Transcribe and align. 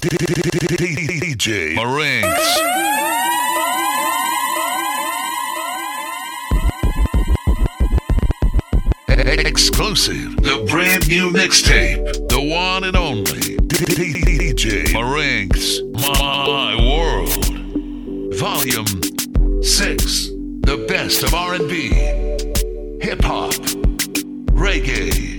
DJ 0.00 1.74
Marinks. 1.74 2.58
Exclusive, 9.46 10.36
the 10.36 10.64
brand 10.70 11.08
new 11.08 11.30
mixtape, 11.30 12.28
the 12.28 12.40
one 12.40 12.84
and 12.84 12.96
only 12.96 13.56
DJ 13.66 14.92
Marinks, 14.92 15.80
My 15.94 16.76
World, 16.76 17.44
Volume 18.36 19.02
Six, 19.62 20.28
the 20.62 20.84
best 20.88 21.24
of 21.24 21.34
R&B, 21.34 21.88
hip 23.00 23.20
hop, 23.22 23.52
reggae. 24.54 25.38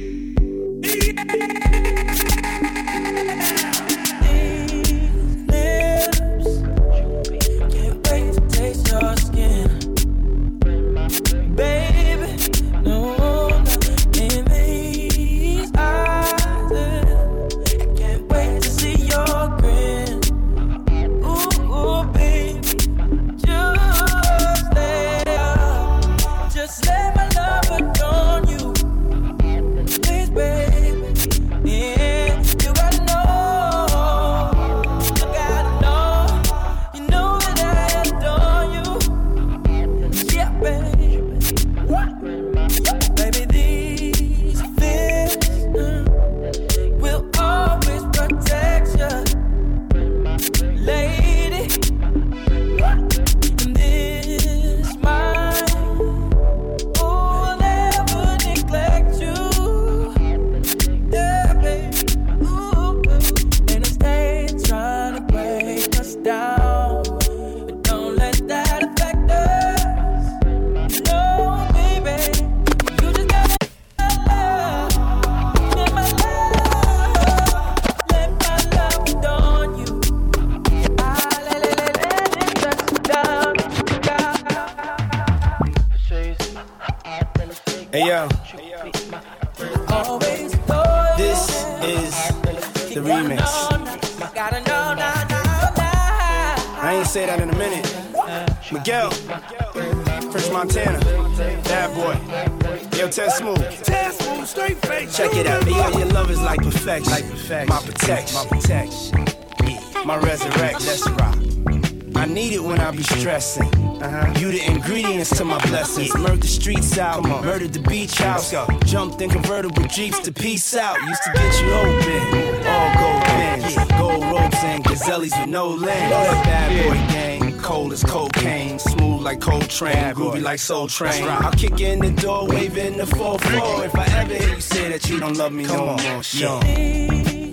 To 115.28 115.44
my 115.44 115.60
blessings. 115.68 116.16
Murdered 116.16 116.42
the 116.42 116.48
streets 116.48 116.98
out, 116.98 117.24
murdered 117.24 117.74
the 117.74 117.82
beach 117.82 118.18
house. 118.20 118.54
Jumped 118.86 119.22
in 119.22 119.30
convertible 119.30 119.84
jeeps 119.84 120.20
to 120.20 120.32
peace 120.32 120.76
out. 120.76 120.98
Used 121.02 121.24
to 121.24 121.32
get 121.34 121.62
you 121.62 121.74
open. 121.74 122.66
All 122.66 122.94
gold 122.96 123.24
pins, 123.26 123.76
gold 124.00 124.24
ropes 124.32 124.64
and 124.64 124.84
gazelles 124.84 125.32
with 125.38 125.50
no 125.50 125.68
lens. 125.68 126.12
That 126.12 126.46
bad 126.46 126.88
boy 126.88 126.96
gang, 127.14 127.60
cold 127.60 127.92
as 127.92 128.04
cocaine, 128.04 128.80
smooth 128.80 129.22
like 129.22 129.42
Coltrane, 129.42 130.16
groovy 130.16 130.42
like 130.42 130.60
Soul 130.60 130.88
Train. 130.88 131.28
I'll 131.28 131.52
kick 131.52 131.82
in 131.82 132.00
the 132.00 132.12
door, 132.12 132.48
waving 132.48 132.98
the 132.98 133.04
4-4. 133.04 133.86
If 133.88 133.96
I 133.96 134.06
ever 134.20 134.34
hear 134.34 134.56
you 134.56 134.62
say 134.62 134.90
that 134.90 135.10
you 135.10 135.20
don't 135.20 135.36
love 135.36 135.52
me 135.52 135.66
no 135.66 135.98
more, 135.98 136.24
Sean. 136.24 136.62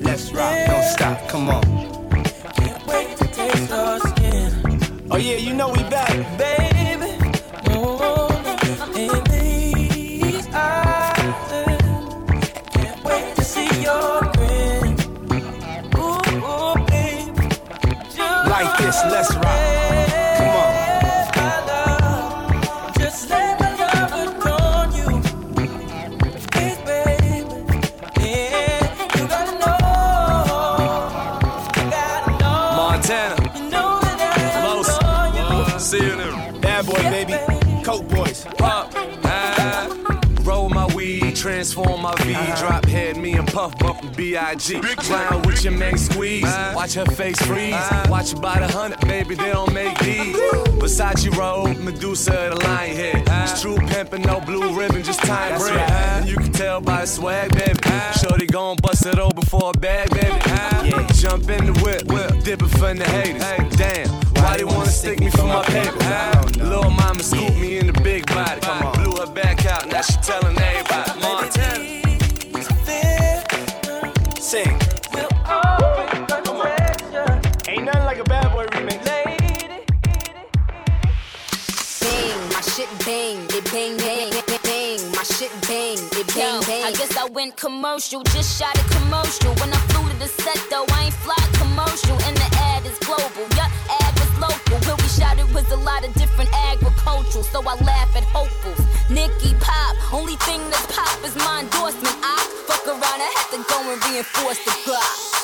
Let's 0.02 0.30
rock, 0.30 0.54
don't 0.66 0.84
stop, 0.84 1.28
come 1.28 1.48
on. 1.48 1.62
Can't 2.54 2.86
wait 2.86 3.16
to 3.16 3.26
taste 3.26 3.68
your 3.70 3.98
skin. 4.00 4.52
Oh 5.10 5.16
yeah, 5.16 5.36
you 5.36 5.54
know 5.54 5.70
we 5.70 5.82
back. 5.84 6.10
Baby, 6.36 6.55
transform 41.66 42.02
my 42.02 42.14
V, 42.22 42.32
drop 42.60 42.84
head, 42.84 43.16
me 43.16 43.32
and 43.32 43.48
Puff 43.48 43.76
bumpin' 43.78 44.12
B.I.G. 44.12 44.80
Clown 44.80 45.42
with 45.42 45.64
your 45.64 45.72
main 45.72 45.98
squeeze, 45.98 46.44
watch 46.44 46.94
her 46.94 47.04
face 47.06 47.40
freeze, 47.42 47.74
watch 48.08 48.30
her 48.30 48.40
by 48.40 48.60
the 48.60 48.68
hundred, 48.68 49.00
baby, 49.00 49.34
they 49.34 49.50
don't 49.50 49.72
make 49.72 49.98
these. 49.98 50.36
Versace 50.78 51.34
robe, 51.36 51.76
Medusa, 51.78 52.50
the 52.50 52.64
lion 52.64 52.96
head. 52.96 53.24
It's 53.50 53.60
true 53.60 53.76
pimpin', 53.76 54.24
no 54.24 54.40
blue 54.40 54.78
ribbon, 54.78 55.02
just 55.02 55.20
time 55.20 55.58
bread. 55.58 55.74
right. 55.74 55.90
And 55.90 56.28
you 56.28 56.36
can 56.36 56.52
tell 56.52 56.80
by 56.80 57.00
the 57.00 57.06
swag, 57.06 57.52
baby. 57.54 57.78
Shorty 58.20 58.46
gon' 58.46 58.76
bust 58.76 59.04
it 59.04 59.18
open 59.18 59.44
for 59.44 59.70
a 59.70 59.78
bag, 59.78 60.10
baby. 60.10 60.28
Yeah. 60.88 61.06
Jump 61.14 61.48
in 61.48 61.66
the 61.66 61.72
whip, 61.82 62.04
whip, 62.06 62.44
dippin' 62.44 62.68
for 62.68 62.94
the 62.94 63.04
haters. 63.04 63.76
Damn, 63.76 64.08
why 64.36 64.56
they 64.56 64.64
wanna 64.64 64.86
stick 64.86 65.18
me 65.18 65.30
for 65.30 65.44
my 65.44 65.64
paper? 65.64 66.64
Little 66.64 66.90
mama 66.90 67.22
scooped 67.22 67.56
me 67.56 67.78
in 67.78 67.88
the 67.88 68.00
big 68.02 68.26
body. 68.26 68.60
Come 68.60 68.86
on. 68.86 69.02
Blew 69.02 69.16
her 69.16 69.32
back 69.32 69.66
out, 69.66 69.88
now 69.88 70.02
she 70.02 70.16
telling 70.22 70.56
everybody. 70.56 71.55
Sing. 74.56 74.78
will 75.12 75.28
always 75.44 76.08
protect 76.08 77.02
you. 77.12 77.72
Ain't 77.72 77.84
nothing 77.84 78.04
like 78.04 78.16
a 78.16 78.24
bad 78.24 78.50
boy 78.54 78.64
remix. 78.72 79.04
Lady, 79.04 79.84
bang, 82.00 82.38
my 82.54 82.60
shit 82.62 82.88
bang, 83.04 83.36
it 83.56 83.64
bang 83.70 83.98
bang, 83.98 84.30
bang, 84.48 84.60
bang, 84.62 85.00
my 85.12 85.22
shit 85.24 85.52
bang, 85.68 85.98
it 86.18 86.26
bang 86.34 86.60
bang. 86.62 86.80
Yo, 86.80 86.86
I 86.88 86.92
guess 86.92 87.14
I 87.18 87.26
went 87.26 87.58
commercial, 87.58 88.22
just 88.34 88.58
shot 88.58 88.74
a 88.78 88.84
commercial. 88.96 89.52
When 89.60 89.70
I 89.74 89.80
flew 89.92 90.08
to 90.08 90.16
the 90.16 90.28
set 90.28 90.60
though, 90.70 90.86
I 90.88 91.04
ain't 91.04 91.14
fly 91.14 91.42
commercial. 91.60 92.16
And 92.26 92.34
the 92.38 92.48
ad 92.72 92.86
is 92.86 92.98
global, 93.00 93.44
yeah, 93.55 93.55
ad 93.55 93.55
local. 94.70 94.86
Where 94.86 94.96
we 94.96 95.08
shot 95.08 95.38
it 95.38 95.48
was 95.54 95.70
a 95.70 95.76
lot 95.76 96.06
of 96.06 96.12
different 96.14 96.50
agricultural, 96.52 97.44
so 97.44 97.60
I 97.60 97.74
laugh 97.82 98.14
at 98.16 98.24
hopefuls. 98.24 98.80
Nicki 99.10 99.54
Pop, 99.60 99.96
only 100.12 100.36
thing 100.46 100.60
that's 100.70 100.86
pop 100.94 101.22
is 101.24 101.36
my 101.36 101.60
endorsement. 101.60 102.16
I 102.22 102.38
fuck 102.66 102.86
around, 102.86 103.20
I 103.22 103.30
had 103.36 103.48
to 103.54 103.60
go 103.68 103.78
and 103.92 103.98
reinforce 104.10 104.60
the 104.64 104.74
plot. 104.84 105.36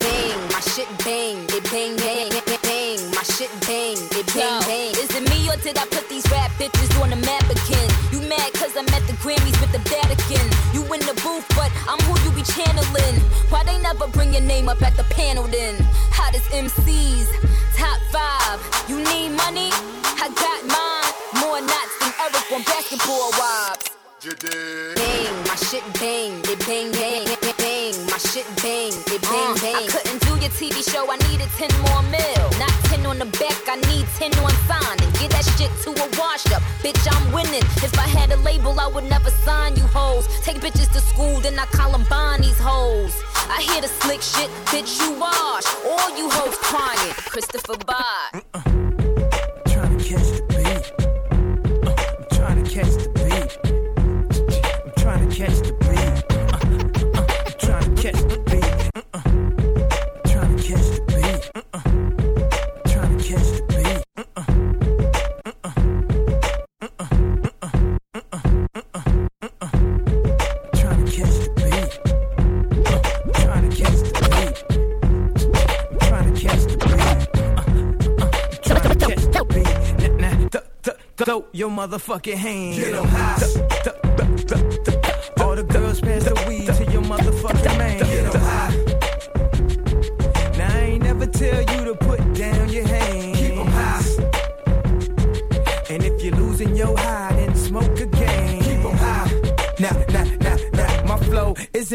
Bang, 0.00 0.38
my 0.52 0.60
shit 0.60 0.88
bang, 1.04 1.44
it 1.50 1.64
bang 1.70 1.96
bang, 1.96 2.30
bang, 2.30 2.58
bang, 2.62 2.98
my 3.10 3.22
shit 3.22 3.52
bang, 3.66 3.98
it 4.16 4.26
bang 4.34 4.60
bang. 4.64 4.92
is 4.96 5.10
it 5.14 5.24
me 5.30 5.48
or 5.48 5.56
did 5.56 5.76
I 5.76 5.84
put 5.86 6.08
these 6.08 6.24
rap 6.30 6.50
bitches 6.58 6.90
on 7.02 7.10
the 7.10 7.16
map 7.16 7.44
again? 7.50 7.88
You 8.12 8.20
mad 8.28 8.52
cause 8.54 8.76
I'm 8.76 8.88
at 8.96 9.04
the 9.06 9.14
Grammys 9.20 9.60
with 9.60 9.72
the 9.72 9.82
Vatican? 9.86 10.46
You 10.72 10.82
in 10.94 11.00
the 11.04 11.14
booth, 11.22 11.46
but 11.54 11.70
I'm 11.86 12.00
who 12.08 12.19
be 12.40 12.52
channeling. 12.52 13.16
Why 13.48 13.64
they 13.64 13.78
never 13.80 14.06
bring 14.08 14.32
your 14.32 14.42
name 14.42 14.68
up 14.68 14.82
at 14.82 14.96
the 14.96 15.04
panel 15.04 15.44
then? 15.44 15.76
Hottest 16.10 16.48
MCs, 16.50 17.28
top 17.76 18.00
five. 18.12 18.58
You 18.88 18.96
need 18.98 19.30
money? 19.36 19.70
I 20.20 20.28
got 20.34 20.60
mine. 20.66 21.12
More 21.40 21.60
knots 21.60 21.94
than 22.00 22.12
Eric 22.20 22.52
on 22.52 22.62
basketball 22.64 23.30
wives. 23.38 23.90
Bang, 24.20 25.32
my 25.48 25.56
shit 25.56 25.82
bang, 25.94 26.40
it 26.44 26.58
bang 26.66 26.92
bang, 26.92 27.24
bang, 27.24 27.36
bang, 27.40 27.54
bang, 27.56 28.06
my 28.06 28.18
shit 28.18 28.44
bang, 28.60 28.92
it 28.92 29.22
bang 29.22 29.50
uh, 29.50 29.62
bang. 29.62 29.76
I 29.76 29.88
couldn't 29.88 30.19
do 30.19 30.19
your 30.40 30.50
TV 30.50 30.82
show, 30.90 31.10
I 31.10 31.16
needed 31.28 31.48
10 31.56 31.68
more 31.82 32.02
mil. 32.10 32.44
Not 32.58 32.72
10 32.92 33.06
on 33.06 33.18
the 33.18 33.26
back, 33.38 33.60
I 33.68 33.76
need 33.88 34.06
10 34.16 34.32
on 34.44 34.50
signing. 34.68 35.10
Get 35.20 35.30
that 35.32 35.44
shit 35.56 35.70
to 35.84 35.90
a 35.90 36.06
wash 36.18 36.46
up. 36.52 36.62
Bitch, 36.82 37.04
I'm 37.10 37.32
winning. 37.32 37.64
If 37.84 37.98
I 37.98 38.06
had 38.08 38.32
a 38.32 38.36
label, 38.38 38.78
I 38.78 38.86
would 38.86 39.04
never 39.04 39.30
sign 39.30 39.76
you 39.76 39.82
hoes. 39.82 40.26
Take 40.42 40.58
bitches 40.58 40.92
to 40.92 41.00
school, 41.00 41.40
then 41.40 41.58
I 41.58 41.66
Columbine 41.66 42.42
these 42.42 42.58
hoes. 42.58 43.14
I 43.48 43.60
hear 43.60 43.80
the 43.80 43.88
slick 43.88 44.22
shit, 44.22 44.50
bitch, 44.72 45.00
you 45.00 45.18
wash. 45.18 45.66
All 45.84 46.16
you 46.16 46.30
hoes 46.30 46.56
crying. 46.56 47.14
Christopher 47.32 47.76
the 47.76 47.84
beat. 47.84 48.42
Uh, 48.54 48.80
catch 52.70 52.94
the 53.02 53.08
beat. 53.14 53.58
I'm 54.84 54.92
trying 54.96 55.28
to 55.28 55.36
catch 55.36 55.58
the 55.58 55.72
beat. 55.72 56.29
your 81.60 81.70
motherfucking 81.70 82.36
hands. 82.36 82.78
Get 82.78 82.92
them 82.92 83.06
high. 83.06 83.34
All 85.44 85.54
the 85.54 85.62
girls 85.62 86.00
pass 86.00 86.24
the 86.24 86.32
weed 86.48 86.70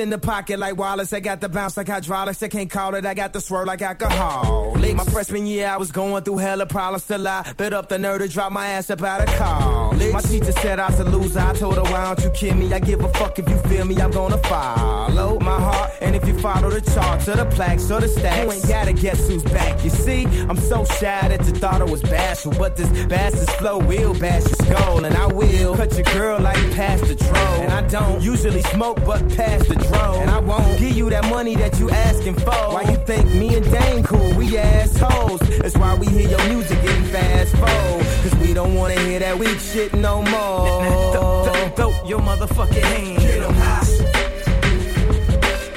in 0.06 0.12
the 0.12 0.19
pocket 0.19 0.60
like 0.60 0.78
Wallace. 0.78 1.12
I 1.13 1.19
got 1.19 1.42
the 1.42 1.50
bounce 1.50 1.75
like 1.78 1.88
hydraulics. 1.88 2.42
I 2.44 2.48
can't 2.48 2.69
call 2.69 2.94
it. 2.94 3.06
I 3.06 3.16
got 3.16 3.34
the 3.34 3.42
swerve 3.42 3.66
like 3.66 3.81
alcohol. 3.81 4.75
My 4.75 5.04
freshman 5.04 5.48
year, 5.48 5.68
I 5.68 5.78
was 5.78 5.92
going 5.92 6.24
through 6.24 6.38
hella 6.38 6.68
problems 6.68 7.07
till 7.07 7.28
I 7.28 7.54
bit 7.57 7.74
up 7.74 7.90
the 7.90 7.98
nerve 7.98 8.22
to 8.22 8.28
drop 8.28 8.52
my 8.52 8.68
ass 8.68 8.90
up 8.92 9.02
out 9.02 9.28
of 9.28 9.36
college. 9.36 9.85
My 10.12 10.21
teacher 10.21 10.51
said 10.51 10.80
I 10.80 10.89
was 10.89 11.00
a 11.00 11.03
loser. 11.06 11.39
I 11.39 11.53
told 11.53 11.75
her, 11.75 11.83
why 11.83 12.13
don't 12.13 12.24
you 12.24 12.30
kill 12.31 12.56
me? 12.56 12.74
I 12.74 12.80
give 12.80 13.03
a 13.03 13.09
fuck 13.13 13.39
if 13.39 13.50
you 13.50 13.57
feel 13.69 13.86
me. 13.86 13.95
I'm 14.01 14.12
gonna 14.12 14.38
follow 14.39 15.39
my 15.39 15.59
heart. 15.59 15.92
And 16.01 16.15
if 16.15 16.27
you 16.27 16.38
follow 16.39 16.69
the 16.69 16.81
charts 16.81 17.27
or 17.27 17.36
the 17.36 17.45
plaques 17.45 17.89
or 17.92 18.00
the 18.01 18.07
stacks, 18.07 18.44
you 18.44 18.51
ain't 18.51 18.68
gotta 18.68 18.94
guess 18.94 19.27
who's 19.27 19.44
back. 19.44 19.83
You 19.83 19.89
see, 19.89 20.25
I'm 20.50 20.57
so 20.57 20.86
shy 20.86 21.27
that 21.27 21.45
you 21.45 21.53
thought 21.53 21.81
I 21.81 21.86
was 21.86 22.01
bashful. 22.01 22.53
But 22.53 22.75
this 22.75 22.89
bastard's 23.06 23.51
flow 23.56 23.80
will 23.80 24.13
bash 24.19 24.44
your 24.44 24.56
skull. 24.68 25.06
And 25.06 25.15
I 25.15 25.27
will 25.27 25.75
cut 25.75 25.94
your 25.94 26.03
girl 26.13 26.39
like 26.39 26.59
past 26.71 27.06
the 27.06 27.15
troll. 27.15 27.62
And 27.63 27.71
I 27.71 27.81
don't 27.88 28.21
usually 28.21 28.62
smoke, 28.63 29.03
but 29.06 29.19
past 29.36 29.69
the 29.69 29.75
dro. 29.75 30.19
And 30.21 30.30
I 30.30 30.39
won't 30.39 30.80
give 30.80 30.95
you 30.95 31.09
that 31.09 31.25
money 31.30 31.56
that 31.56 31.80
you 31.80 31.89
asking 31.89 32.36
for. 32.36 32.51
Why 32.51 32.83
you 32.83 32.97
think 33.06 33.25
me 33.33 33.56
and 33.56 33.65
Dame 33.71 34.03
cool? 34.03 34.33
We 34.36 34.57
assholes. 34.57 35.42
That's 35.59 35.77
why 35.77 35.95
we 35.95 36.07
hear 36.07 36.30
your 36.30 36.44
music 36.50 36.81
getting 36.81 37.06
fast 37.06 37.56
forward. 37.56 38.06
Cause 38.24 38.36
we 38.36 38.53
don't 38.53 38.75
wanna 38.75 39.00
hear 39.00 39.19
that 39.19 39.38
weak 39.38 39.59
shit 39.59 39.85
no 39.94 40.22
more. 40.22 41.72
Throw 41.76 41.92
your 42.06 42.20
motherfucking 42.20 42.84
hands. 42.84 43.24
Get 43.24 43.44
'em 43.44 43.54
high. 43.54 43.86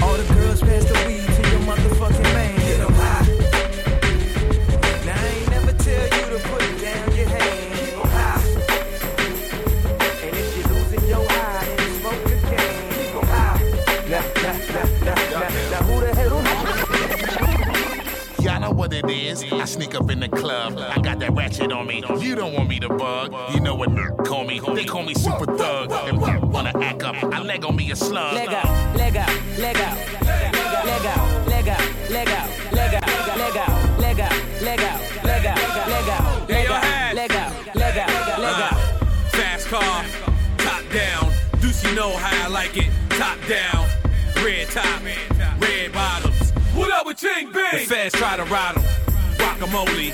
All 0.02 0.16
the 0.16 0.34
girls 0.34 0.60
pass 0.60 0.84
the 0.84 0.94
weed 1.06 1.26
to 1.36 1.42
your 1.50 1.60
motherfucking 1.60 2.32
man. 2.34 2.47
What 18.88 19.10
it 19.10 19.10
is. 19.10 19.44
I 19.52 19.64
sneak 19.64 19.94
up 19.94 20.10
in 20.10 20.20
the 20.20 20.28
club. 20.28 20.78
I 20.78 21.00
got 21.00 21.18
that 21.20 21.32
ratchet 21.34 21.72
on 21.72 21.86
me. 21.86 22.02
You 22.20 22.34
don't 22.34 22.54
want 22.54 22.68
me 22.68 22.80
to 22.80 22.88
bug. 22.88 23.34
You 23.54 23.60
know 23.60 23.74
what 23.74 23.94
they 23.94 24.24
call 24.24 24.44
me? 24.44 24.60
They 24.60 24.84
call 24.84 25.02
me 25.02 25.14
super 25.14 25.46
thug. 25.56 25.90
If 25.92 26.14
you 26.14 26.46
wanna 26.48 26.72
act 26.80 27.02
up, 27.02 27.16
I 27.22 27.40
leg 27.40 27.64
on 27.64 27.76
me 27.76 27.90
a 27.90 27.96
slug. 27.96 28.34
Leg 28.34 28.48
out, 28.48 28.96
leg 28.96 29.16
out, 29.16 29.30
leg 29.58 29.76
out, 29.76 29.96
leg 30.24 30.54
out, 30.54 30.86
leg 30.86 31.06
out, 31.06 31.48
leg 31.48 31.68
out, 31.68 32.10
leg 32.10 32.28
out, 32.28 32.50
leg 32.80 32.98
out, 32.98 33.30
leg 33.30 33.56
out, 33.56 34.62
leg 34.62 34.80
out, 34.80 35.24
leg 35.24 35.46
out, 35.46 35.68
leg 35.88 36.08
out, 36.08 36.48
leg 36.48 36.66
out, 36.70 37.14
leg 37.14 37.32
out, 37.32 37.76
leg 37.76 37.98
out, 37.98 38.40
leg 38.40 38.60
out. 38.68 38.78
Fast 39.32 39.66
car, 39.68 40.04
top 40.58 40.82
down. 40.92 41.32
Deuce, 41.60 41.84
you 41.84 41.94
know 41.94 42.16
how 42.16 42.46
I 42.46 42.48
like 42.48 42.76
it. 42.76 42.90
Top 43.10 43.38
down, 43.48 43.86
red 44.42 44.68
top, 44.68 45.02
Ching? 47.18 47.50
The 47.50 47.78
feds 47.78 48.14
try 48.14 48.36
to 48.36 48.44
ride 48.44 48.76
'em. 48.76 48.84
Guacamole, 49.38 50.12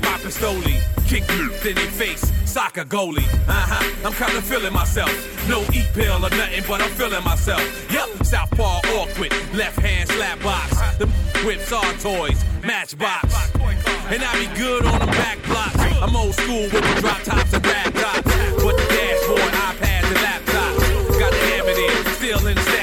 my 0.00 0.16
pistoli, 0.24 0.80
kick 1.06 1.30
you 1.32 1.52
in 1.68 1.74
their 1.74 1.90
face. 1.90 2.32
Soccer 2.46 2.86
goalie, 2.86 3.28
uh 3.46 3.52
huh. 3.52 3.84
I'm 4.06 4.14
kinda 4.14 4.40
feeling 4.40 4.72
myself. 4.72 5.12
No 5.48 5.60
eat 5.74 5.86
pill 5.92 6.14
or 6.14 6.30
nothing, 6.30 6.64
but 6.66 6.80
I'm 6.80 6.88
feeling 6.92 7.22
myself. 7.24 7.62
Yup, 7.92 8.08
southpaw 8.24 8.80
awkward, 8.96 9.34
left 9.52 9.78
hand 9.80 10.08
slap 10.08 10.42
box. 10.42 10.70
The 10.98 11.06
whips 11.44 11.70
are 11.72 11.92
toys, 12.00 12.42
matchbox. 12.64 13.34
And 14.08 14.24
I 14.24 14.32
be 14.40 14.46
good 14.56 14.86
on 14.86 14.98
the 15.00 15.12
back 15.12 15.38
blocks. 15.44 15.76
I'm 16.00 16.16
old 16.16 16.34
school 16.36 16.62
with 16.72 16.72
the 16.72 17.00
drop 17.02 17.22
tops 17.22 17.52
and 17.52 17.66
rap 17.66 17.92
tops. 17.92 18.32
With 18.64 18.76
the 18.80 18.86
dashboard, 18.96 19.52
iPads, 19.68 20.08
and 20.08 20.20
laptops. 20.24 21.18
Got 21.20 21.32
the 21.32 21.42
hammer 21.50 21.74
there, 21.74 22.14
still 22.14 22.46
in 22.46 22.54
the 22.54 22.75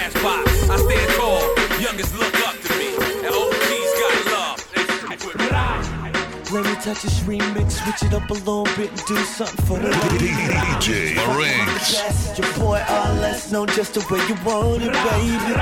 Let 6.54 6.66
me 6.66 6.76
touch 6.76 7.02
this 7.02 7.20
remix, 7.22 7.72
switch 7.72 8.04
it 8.04 8.14
up 8.14 8.30
a 8.30 8.34
little 8.34 8.66
bit 8.78 8.92
and 8.92 9.06
do 9.08 9.18
something 9.24 9.66
for 9.66 9.80
the. 9.80 9.88
DJ. 10.20 11.16
Yes, 11.16 12.38
your 12.38 12.48
boy 12.54 12.78
RLS 12.78 13.52
know 13.52 13.66
just 13.66 13.96
the 13.96 14.02
way 14.02 14.20
you 14.28 14.36
want 14.46 14.84
it, 14.84 14.94
baby. 14.94 15.54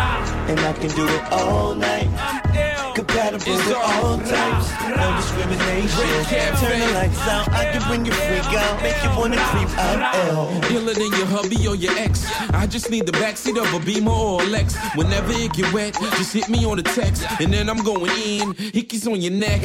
And 0.52 0.60
I 0.60 0.74
can 0.74 0.90
do 0.90 1.08
it 1.08 1.32
all 1.32 1.76
night. 1.76 2.51
Compatible 3.12 3.52
with 3.52 3.76
all 3.76 4.18
types, 4.20 4.72
no 4.88 5.16
discrimination. 5.18 6.08
Turn 6.62 6.80
the 6.80 6.92
lights 6.94 7.28
out, 7.28 7.50
I 7.52 7.66
can 7.74 7.82
bring 7.90 8.06
you 8.06 8.14
freak 8.14 8.46
out, 8.56 8.82
make 8.82 9.04
you 9.04 9.10
wanna 9.20 9.36
creep 9.36 9.68
out. 9.78 10.16
L. 10.30 10.48
Iller 10.72 10.94
than 10.94 11.12
your 11.20 11.26
hubby 11.26 11.68
or 11.68 11.76
your 11.76 11.92
ex. 11.98 12.26
I 12.54 12.68
just 12.68 12.90
need 12.90 13.06
the 13.06 13.12
backseat 13.12 13.62
of 13.62 13.74
a 13.74 13.86
Beamer 13.86 14.12
or 14.12 14.42
a 14.42 14.46
Lex. 14.46 14.78
Whenever 14.96 15.34
it 15.34 15.52
get 15.52 15.74
wet, 15.74 15.94
just 16.16 16.32
hit 16.32 16.48
me 16.48 16.64
on 16.66 16.78
the 16.78 16.84
text, 16.84 17.26
and 17.42 17.52
then 17.52 17.70
I'm 17.70 17.84
going 17.84 18.12
in. 18.12 18.54
Hickeys 18.54 19.12
on 19.12 19.20
your 19.22 19.34
neck. 19.34 19.62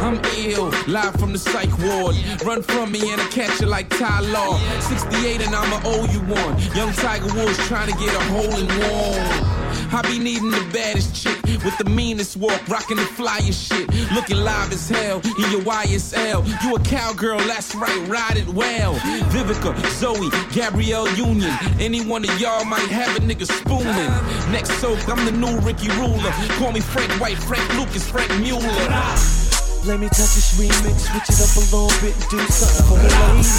I'm 0.00 0.20
ill, 0.36 0.72
live 0.88 1.14
from 1.20 1.32
the 1.32 1.38
psych 1.38 1.70
ward. 1.78 2.16
Run 2.44 2.62
from 2.62 2.90
me 2.90 3.12
and 3.12 3.20
I 3.20 3.28
catch 3.28 3.60
you 3.60 3.68
like 3.68 3.90
Ty 3.90 4.20
Law. 4.32 4.58
68 4.80 5.46
and 5.46 5.54
I'ma 5.54 5.80
owe 5.84 6.06
you 6.10 6.18
one. 6.20 6.58
Young 6.74 6.92
Tiger 6.94 7.32
Woods 7.32 7.58
trying 7.68 7.92
to 7.92 7.96
get 7.96 8.12
a 8.12 8.24
hole 8.24 8.56
in 8.58 8.66
one. 8.66 9.61
I 9.94 10.00
be 10.02 10.18
needing 10.18 10.50
the 10.50 10.66
baddest 10.72 11.14
chick 11.14 11.36
with 11.64 11.76
the 11.76 11.84
meanest 11.84 12.36
walk, 12.38 12.66
rocking 12.66 12.96
the 12.96 13.02
flyest 13.02 13.68
shit. 13.68 13.88
Looking 14.12 14.38
live 14.38 14.72
as 14.72 14.88
hell 14.88 15.20
in 15.20 15.50
your 15.50 15.60
YSL. 15.60 16.46
You 16.64 16.76
a 16.76 16.80
cowgirl, 16.80 17.38
that's 17.40 17.74
right, 17.74 18.08
ride 18.08 18.38
it 18.38 18.48
well. 18.48 18.94
Vivica, 19.30 19.76
Zoe, 19.98 20.30
Gabrielle 20.52 21.08
Union. 21.14 21.54
Any 21.78 22.04
one 22.04 22.24
of 22.24 22.40
y'all 22.40 22.64
might 22.64 22.88
have 22.88 23.16
a 23.16 23.20
nigga 23.20 23.46
spooning. 23.46 24.52
Next 24.52 24.70
soak, 24.80 25.06
I'm 25.08 25.24
the 25.26 25.32
new 25.32 25.58
Ricky 25.60 25.88
Ruler. 25.90 26.32
Call 26.58 26.72
me 26.72 26.80
Frank 26.80 27.12
White, 27.20 27.38
Frank 27.38 27.68
Lucas, 27.76 28.08
Frank 28.08 28.30
Mueller. 28.40 29.51
Let 29.82 29.98
me 29.98 30.06
touch 30.06 30.38
this 30.38 30.54
remix, 30.54 31.10
switch 31.10 31.26
it 31.26 31.42
up 31.42 31.58
a 31.58 31.62
little 31.74 31.90
bit 31.98 32.14
and 32.14 32.26
do 32.30 32.38
something 32.54 32.86
for 32.86 33.02
the 33.02 33.10
ladies. 33.18 33.50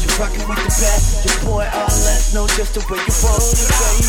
You're 0.00 0.16
rocking 0.16 0.40
with 0.48 0.56
the 0.56 0.72
best, 0.72 1.20
your 1.20 1.36
boy 1.44 1.68
all 1.68 1.84
RLS 1.84 2.32
know 2.32 2.48
just 2.56 2.72
the 2.72 2.82
way 2.88 2.96
you 2.96 3.12
want 3.20 3.44
it, 3.44 3.68
baby. 3.68 4.08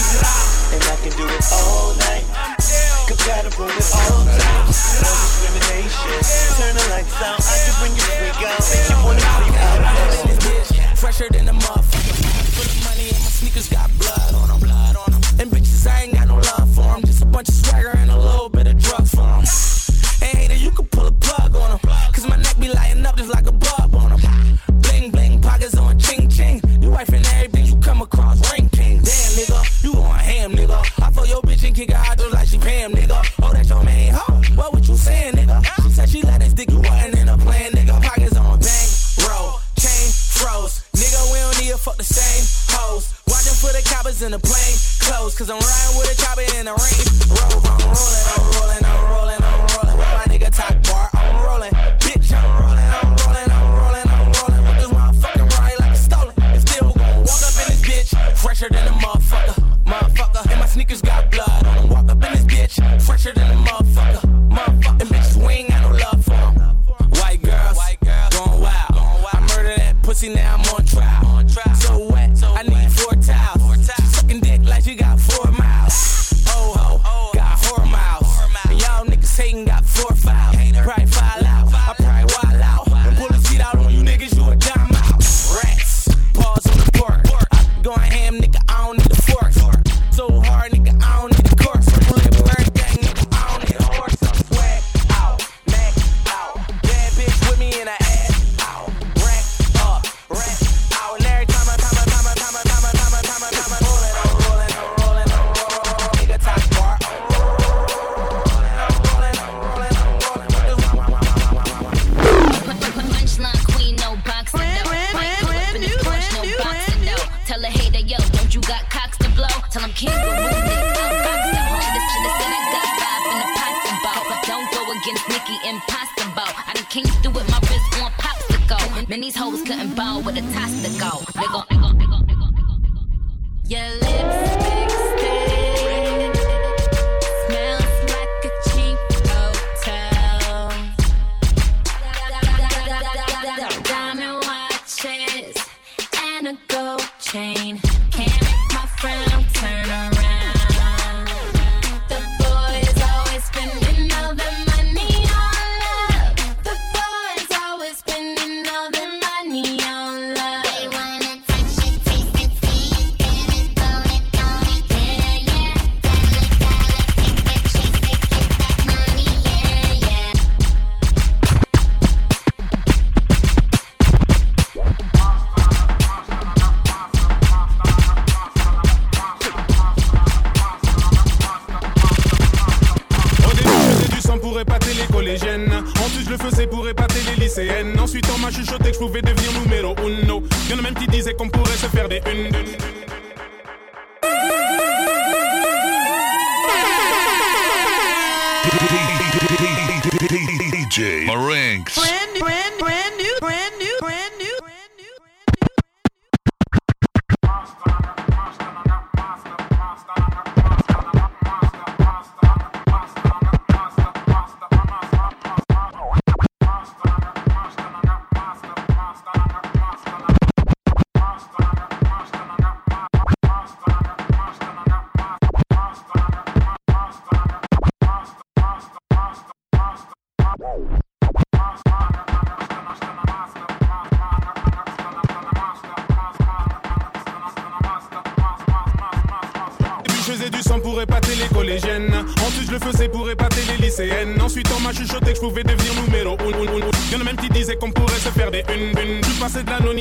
And 0.72 0.84
I 0.88 0.96
can 1.04 1.12
do 1.20 1.28
it 1.28 1.44
all 1.52 1.92
night. 2.08 2.24
Compatible 3.04 3.68
with 3.68 3.84
all 3.84 4.24
types, 4.32 5.04
no 5.04 5.12
discrimination. 5.12 6.24
Turn 6.56 6.72
the 6.72 6.88
lights 6.88 7.20
out, 7.20 7.44
I 7.44 7.56
can 7.68 7.76
bring 7.84 8.00
you 8.00 8.21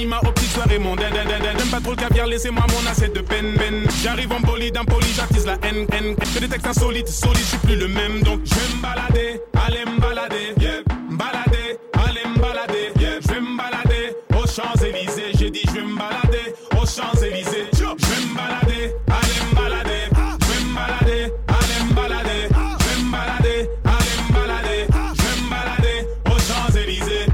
l'anonymat 0.01 0.21
aux 0.27 0.33
petites 0.33 0.53
soirées 0.53 0.79
mondaines. 0.79 1.13
J'aime 1.15 1.69
pas 1.69 1.81
trop 1.81 1.91
le 1.91 1.97
caviar, 1.97 2.27
laissez-moi 2.27 2.65
mon 2.69 2.91
assiette 2.91 3.15
de 3.15 3.21
peine. 3.21 3.55
J'arrive 4.03 4.33
en 4.33 4.41
bolide, 4.41 4.77
en 4.79 4.85
poli, 4.85 5.07
j'attise 5.15 5.47
la 5.47 5.55
haine, 5.63 5.87
haine. 5.93 6.15
Que 6.17 6.41
des 6.41 6.49
textes 6.49 6.67
insolites, 6.67 7.09
solides, 7.09 7.39
je 7.39 7.47
suis 7.47 7.59
plus 7.59 7.77
le 7.77 7.89
même. 7.89 8.23
Donc, 8.23 8.41
je 8.45 8.55
vais 8.55 8.77
me 8.77 8.83
balader, 8.83 9.41
aller 9.67 9.85
me 9.85 10.01
balader, 10.01 10.55
yeah. 10.61 10.83
Balader, 11.11 11.79
aller 11.95 12.25
me 12.35 12.41
balader. 12.41 12.93
Je 12.97 13.29
vais 13.29 13.41
me 13.41 13.57
balader 13.57 14.17
aux 14.35 14.47
Champs-Élysées. 14.47 15.33
J'ai 15.39 15.51
dit, 15.51 15.63
je 15.67 15.73
vais 15.73 15.83
me 15.83 15.97
balader 15.97 16.55
aux 16.73 16.87
Champs-Élysées. 16.87 17.67
Je 17.73 17.79
vais 17.79 17.87
me 17.87 18.35
balader, 18.35 18.95
aller 19.09 19.41
me 19.51 19.55
balader. 19.55 20.09
Je 20.41 20.47
vais 20.47 20.65
me 20.65 20.75
balader, 20.75 21.33
aller 21.49 21.81
me 21.89 21.95
balader. 21.95 22.49
Je 22.49 22.85
vais 22.87 23.03
me 23.03 23.11
balader, 23.13 23.69
aller 23.85 24.17
me 24.29 24.33
balader. 24.33 24.87
Je 25.17 25.23
vais 25.23 25.37
me 25.43 25.51
balader 25.51 25.99
aux 26.27 26.39
Champs-Élysées. 26.39 27.27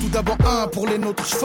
Tout 0.00 0.08
d'abord 0.12 0.38
un 0.46 0.68
pour 0.68 0.86
les 0.86 0.98
nôtres, 0.98 1.24
je 1.26 1.36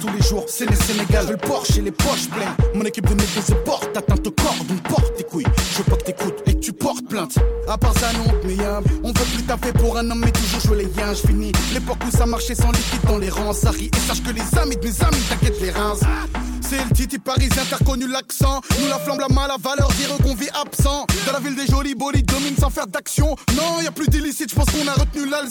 tous 0.00 0.08
les 0.16 0.22
jours. 0.22 0.44
C'est 0.48 0.68
les 0.68 0.76
Sénégal, 0.76 1.26
le 1.30 1.36
Porsche 1.36 1.78
et 1.78 1.82
les 1.82 1.90
poches 1.92 2.28
pleines. 2.30 2.48
Mon 2.74 2.84
équipe 2.84 3.06
de 3.06 3.14
négros 3.14 3.42
se 3.46 3.52
porte, 3.64 3.96
atteinte 3.96 4.26
au 4.26 4.30
corps, 4.30 4.56
donc 4.68 4.82
porte 4.88 5.14
tes 5.16 5.24
couilles. 5.24 5.44
Je 5.72 5.78
veux 5.78 5.84
pas 5.84 5.96
que 5.96 6.04
t'écoutes 6.04 6.42
et 6.46 6.54
que 6.54 6.58
tu 6.60 6.72
portes 6.72 7.06
plainte. 7.08 7.36
À 7.68 7.76
part 7.78 7.92
ça, 7.98 8.08
non, 8.14 8.32
mais 8.44 8.54
y'a- 8.54 8.80
on 9.02 9.08
veut 9.08 9.24
plus 9.34 9.42
taffer 9.44 9.72
pour 9.72 9.96
un 9.98 10.10
homme, 10.10 10.20
mais 10.24 10.30
toujours 10.32 10.60
jouer 10.60 10.84
les 10.84 11.00
yens. 11.00 11.20
Je 11.22 11.28
finis 11.28 11.52
l'époque 11.72 11.98
où 12.06 12.10
ça 12.16 12.26
marchait 12.26 12.54
sans 12.54 12.70
liquide 12.72 13.04
dans 13.06 13.18
les 13.18 13.30
rangs. 13.30 13.52
Ça 13.52 13.70
rit 13.70 13.90
et 13.94 14.08
sache 14.08 14.22
que 14.22 14.30
les 14.30 14.58
amis 14.58 14.76
de 14.76 14.84
mes 14.86 15.02
amis 15.02 15.22
t'inquiète 15.28 15.60
les 15.60 15.70
reins. 15.70 15.94
Le 16.74 16.94
titi 16.94 17.18
parisien, 17.18 17.62
t'as 17.70 17.76
reconnu 17.76 18.08
l'accent. 18.08 18.60
Nous 18.80 18.88
la 18.88 18.98
flamme, 18.98 19.20
la 19.20 19.28
mal, 19.28 19.48
la 19.48 19.56
valeur, 19.56 19.88
dire 19.92 20.08
qu'on 20.22 20.34
vit 20.34 20.48
absent. 20.60 21.06
Dans 21.26 21.32
la 21.32 21.38
ville 21.38 21.54
des 21.54 21.66
jolis 21.66 21.94
bolides, 21.94 22.26
domine 22.26 22.56
sans 22.58 22.70
faire 22.70 22.86
d'action. 22.86 23.36
Non, 23.56 23.80
y 23.80 23.86
a 23.86 23.92
plus 23.92 24.08
d'illicite, 24.08 24.50
je 24.50 24.56
pense 24.56 24.66
qu'on 24.66 24.86
a 24.88 24.92
retenu 24.94 25.28
la. 25.28 25.42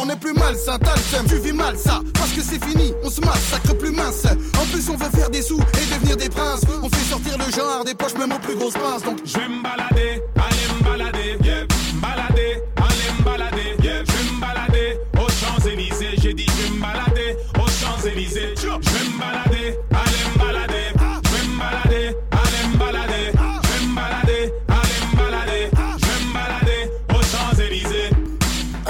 On 0.00 0.08
est 0.08 0.16
plus 0.16 0.32
malsain, 0.32 0.78
t'as 0.78 0.94
le 0.94 1.02
seum, 1.02 1.26
tu 1.26 1.36
vis 1.38 1.52
mal 1.52 1.76
ça. 1.78 2.00
Parce 2.14 2.30
que 2.30 2.40
c'est 2.40 2.64
fini, 2.64 2.92
on 3.02 3.10
se 3.10 3.20
massacre 3.20 3.76
plus 3.76 3.90
mince. 3.90 4.26
En 4.58 4.64
plus, 4.66 4.88
on 4.88 4.96
veut 4.96 5.10
faire 5.10 5.28
des 5.28 5.42
sous 5.42 5.58
et 5.58 5.94
devenir 5.94 6.16
des 6.16 6.28
princes. 6.28 6.62
On 6.82 6.88
fait 6.88 7.10
sortir 7.10 7.36
le 7.36 7.52
genre 7.52 7.84
des 7.84 7.94
poches, 7.94 8.14
même 8.14 8.32
aux 8.32 8.38
plus 8.38 8.56
grosses 8.56 8.74
pinces. 8.74 9.02
Donc, 9.02 9.18
Je 9.24 9.38
vais 9.38 9.48
me 9.48 9.62
balader, 9.62 10.22
aller 10.36 10.66
me 10.78 10.84
balader, 10.84 11.36
yeah. 11.44 11.66
Balader, 12.00 12.62
aller 12.76 13.18
me 13.18 13.24
balader, 13.24 13.76
yeah. 13.82 14.02
Je 14.06 14.12
vais 14.12 14.30
me 14.32 14.40
balader 14.40 14.98
aux 15.14 15.28
Champs-Élysées. 15.28 16.16
J'ai 16.22 16.32
dit, 16.34 16.46
je 16.46 16.62
vais 16.62 16.70
me 16.70 16.80
balader 16.80 17.36
aux 17.58 17.68
Champs-Élysées. 17.68 18.54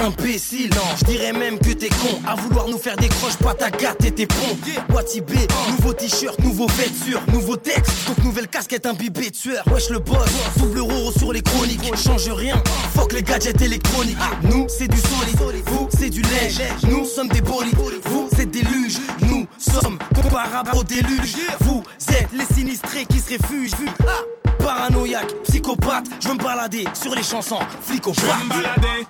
Imbécile. 0.05 0.69
Non, 0.69 0.81
je 0.99 1.05
dirais 1.05 1.33
même 1.33 1.57
que 1.59 1.71
t'es 1.71 1.89
con. 1.89 2.19
À 2.27 2.35
vouloir 2.35 2.67
nous 2.67 2.77
faire 2.77 2.95
des 2.95 3.07
croches, 3.07 3.37
pas 3.37 3.53
ta 3.53 3.69
gâte 3.69 4.03
et 4.05 4.11
tes 4.11 4.27
ponts. 4.27 4.57
Wati 4.93 5.21
B, 5.21 5.33
nouveau 5.69 5.93
t-shirt, 5.93 6.37
nouveau 6.39 6.67
vêture, 6.67 7.21
nouveau 7.31 7.55
texte. 7.55 7.91
Donc 8.07 8.17
nouvelle 8.23 8.47
casquette 8.47 8.85
imbibée 8.85 9.29
de 9.29 9.35
sueur. 9.35 9.63
Wesh 9.71 9.89
le 9.89 9.99
boss, 9.99 10.29
double 10.57 10.79
euro 10.79 11.11
sur 11.11 11.33
les 11.33 11.41
chroniques. 11.41 11.95
Change 11.95 12.29
rien, 12.29 12.61
fuck 12.95 13.13
les 13.13 13.23
gadgets 13.23 13.61
électroniques. 13.61 14.17
Nous, 14.43 14.67
c'est 14.69 14.87
du 14.87 14.97
solide. 14.97 15.63
Vous, 15.65 15.87
c'est 15.97 16.09
du 16.09 16.21
lait. 16.21 16.51
Nous 16.89 17.05
sommes 17.05 17.29
des 17.29 17.41
bolides. 17.41 17.75
Vous, 18.05 18.29
c'est 18.35 18.49
des 18.49 18.61
luges. 18.61 18.97
Nous 19.21 19.47
sommes 19.57 19.97
comparables 20.13 20.71
au 20.75 20.83
déluge. 20.83 21.35
Vous 21.61 21.83
êtes 22.09 22.29
les 22.33 22.45
sinistrés 22.53 23.05
qui 23.05 23.19
se 23.19 23.29
réfugient. 23.29 23.75
Ah, 24.07 24.51
Paranoïaque, 24.59 25.33
psychopathe, 25.43 26.05
je 26.19 26.27
veux 26.27 26.33
me 26.33 26.43
balader 26.43 26.85
sur 26.93 27.13
les 27.13 27.23
chansons. 27.23 27.59
Flic 27.81 28.07
au 28.07 28.13
Je 28.13 28.21
me 28.21 28.49
balader 28.49 29.05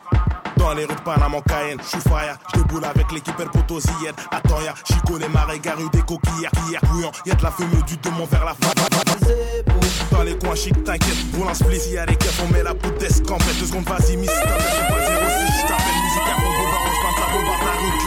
dans 0.65 0.73
les 0.73 0.85
rues 0.85 0.95
de 0.95 1.01
Panama, 1.01 1.37
Cayenne, 1.47 1.77
je 1.79 1.89
suis 1.89 2.09
fire, 2.09 2.37
je 2.51 2.59
déboule 2.59 2.83
avec 2.85 3.11
l'équipe 3.11 3.39
El 3.39 3.49
Poto 3.49 3.79
Ziyed. 3.79 4.15
Attends, 4.31 4.61
y'a 4.61 4.73
Chico, 4.83 5.17
les 5.19 5.29
marais, 5.29 5.59
garus, 5.59 5.91
des 5.91 6.01
coquillards, 6.01 6.51
hier 6.67 6.81
bouillant, 6.89 7.11
y'a 7.25 7.35
de 7.35 7.43
la 7.43 7.51
fumée 7.51 7.83
du 7.85 7.95
démon 7.97 8.25
vers 8.25 8.45
la 8.45 8.55
fin. 8.55 8.73
Dans 10.11 10.23
les 10.23 10.35
coins 10.39 10.55
chic, 10.55 10.83
t'inquiète, 10.83 11.17
roule 11.37 11.47
un 11.47 11.53
split, 11.53 11.93
y'a 11.93 12.07
des 12.07 12.15
keufs, 12.15 12.41
on 12.43 12.51
met 12.51 12.63
la 12.63 12.73
poudre 12.73 12.97
d'escampette. 12.97 13.59
Deux 13.59 13.67
secondes, 13.67 13.87
vas-y, 13.87 14.17
miss, 14.17 14.31
pas 14.31 14.33
06, 14.33 14.41
je 14.41 15.67
t'appelle 15.67 15.99
musique 16.03 16.25
à 16.25 16.35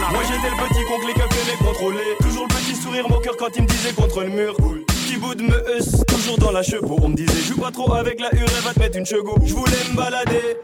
là. 0.01 0.07
Moi 0.11 0.21
j'étais 0.27 0.49
le 0.49 0.67
petit 0.67 0.85
con 0.85 0.99
que 0.99 1.07
les 1.07 1.13
keufs 1.13 1.47
aimaient 1.47 1.65
contrôler. 1.65 2.17
Toujours 2.19 2.47
le 2.49 2.55
petit 2.55 2.75
sourire 2.75 3.09
moqueur 3.09 3.37
quand 3.37 3.55
il 3.55 3.61
me 3.61 3.67
disait 3.67 3.93
contre 3.93 4.21
le 4.23 4.29
mur. 4.29 4.55
Petit 4.87 5.15
bout 5.15 5.33
de 5.33 5.43
me 5.43 5.69
heusse, 5.69 6.03
toujours 6.07 6.37
dans 6.37 6.51
la 6.51 6.63
chevaux. 6.63 6.99
On 7.01 7.07
me 7.07 7.15
disait, 7.15 7.41
joue 7.47 7.61
pas 7.61 7.71
trop 7.71 7.93
avec 7.93 8.19
la 8.19 8.33
hure, 8.35 8.49
va 8.63 8.73
te 8.73 8.79
mettre 8.79 8.97
une 8.97 9.05
chego. 9.05 9.35
Je 9.45 9.53
voulais 9.53 9.77
me 9.91 9.95
balader, 9.95 10.57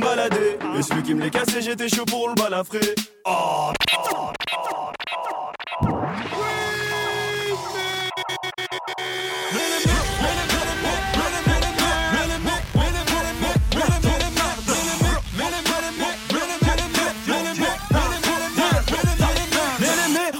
balader. 0.00 0.58
Et 0.78 0.82
celui 0.82 1.02
qui 1.02 1.14
me 1.14 1.22
les 1.22 1.30
cassait, 1.30 1.62
j'étais 1.62 1.88
chaud 1.88 2.04
pour 2.04 2.28
le 2.28 2.34
balafrer. 2.34 2.94
Oh, 3.24 3.72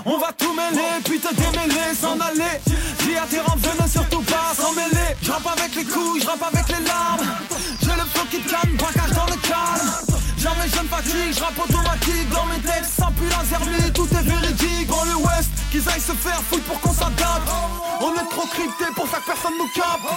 On 0.05 0.19
va 0.19 0.33
tout 0.33 0.53
mêler, 0.53 1.01
puis 1.05 1.19
te 1.21 1.33
démêler, 1.35 1.95
s'en 1.95 2.19
aller. 2.19 2.61
Dis 3.01 3.17
à 3.17 3.27
tes 3.27 3.41
rampes 3.41 3.61
de 3.61 3.83
ne 3.83 3.89
surtout 3.89 4.23
pas 4.23 4.53
s'en 4.55 4.73
mêler. 4.73 5.17
Je 5.23 5.31
avec 5.31 5.75
les 5.77 5.85
couilles, 5.85 6.21
je 6.21 6.29
avec 6.29 6.62
qui 8.33 8.41
calme, 8.49 8.77
braquage 8.79 9.13
dans 9.13 9.27
le 9.27 9.39
calme. 9.45 9.91
Jamais 10.39 10.67
je 10.73 10.81
ne 10.81 10.89
fatigue, 10.89 11.33
je 11.37 11.41
rappe 11.45 11.59
automatique 11.59 12.29
dans 12.31 12.47
mes 12.47 12.61
textes, 12.65 12.97
sans 12.97 13.13
la 13.29 13.45
zermie, 13.45 13.93
tout 13.93 14.09
est 14.09 14.25
véridique. 14.25 14.89
Dans 14.89 15.05
le 15.05 15.17
West, 15.17 15.51
qu'ils 15.71 15.87
aillent 15.89 16.01
se 16.01 16.17
faire 16.17 16.41
foutre 16.49 16.65
pour 16.65 16.81
qu'on 16.81 16.95
s'adapte. 16.95 17.49
On 18.01 18.13
est 18.15 18.29
trop 18.31 18.47
crypté 18.49 18.87
pour 18.97 19.07
ça 19.07 19.19
que 19.19 19.27
personne 19.27 19.53
nous 19.61 19.69
capte. 19.77 20.09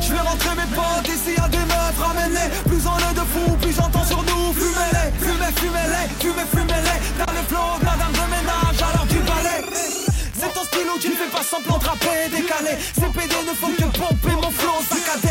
Je 0.00 0.12
vais 0.14 0.20
rentrer 0.20 0.54
mes 0.56 0.70
potes, 0.72 1.08
ici 1.12 1.36
y'a 1.36 1.48
des 1.48 1.64
meufs, 1.68 2.00
ramenez 2.00 2.48
Plus 2.64 2.82
on 2.88 2.96
est 2.96 3.14
de 3.14 3.26
fous, 3.32 3.56
plus 3.60 3.74
j'entends 3.76 4.04
sur 4.04 4.22
nous. 4.24 4.52
Fumez-les, 4.56 5.08
fumez, 5.20 5.52
fumez-les, 5.60 6.06
fumez, 6.24 6.48
fumez-les. 6.48 6.98
Dans 7.20 7.32
le 7.36 7.42
flow, 7.52 7.68
de 7.80 7.84
la 7.84 7.96
dame 8.00 8.16
de 8.16 8.26
ménage, 8.32 8.80
alors 8.80 9.06
du 9.06 9.20
balai. 9.28 9.60
C'est 10.40 10.52
ton 10.54 10.64
style 10.64 10.88
où 10.88 10.98
tu 10.98 11.12
fais 11.12 11.28
pas 11.28 11.44
semblant 11.44 11.76
de 11.76 11.84
rapper 11.84 12.32
décalé 12.32 12.78
Ces 12.94 13.10
PD 13.12 13.34
ne 13.44 13.54
font 13.60 13.74
que 13.76 13.88
pomper 13.98 14.36
mon 14.40 14.50
flow 14.56 14.80
saccadé 14.88 15.27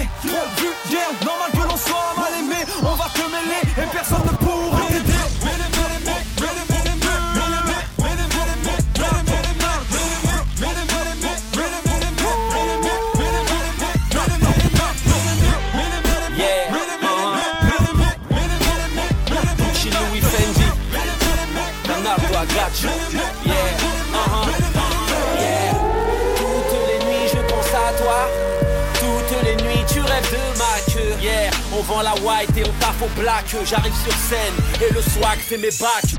La 32.04 32.14
white 32.22 32.56
et 32.56 32.64
on 32.64 32.72
taffe 32.80 33.02
au 33.02 33.20
black. 33.20 33.46
J'arrive 33.66 33.94
sur 34.04 34.14
scène 34.14 34.54
et 34.88 34.94
le 34.94 35.02
swag 35.02 35.40
fait 35.40 35.58
mes 35.58 35.72
bacs. 35.80 36.14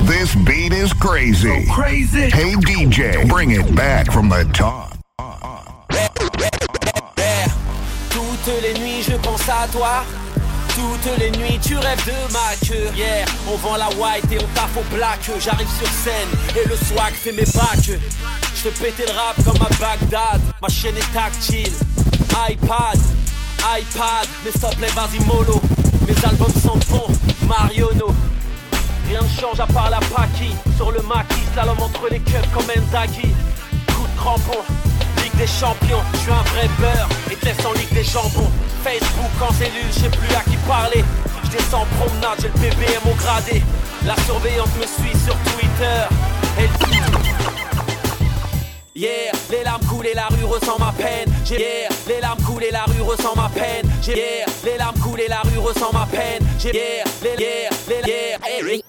This 0.00 0.34
beat 0.36 0.72
is 0.72 0.92
crazy. 0.94 1.66
crazy. 1.70 2.30
Hey 2.30 2.54
DJ, 2.54 3.28
bring 3.28 3.50
it 3.50 3.74
back 3.74 4.10
from 4.10 4.30
the 4.30 4.48
top. 4.54 4.96
Toutes 8.08 8.62
les 8.62 8.80
nuits 8.80 9.02
je 9.02 9.16
pense 9.16 9.46
à 9.48 9.68
toi. 9.70 10.04
Toutes 10.80 11.18
les 11.18 11.30
nuits 11.32 11.58
tu 11.62 11.76
rêves 11.76 12.06
de 12.06 12.32
ma 12.32 12.56
queue. 12.66 12.96
Yeah, 12.96 13.26
on 13.46 13.56
vend 13.56 13.76
la 13.76 13.88
white 13.90 14.24
et 14.32 14.38
on 14.42 14.46
taffe 14.54 14.76
au 14.78 14.94
black. 14.94 15.20
J'arrive 15.38 15.68
sur 15.78 15.86
scène 15.88 16.28
et 16.56 16.66
le 16.66 16.74
swag 16.74 17.12
fait 17.12 17.32
mes 17.32 17.44
bacs. 17.44 18.00
Je 18.54 18.68
te 18.68 18.82
pétais 18.82 19.04
le 19.06 19.12
rap 19.12 19.36
comme 19.44 19.60
à 19.60 19.68
Bagdad. 19.78 20.40
Ma 20.62 20.68
chaîne 20.68 20.96
est 20.96 21.12
tactile. 21.12 21.72
iPad, 22.48 22.98
iPad, 23.78 24.26
mais 24.42 24.52
s'il 24.52 24.60
te 24.60 24.76
plaît. 24.76 24.88
Mes 26.08 26.24
albums 26.24 26.54
sont 26.62 26.78
bons, 26.88 27.12
Mariono. 27.46 28.14
Rien 29.06 29.20
ne 29.20 29.40
change 29.40 29.60
à 29.60 29.66
part 29.66 29.90
la 29.90 29.98
paki 29.98 30.54
Sur 30.76 30.92
le 30.92 31.02
maquis, 31.02 31.42
slalom 31.52 31.80
entre 31.82 32.08
les 32.10 32.20
keufs 32.20 32.48
comme 32.54 32.62
Nzagi 32.64 33.28
Coup 33.88 34.06
de 34.06 34.16
crampon, 34.16 34.58
Ligue 35.16 35.36
des 35.36 35.46
champions 35.48 36.00
Je 36.14 36.18
suis 36.18 36.30
un 36.30 36.42
vrai 36.42 36.68
beurre 36.78 37.08
et 37.30 37.34
te 37.34 37.44
laisse 37.44 37.66
en 37.66 37.72
Ligue 37.72 37.92
des 37.92 38.04
jambons 38.04 38.50
Facebook 38.82 39.30
en 39.40 39.52
cellule, 39.52 39.90
je 39.94 40.00
sais 40.00 40.08
plus 40.08 40.34
à 40.34 40.42
qui 40.42 40.56
parler 40.68 41.04
Je 41.44 41.50
descends 41.50 41.82
en 41.82 41.86
promenade, 41.96 42.38
j'ai 42.40 42.48
le 42.48 42.54
BBM 42.54 43.10
au 43.10 43.14
gradé 43.14 43.62
La 44.06 44.16
surveillante 44.24 44.70
me 44.76 44.86
suit 44.86 45.16
sur 45.24 45.36
Twitter 45.52 46.06
Yeah, 48.94 49.32
les 49.50 49.64
larmes 49.64 49.84
coulent 49.86 50.08
et 50.08 50.14
la 50.14 50.26
rue 50.26 50.44
ressent 50.44 50.78
ma 50.78 50.92
peine. 50.92 51.32
J'ai 51.46 51.58
yeah, 51.58 51.88
les 52.06 52.20
larmes 52.20 52.42
coulent 52.42 52.64
et 52.64 52.70
la 52.70 52.84
rue 52.84 53.00
ressent 53.00 53.34
ma 53.34 53.48
peine. 53.48 53.88
J'ai 54.02 54.14
yeah, 54.14 54.46
les 54.62 54.76
larmes 54.76 54.98
coulent 54.98 55.20
et 55.20 55.28
la 55.28 55.40
rue 55.40 55.58
ressent 55.58 55.90
ma 55.92 56.06
peine. 56.06 56.46
J'ai 56.58 56.74
yeah, 56.74 57.04
les 57.22 57.42
yeah, 57.42 57.70
les 57.88 58.10
yeah. 58.10 58.80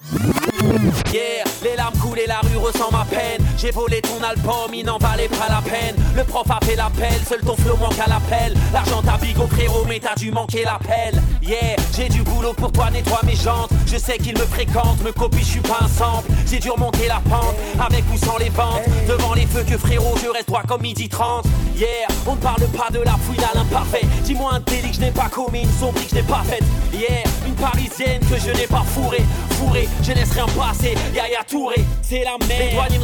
Yeah, 1.14 1.44
les 1.62 1.76
larmes 1.76 1.96
coulent 1.98 2.18
et 2.18 2.26
la 2.26 2.40
rue 2.40 2.58
ressent 2.58 2.90
ma 2.90 3.06
peine. 3.06 3.42
J'ai 3.62 3.70
volé 3.70 4.00
ton 4.00 4.20
album, 4.24 4.74
il 4.74 4.84
n'en 4.84 4.98
valait 4.98 5.28
pas 5.28 5.46
la 5.48 5.62
peine. 5.62 5.94
Le 6.16 6.24
prof 6.24 6.50
a 6.50 6.58
fait 6.66 6.74
l'appel, 6.74 7.14
seul 7.28 7.38
ton 7.42 7.54
flow 7.54 7.76
manque 7.76 7.96
à 8.04 8.08
l'appel. 8.08 8.56
L'argent 8.72 9.00
t'a 9.02 9.16
bigot 9.18 9.46
frérot, 9.46 9.84
mais 9.88 10.00
t'as 10.00 10.16
dû 10.16 10.32
manquer 10.32 10.64
l'appel. 10.64 11.22
Yeah, 11.40 11.76
j'ai 11.96 12.08
du 12.08 12.22
boulot 12.22 12.54
pour 12.54 12.72
toi, 12.72 12.90
nettoie 12.90 13.20
mes 13.24 13.36
jantes. 13.36 13.70
Je 13.86 13.98
sais 13.98 14.18
qu'il 14.18 14.36
me 14.36 14.44
fréquente, 14.46 15.00
me 15.04 15.12
copie, 15.12 15.42
je 15.42 15.44
suis 15.44 15.60
pas 15.60 15.78
un 15.80 15.86
sample. 15.86 16.28
J'ai 16.50 16.58
dû 16.58 16.70
remonter 16.70 17.06
la 17.06 17.20
pente, 17.30 17.54
avec 17.78 18.02
ou 18.12 18.16
sans 18.16 18.36
les 18.38 18.48
ventes. 18.48 18.82
Devant 19.06 19.32
les 19.32 19.46
feux 19.46 19.62
que 19.62 19.78
frérot, 19.78 20.16
je 20.20 20.28
reste 20.28 20.48
droit 20.48 20.64
comme 20.66 20.82
midi 20.82 21.08
30. 21.08 21.44
Yeah, 21.76 21.88
on 22.26 22.34
ne 22.34 22.40
parle 22.40 22.66
pas 22.66 22.90
de 22.90 22.98
la 22.98 23.12
fouine 23.12 23.44
à 23.44 23.56
l'imparfait. 23.56 24.06
Dis-moi 24.24 24.54
un 24.54 24.60
délit 24.60 24.90
que 24.90 24.96
je 24.96 25.00
n'ai 25.02 25.12
pas 25.12 25.28
commis, 25.28 25.62
une 25.62 25.78
sombrie 25.78 26.06
que 26.06 26.10
je 26.10 26.14
n'ai 26.16 26.22
pas 26.22 26.42
faite. 26.42 26.64
Yeah, 26.92 27.22
une 27.46 27.54
parisienne 27.54 28.22
que 28.22 28.40
je 28.40 28.50
n'ai 28.50 28.66
pas 28.66 28.82
fourrée. 28.82 29.24
Fourrée, 29.50 29.88
je 30.02 30.10
laisse 30.10 30.32
rien 30.32 30.46
passer. 30.46 30.94
Yaya 31.14 31.44
Touré, 31.48 31.84
c'est 32.02 32.24
la 32.24 32.36
merde. 32.48 32.90
Les 32.90 32.98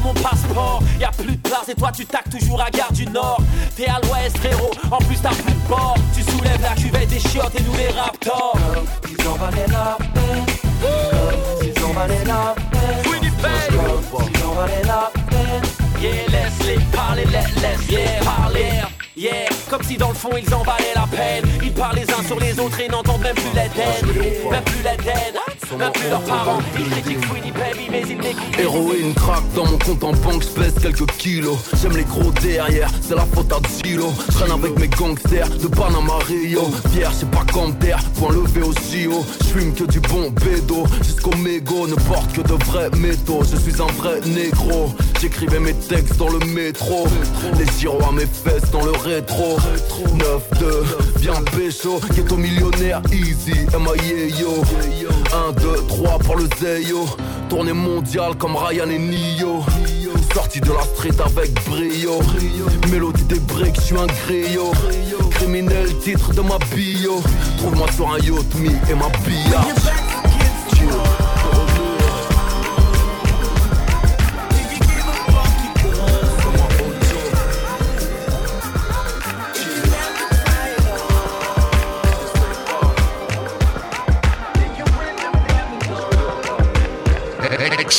mon 0.00 0.14
passeport. 0.14 0.82
Y 1.00 1.04
a 1.04 1.10
plus 1.10 1.36
de 1.36 1.48
place 1.48 1.68
et 1.68 1.74
toi 1.74 1.90
tu 1.92 2.06
tacs 2.06 2.30
toujours 2.30 2.60
à 2.60 2.70
Gare 2.70 2.92
du 2.92 3.06
Nord. 3.06 3.40
T'es 3.76 3.86
à 3.86 4.00
l'ouest, 4.02 4.36
frérot, 4.38 4.70
en 4.90 4.98
plus 4.98 5.20
t'as 5.20 5.30
plus 5.30 5.52
de 5.52 5.68
bord. 5.68 5.96
Tu 6.14 6.22
soulèves 6.22 6.62
la 6.62 6.74
cuvette 6.74 7.08
des 7.08 7.20
chiottes 7.20 7.54
et 7.58 7.62
nous 7.62 7.76
les 7.76 7.88
raptors. 7.88 8.58
Ils 9.08 9.28
ont 9.28 9.34
valé 9.34 9.64
la 9.68 9.96
peine. 10.14 10.46
Ils 11.62 11.84
ont 11.84 11.92
valé 11.92 12.24
la 12.26 12.54
peine. 12.70 13.18
Ils 13.22 14.44
ont 14.44 14.54
valé 14.54 14.82
la 14.84 15.10
peine. 15.30 15.62
Yeah, 16.00 16.12
laisse-les 16.28 16.78
parler, 16.94 17.24
laisse, 17.24 17.54
laisse 17.56 17.88
yeah, 17.90 18.22
parler. 18.22 18.70
Yeah, 19.16 19.48
comme 19.68 19.82
si 19.82 19.96
dans 19.96 20.10
le 20.10 20.14
fond 20.14 20.30
ils 20.36 20.54
en 20.54 20.62
valaient 20.62 20.94
la 20.94 21.06
peine. 21.10 21.44
Ils 21.62 21.72
parlent 21.72 21.96
les 21.96 22.08
uns 22.12 22.22
sur 22.24 22.38
les 22.38 22.58
autres 22.60 22.80
et 22.80 22.88
n'entendent 22.88 23.22
même 23.22 23.34
plus 23.34 23.50
l'Éden. 23.52 24.14
Même 24.48 24.62
plus 24.62 24.82
même 24.82 25.57
plus 25.76 26.08
leurs 26.08 26.22
parents. 26.22 26.58
Ils 26.78 26.88
critiquent 26.90 27.32
Winnie 27.32 27.52
Baby, 27.52 27.88
mais 27.90 28.02
ils 28.08 28.18
n'écoutent 28.18 28.58
Héroïne 28.58 29.14
craque 29.14 29.44
dans 29.54 29.66
mon 29.66 29.78
compte 29.78 30.04
en 30.04 30.12
banque, 30.12 30.42
j'pèse 30.42 30.74
quelques 30.80 31.06
kilos. 31.18 31.58
J'aime 31.80 31.96
les 31.96 32.04
gros 32.04 32.30
derrière, 32.42 32.90
c'est 33.00 33.14
la 33.14 33.26
faute 33.26 33.52
à 33.52 33.58
Zilo. 33.68 34.12
J'traîne 34.30 34.52
avec 34.52 34.78
mes 34.78 34.88
gangsters 34.88 35.48
de 35.48 35.68
Panama 35.68 36.14
Rio. 36.26 36.70
Fier, 36.92 37.10
c'est 37.12 37.30
pas 37.30 37.44
comme 37.52 37.74
terre, 37.78 38.00
point 38.18 38.32
levé 38.32 38.62
au 38.62 38.72
JO. 38.72 39.24
J'fume 39.42 39.74
que 39.74 39.84
du 39.84 40.00
bon 40.00 40.30
bédo, 40.30 40.84
jusqu'au 41.02 41.36
mégot, 41.36 41.86
ne 41.86 41.94
porte 41.94 42.32
que 42.32 42.40
de 42.40 42.64
vrais 42.64 42.90
métaux. 42.96 43.42
Je 43.50 43.56
suis 43.56 43.80
un 43.82 43.92
vrai 44.00 44.20
négro, 44.26 44.92
j'écrivais 45.20 45.60
mes 45.60 45.74
textes 45.74 46.16
dans 46.16 46.30
le 46.30 46.40
métro. 46.46 47.06
Les 47.58 47.66
gyros 47.78 48.02
à 48.08 48.12
mes 48.12 48.26
fesses 48.26 48.70
dans 48.70 48.84
le 48.84 48.92
rétro. 48.92 49.56
9-2, 50.16 51.20
bien 51.20 51.34
pécho, 51.56 52.00
ghetto 52.14 52.36
millionnaire, 52.36 53.02
easy, 53.12 53.66
M.I.A.Yo. 53.74 54.62
1, 55.32 55.52
2, 55.52 55.86
3 55.88 56.18
pour 56.18 56.36
le 56.36 56.48
Zeyo. 56.60 57.06
Tournée 57.48 57.72
mondiale 57.72 58.34
comme 58.36 58.56
Ryan 58.56 58.88
et 58.88 58.98
Nio. 58.98 59.64
Sorti 60.34 60.60
de 60.60 60.72
la 60.72 60.82
street 60.82 61.20
avec 61.24 61.52
brio. 61.64 62.20
Mélodie 62.90 63.24
des 63.24 63.40
breaks, 63.40 63.76
je 63.76 63.80
suis 63.80 63.96
un 63.96 64.06
griot. 64.06 64.72
Criminel, 65.32 65.96
titre 65.98 66.32
de 66.32 66.40
ma 66.40 66.58
bio. 66.74 67.22
Trouve-moi 67.58 67.86
sur 67.94 68.12
un 68.12 68.18
yacht, 68.18 68.54
me 68.56 68.68
et 68.68 68.94
ma 68.94 69.08
billa. 69.24 70.27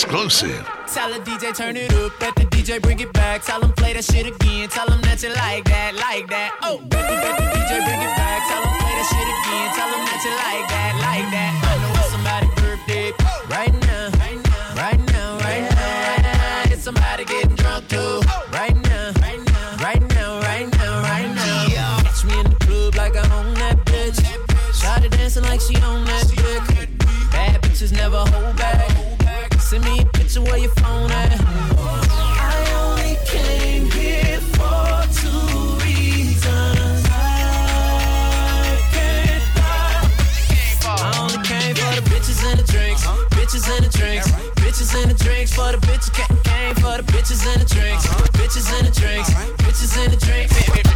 Exclusive. 0.10 0.66
Tell 0.92 1.14
the 1.14 1.20
DJ 1.20 1.56
turn 1.56 1.78
it 1.78 1.94
up, 1.94 2.12
bet 2.20 2.34
the 2.34 2.42
DJ 2.46 2.82
bring 2.82 3.00
it 3.00 3.14
back. 3.14 3.44
Tell 3.44 3.62
him 3.62 3.72
play 3.74 3.94
that 3.94 4.04
shit 4.04 4.26
again. 4.26 4.68
Tell 4.68 4.90
him 4.90 5.00
that 5.04 5.22
you 5.22 5.30
like 5.30 5.66
that, 5.66 5.94
like 6.02 6.26
that. 6.34 6.50
Oh, 6.64 6.82
bet 6.90 7.06
the, 7.06 7.14
bet 7.22 7.38
the 7.38 7.46
DJ 7.46 7.86
bring 7.86 8.02
it 8.02 8.14
back. 8.18 8.42
Tell 8.50 8.58
him 8.58 8.74
play 8.82 8.90
that 8.98 9.06
shit 9.06 9.30
again. 9.30 9.70
Tell 9.78 9.86
him 9.94 10.02
that 10.10 10.22
you 10.26 10.34
like 10.34 10.66
that, 10.66 10.94
like 11.06 11.30
that. 11.30 11.54
I 11.62 11.78
know 11.78 11.94
it's 11.94 12.10
somebody's 12.10 12.50
birthday 12.58 13.14
right 13.54 13.70
now, 13.86 14.10
right 14.18 14.42
now, 14.42 14.82
right 14.82 15.02
now, 15.14 15.30
right 15.46 16.22
now. 16.26 16.74
It's 16.74 16.82
somebody 16.82 17.24
getting 17.26 17.54
drunk 17.54 17.88
too 17.88 18.26
right 18.50 18.74
now, 18.90 19.14
right 19.22 19.46
now, 19.46 19.78
right 19.78 20.02
now, 20.18 20.42
right 20.42 20.70
now, 20.74 21.06
right 21.06 21.30
now. 21.38 22.02
Catch 22.02 22.26
me 22.26 22.34
in 22.34 22.50
the 22.50 22.58
club 22.66 22.96
like 22.98 23.14
I 23.14 23.22
own 23.38 23.54
that 23.62 23.78
bitch. 23.86 24.18
Shawty 24.74 25.14
dancing 25.14 25.44
like 25.46 25.62
she 25.62 25.78
own 25.86 26.02
that 26.10 26.26
dick. 26.34 26.98
Bad 27.30 27.62
bitches 27.62 27.94
never 27.94 28.18
hold 28.26 28.58
back. 28.58 28.89
Send 29.70 29.86
me 29.86 30.00
a 30.00 30.06
picture 30.06 30.42
where 30.42 30.58
your 30.58 30.72
phone 30.82 31.12
at. 31.12 31.30
I 31.40 32.74
only 32.74 33.16
came 33.24 33.86
here 33.92 34.40
for 34.58 35.06
two 35.14 35.78
reasons. 35.86 37.06
I 37.06 38.82
can't 38.90 39.44
I 40.88 41.20
only 41.22 41.38
came 41.46 41.76
for 41.76 42.02
the 42.02 42.10
bitches 42.10 42.44
and 42.50 42.60
the 42.60 42.64
drinks. 42.64 43.06
Bitches 43.30 43.70
and 43.70 43.86
the 43.86 43.96
drinks. 43.96 44.32
Bitches 44.58 45.04
and 45.04 45.12
the 45.12 45.24
drinks 45.24 45.54
for 45.54 45.72
the 45.72 45.78
bitches. 45.86 46.12
Came 46.16 46.74
for 46.74 46.98
the 46.98 47.04
bitches 47.04 47.46
and 47.46 47.62
the 47.62 47.66
drinks. 47.72 48.08
Bitches 48.42 48.74
and 48.76 48.88
the 48.88 49.00
drinks. 49.00 49.30
Bitches 49.30 50.04
and 50.04 50.14
the 50.14 50.18
drinks. 50.18 50.89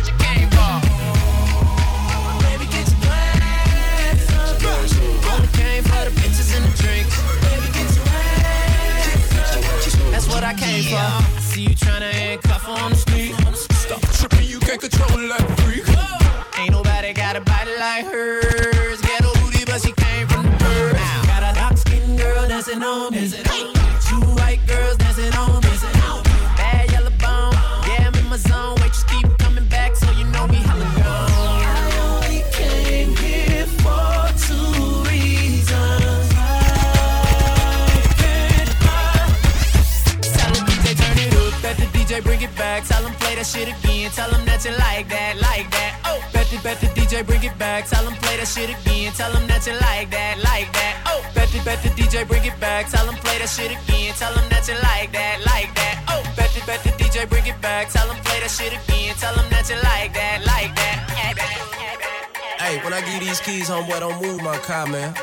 Give 63.63 63.76
you 63.76 63.86
these 63.86 63.88
keys, 63.88 63.95
homeboy, 63.95 63.99
don't 63.99 64.21
move 64.21 64.41
my 64.41 64.58
car, 64.58 64.88
man. 64.88 65.13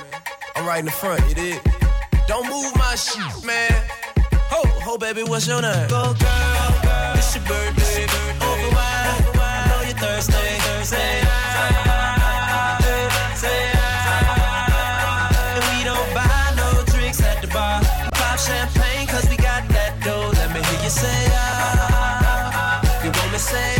I'm 0.57 0.67
right 0.67 0.81
in 0.81 0.85
the 0.85 0.91
front, 0.91 1.21
you 1.29 1.35
dig? 1.35 1.61
Don't 2.27 2.47
move 2.49 2.75
my 2.77 2.95
shit, 2.95 3.45
man. 3.45 3.73
Ho, 4.51 4.63
ho, 4.83 4.99
baby, 4.99 5.23
what's 5.23 5.47
your 5.47 5.63
name? 5.63 5.89
Go, 5.89 6.15
girl, 6.15 7.15
it's 7.15 7.35
your 7.35 7.45
birthday. 7.45 8.05
Over 8.41 8.69
wine, 8.75 9.15
I 9.37 9.67
know 9.69 9.83
you're 9.87 9.97
thirsty. 9.99 10.33
Thursday. 10.33 11.21
And 15.55 15.65
we 15.71 15.85
don't 15.85 16.15
buy 16.15 16.53
no 16.57 16.83
drinks 16.93 17.23
at 17.23 17.41
the 17.41 17.49
bar. 17.49 17.81
Pop 18.13 18.39
champagne, 18.39 19.07
cause 19.07 19.29
we 19.29 19.37
got 19.37 19.69
that 19.69 20.01
dough. 20.05 20.31
Let 20.35 20.53
me 20.55 20.63
hear 20.63 20.83
you 20.83 20.91
say, 20.91 21.27
ah. 21.33 22.83
You 23.05 23.11
want 23.11 23.33
me 23.33 23.39
say, 23.39 23.80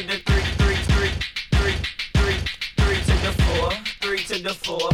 To 0.00 0.06
the 0.06 0.18
three, 0.30 0.42
three, 0.62 0.76
three, 0.94 1.10
three, 1.58 1.74
three, 2.14 2.38
three 2.78 3.00
to 3.02 3.14
the 3.18 3.32
four, 3.42 3.70
three 4.00 4.22
to 4.22 4.38
the 4.40 4.54
four. 4.54 4.90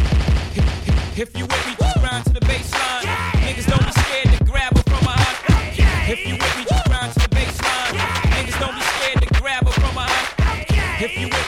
If 1.20 1.36
you 1.36 1.44
with 1.44 1.66
me, 1.66 1.74
just 1.78 2.00
grind 2.00 2.24
to 2.24 2.32
the 2.32 2.40
baseline. 2.40 3.04
Niggas 3.44 3.68
don't 3.68 3.84
be 3.84 3.92
scared 4.00 4.38
to 4.38 4.44
grab 4.44 4.74
her 4.74 4.82
from 4.82 5.04
behind. 5.04 6.08
If 6.08 6.26
you 6.26 6.34
with 6.40 6.56
me, 6.56 6.64
just 6.64 6.86
grind 6.86 7.12
to 7.12 7.20
the 7.20 7.36
baseline. 7.36 8.00
Niggas 8.32 8.58
don't 8.58 8.74
be 8.74 8.80
scared 8.80 9.20
to 9.20 9.40
grab 9.40 9.66
her 9.66 9.72
from 9.72 9.92
behind. 9.92 11.02
If 11.02 11.18
you 11.18 11.28
with 11.28 11.43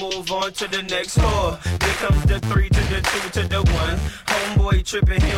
move 0.00 0.30
on 0.30 0.52
to 0.52 0.68
the 0.68 0.82
next 0.82 1.18
four. 1.18 1.58
Here 1.62 1.96
comes 2.00 2.24
the 2.24 2.40
three 2.40 2.68
to 2.68 2.80
the 2.92 3.00
two 3.00 3.28
to 3.40 3.48
the 3.48 3.62
one. 3.72 3.98
Homeboy 4.26 4.84
tripping, 4.84 5.20
he 5.20 5.35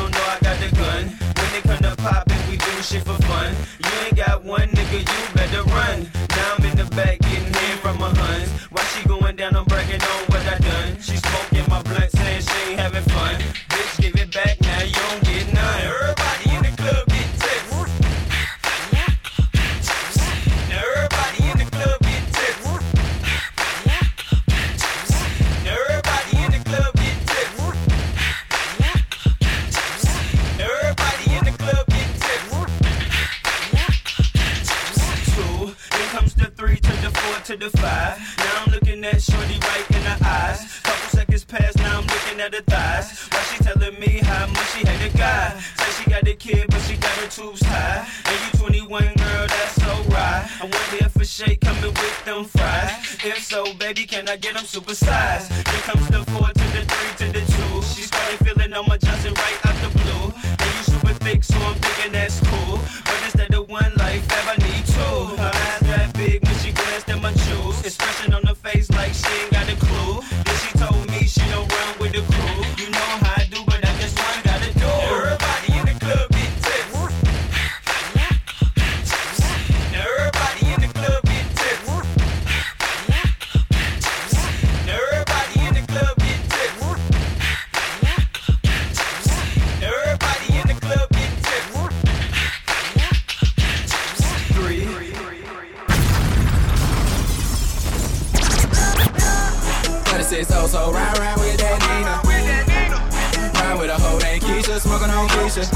so 100.79 100.93
round 100.93 101.19
round 101.19 101.41
with 101.41 101.59
that 101.59 101.79
Nina. 101.87 102.15
Round 103.59 103.81
with 103.81 103.91
a 103.91 103.99
hoe 103.99 104.19
named 104.19 104.43
Keisha, 104.43 104.79
smoking 104.79 105.11
on 105.11 105.27
Keisha. 105.35 105.67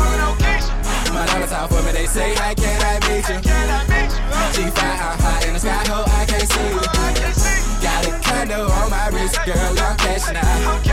My 1.12 1.26
diamonds 1.26 1.52
out 1.52 1.68
for 1.70 1.82
me, 1.82 1.92
they 1.92 2.06
say 2.06 2.34
I 2.36 2.54
can 2.54 2.78
I 2.90 2.94
meet 3.06 3.26
you. 3.26 3.38
G5 4.54 4.78
I'm 4.78 5.18
high 5.18 5.46
in 5.46 5.54
the 5.54 5.60
sky, 5.60 5.82
ho 5.90 6.04
I 6.06 6.24
can't 6.30 6.48
see 6.54 6.68
you. 6.70 6.82
Got 7.82 8.06
a 8.06 8.12
condo 8.22 8.70
on 8.78 8.90
my 8.90 9.08
wrist, 9.08 9.38
girl 9.44 9.74
I'm 9.86 9.96
cashing 9.98 10.36
out. 10.36 10.84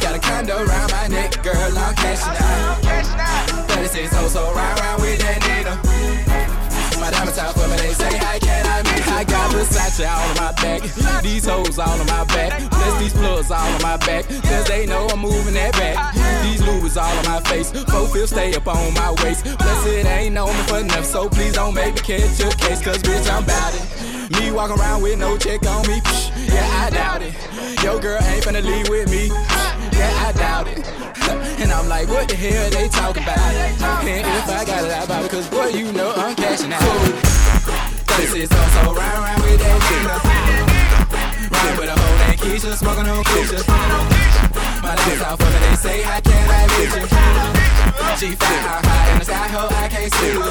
Got 0.00 0.14
a 0.16 0.18
condo 0.18 0.56
around 0.64 0.90
my 0.90 1.06
neck, 1.08 1.42
girl 1.42 1.78
I'm 1.84 1.94
cashing 1.94 2.36
out. 2.40 2.80
But 3.68 3.78
it 3.84 4.10
oh 4.14 4.28
so 4.28 4.42
round 4.54 4.80
round 4.80 5.02
with 5.02 5.20
that 5.20 5.38
Nina. 5.44 6.31
My 7.02 7.10
diamonds 7.10 7.36
out 7.36 7.52
for 7.54 7.66
me, 7.66 7.74
they 7.78 7.92
say 7.94 8.16
I 8.16 8.38
can 8.38 8.64
I 8.64 8.78
you. 8.78 9.02
I 9.12 9.24
got 9.24 9.50
Versace 9.50 10.06
all 10.06 10.22
on 10.22 10.36
my 10.36 10.52
back, 10.62 10.82
these 11.20 11.44
hoes 11.44 11.76
all 11.76 11.98
on 12.00 12.06
my 12.06 12.22
back, 12.26 12.70
plus 12.70 12.98
these 13.00 13.12
plugs 13.12 13.50
all 13.50 13.58
on 13.58 13.82
my 13.82 13.96
back, 13.96 14.28
cause 14.28 14.68
they 14.68 14.86
know 14.86 15.08
I'm 15.08 15.18
moving 15.18 15.54
that 15.54 15.72
back. 15.72 16.14
These 16.44 16.62
Louis 16.62 16.96
all 16.96 17.10
on 17.18 17.24
my 17.24 17.40
face, 17.40 17.72
four 17.90 18.06
fifths 18.06 18.30
stay 18.30 18.54
up 18.54 18.68
on 18.68 18.94
my 18.94 19.10
waist. 19.24 19.44
Plus 19.58 19.86
it 19.86 20.06
ain't 20.06 20.34
me 20.34 20.62
for 20.68 20.78
enough, 20.78 21.04
so 21.04 21.28
please 21.28 21.54
don't 21.54 21.74
make 21.74 21.96
me 21.96 22.00
catch 22.02 22.38
your 22.38 22.52
case, 22.52 22.80
cause 22.80 22.98
bitch 22.98 23.28
I'm 23.28 23.44
bout 23.46 23.74
it. 23.74 24.38
Me 24.38 24.52
walking 24.52 24.78
around 24.78 25.02
with 25.02 25.18
no 25.18 25.36
check 25.36 25.66
on 25.66 25.84
me, 25.88 25.98
psh, 25.98 26.54
yeah 26.54 26.86
I 26.86 26.90
doubt 26.90 27.22
it. 27.22 27.34
Yo 27.82 27.98
girl 27.98 28.22
ain't 28.22 28.44
finna 28.44 28.62
leave 28.62 28.88
with 28.88 29.10
me, 29.10 29.28
psh, 29.28 29.92
yeah 29.98 30.28
I 30.28 30.32
doubt 30.38 30.68
it. 30.68 31.21
And 31.62 31.70
I'm 31.70 31.86
like, 31.86 32.08
what 32.08 32.26
the 32.26 32.34
hell 32.34 32.70
they 32.74 32.88
talking 32.88 33.22
about? 33.22 33.38
And 33.38 34.26
if 34.26 34.50
I 34.50 34.64
got 34.66 34.82
a 34.82 34.88
lie 34.90 35.04
about 35.06 35.30
cause 35.30 35.46
boy, 35.46 35.70
you 35.70 35.92
know 35.92 36.10
I'm 36.10 36.34
cashing 36.34 36.74
out. 36.74 36.82
This 38.18 38.34
is 38.34 38.50
also 38.50 38.90
round 38.90 39.22
round 39.22 39.42
with 39.46 39.62
that 39.62 39.78
Gina. 39.86 40.18
Ride 41.54 41.78
with 41.78 41.86
a 41.86 41.94
hoe 41.94 42.18
named 42.18 42.40
Keisha, 42.42 42.74
smoking 42.74 43.06
on 43.06 43.22
Keisha. 43.30 43.62
My 44.82 44.98
out 45.22 45.38
for 45.38 45.46
me, 45.54 45.58
they 45.62 45.76
say, 45.78 46.02
how 46.02 46.18
can 46.18 46.34
I 46.50 46.66
meet 46.66 46.98
you? 46.98 47.06
G5 48.18 48.42
I'm 48.42 48.82
high 48.82 49.12
in 49.14 49.18
the 49.22 49.24
sky, 49.24 49.46
ho, 49.54 49.62
I 49.70 49.86
can't 49.86 50.10
see 50.18 50.34
you. 50.34 50.42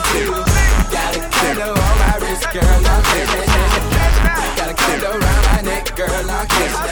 Got 0.95 1.11
a 1.11 1.27
condo 1.27 1.75
on 1.75 1.95
my 2.07 2.15
wrist, 2.23 2.47
girl, 2.55 2.63
I'm 2.63 3.03
cashing 3.03 3.51
out. 3.51 4.55
Got 4.55 4.71
a 4.71 4.75
condo 4.79 5.11
around 5.19 5.43
my 5.51 5.59
neck, 5.59 5.91
girl, 5.91 6.07
I'm 6.07 6.47
cashing 6.47 6.87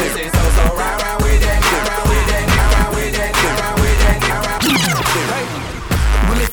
This 0.00 0.16
is 0.16 0.32
also 0.32 0.80
round 0.80 1.02
round 1.04 1.19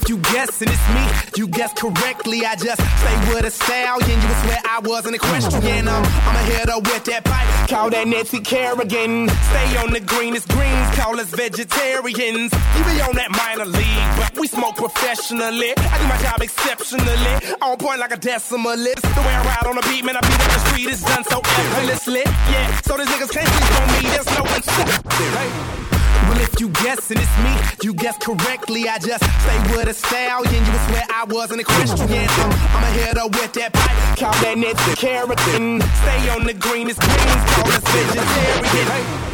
you 0.10 0.18
guessing 0.20 0.70
it's 0.70 0.88
me, 0.96 1.04
you 1.36 1.48
guess 1.48 1.74
correctly. 1.74 2.46
I 2.46 2.56
just 2.56 2.80
say 2.80 3.16
with 3.34 3.46
a 3.46 3.52
stallion, 3.52 4.22
you 4.22 4.28
would 4.28 4.42
swear 4.46 4.60
I 4.64 4.80
wasn't 4.80 5.16
equestrian. 5.16 5.88
I'm, 5.88 6.04
I'm 6.06 6.36
a 6.36 6.44
hitter 6.48 6.80
with 6.80 7.04
that 7.06 7.26
pipe, 7.26 7.70
call 7.70 7.90
that 7.90 8.08
Nancy 8.08 8.40
Kerrigan. 8.40 9.30
Stay 9.30 9.78
on 9.78 9.92
the 9.92 10.00
greenest 10.00 10.48
greens, 10.50 10.88
call 10.96 11.20
us 11.20 11.30
vegetarians. 11.30 12.54
You 12.54 12.82
be 12.88 13.02
on 13.02 13.16
that 13.16 13.32
minor 13.32 13.66
league, 13.66 14.08
but 14.18 14.40
we 14.40 14.48
smoke 14.48 14.76
professionally. 14.78 15.74
I 15.76 15.98
do 16.00 16.08
my 16.08 16.18
job 16.24 16.42
exceptionally, 16.42 17.58
on 17.62 17.78
point 17.78 18.00
like 18.00 18.14
a 18.14 18.18
decimalist. 18.18 19.02
The 19.02 19.22
way 19.22 19.36
I 19.36 19.44
ride 19.44 19.68
on 19.68 19.76
the 19.76 19.86
beat, 19.90 20.06
man, 20.06 20.16
I 20.16 20.22
beat 20.22 20.40
up 20.40 20.52
the 20.56 20.62
street 20.72 20.88
is 20.88 21.02
done 21.02 21.24
so 21.26 21.40
effortlessly. 21.44 22.24
Yeah, 22.24 22.80
so 22.82 22.98
these 22.98 23.08
niggas 23.08 23.32
can't 23.32 23.50
sleep 23.50 23.72
on 23.82 23.88
me, 23.92 24.10
there's 24.10 24.30
no 24.38 24.44
incentive. 24.56 25.97
Well, 26.28 26.40
if 26.42 26.60
you 26.60 26.70
guessing 26.70 27.18
it's 27.18 27.38
me, 27.40 27.54
you 27.84 27.94
guess 27.94 28.18
correctly. 28.18 28.88
I 28.90 29.00
just 29.00 29.24
say 29.24 29.58
with 29.76 29.88
a 29.88 29.94
stallion, 29.94 30.54
you 30.54 30.72
would 30.72 30.82
swear 30.88 31.04
I 31.10 31.26
wasn't 31.26 31.62
a 31.62 31.64
Christian. 31.64 32.02
I'm, 32.02 32.84
a 32.84 32.92
hitter 32.92 33.28
with 33.28 33.54
that 33.54 33.74
pipe, 33.74 34.20
call 34.20 34.34
that 34.44 34.58
Nancy 34.58 34.94
Kerrigan. 34.96 35.82
Stay 35.82 36.30
on 36.30 36.46
the 36.46 36.54
greenest 36.54 37.00
greens, 37.00 37.44
call 37.56 37.72
us 37.72 37.84
vegetarian. 37.92 39.28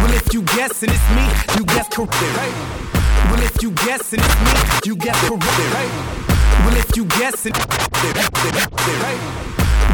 Well, 0.00 0.14
if 0.14 0.32
you 0.32 0.42
guessing 0.42 0.90
it's 0.90 1.08
me, 1.12 1.24
you 1.58 1.64
guess 1.66 1.88
correct. 1.88 2.12
Well, 3.30 3.42
if 3.42 3.62
you 3.62 3.70
guessing 3.72 4.20
it's 4.20 4.40
me, 4.40 4.52
you 4.86 4.96
guess 4.96 5.20
correct. 5.28 6.18
Well, 6.64 6.76
if 6.76 6.96
you 6.96 7.04
guessing, 7.04 7.52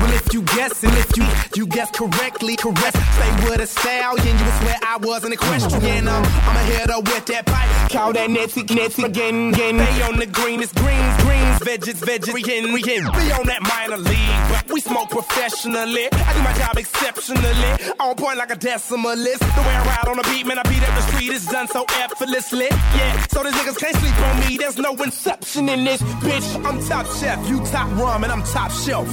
well, 0.01 0.13
if 0.13 0.33
you 0.33 0.43
guessing, 0.43 0.91
if 0.91 1.17
you 1.17 1.25
you 1.55 1.67
guess 1.67 1.91
correctly, 1.91 2.57
correct. 2.57 2.97
Say 2.97 3.31
with 3.45 3.61
a 3.61 3.67
stallion, 3.67 4.39
you 4.39 4.45
would 4.45 4.55
swear 4.55 4.77
I 4.83 4.97
wasn't 5.01 5.35
a 5.35 5.37
Christian. 5.37 6.09
I'm, 6.09 6.25
I'm 6.25 6.57
a 6.57 6.65
hitter 6.65 7.01
with 7.01 7.27
that 7.27 7.47
pipe, 7.47 7.91
call 7.91 8.13
that 8.13 8.31
Nancy, 8.31 8.63
Nancy 8.75 9.03
again, 9.05 9.55
again. 9.55 9.77
They 9.77 10.03
on 10.03 10.19
the 10.19 10.27
greenest 10.27 10.75
greens, 10.75 11.23
greens, 11.23 11.59
veggies, 11.61 12.01
veggies. 12.03 12.35
We 12.35 12.43
can, 12.43 12.73
we 12.73 12.83
can 12.83 13.05
be 13.05 13.33
on 13.33 13.47
that 13.47 13.63
minor 13.63 13.99
league, 13.99 14.41
but 14.51 14.73
we 14.73 14.81
smoke 14.81 15.11
professionally. 15.11 16.09
I 16.13 16.33
do 16.33 16.43
my 16.43 16.53
job 16.59 16.77
exceptionally, 16.77 17.95
on 18.01 18.17
point 18.17 18.39
like 18.39 18.51
a 18.51 18.57
decimalist. 18.57 19.39
The 19.39 19.63
way 19.63 19.75
I 19.75 19.85
ride 19.87 20.09
on 20.09 20.17
the 20.17 20.25
beat, 20.25 20.47
man, 20.47 20.59
I 20.59 20.63
beat 20.65 20.83
up 20.83 20.95
the 20.95 21.03
street 21.13 21.31
It's 21.31 21.47
done 21.47 21.69
so 21.69 21.85
effortlessly. 22.03 22.69
Yeah, 22.71 23.27
so 23.31 23.43
these 23.43 23.53
niggas 23.53 23.79
can't 23.79 23.97
sleep 23.97 24.19
on 24.21 24.41
me. 24.41 24.57
There's 24.57 24.79
no 24.79 24.93
inception 24.95 25.69
in 25.69 25.85
this 25.85 26.03
bitch. 26.03 26.65
I'm 26.65 26.83
top 26.85 27.07
chef, 27.07 27.49
you 27.49 27.61
top 27.67 27.91
rum, 27.97 28.25
and 28.25 28.33
I'm 28.33 28.43
top 28.43 28.71
shelf. 28.73 29.09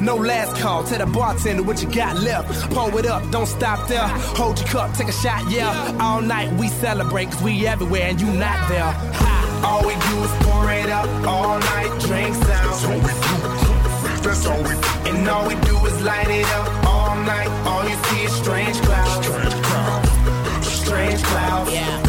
No 0.00 0.16
last 0.16 0.56
call, 0.60 0.84
tell 0.84 0.98
the 0.98 1.06
bartender 1.06 1.62
what 1.62 1.82
you 1.82 1.90
got 1.90 2.20
left. 2.20 2.70
Pour 2.72 2.98
it 2.98 3.06
up, 3.06 3.28
don't 3.30 3.46
stop 3.46 3.88
there. 3.88 4.06
Hold 4.36 4.58
your 4.58 4.68
cup, 4.68 4.94
take 4.94 5.08
a 5.08 5.12
shot, 5.12 5.50
yeah. 5.50 5.98
All 6.00 6.20
night 6.20 6.52
we 6.54 6.68
celebrate, 6.68 7.30
cause 7.30 7.42
we 7.42 7.66
everywhere 7.66 8.08
and 8.10 8.20
you 8.20 8.26
not 8.26 8.68
there. 8.68 8.82
Ha. 8.82 9.36
All 9.64 9.86
we 9.86 9.94
do 9.94 10.16
is 10.22 10.30
pour 10.44 10.70
it 10.70 10.90
up, 10.90 11.08
all 11.26 11.58
night 11.58 12.00
drinks 12.00 12.38
out. 12.50 12.64
That's 12.66 12.84
all 12.84 13.00
we 13.00 13.12
do. 13.26 14.22
That's 14.22 14.46
all 14.46 14.62
we 14.62 14.74
do. 14.74 15.16
And 15.16 15.28
all 15.28 15.46
we 15.48 15.54
do 15.66 15.76
is 15.86 16.02
light 16.02 16.28
it 16.28 16.46
up 16.46 16.86
all 16.86 17.16
night. 17.16 17.48
All 17.66 17.88
you 17.88 17.96
see 18.04 18.24
is 18.24 18.32
strange 18.32 18.76
clouds. 18.82 19.26
Strange 19.26 19.62
clouds. 19.62 20.66
Strange 20.66 21.22
clouds. 21.22 21.72
Yeah. 21.72 22.05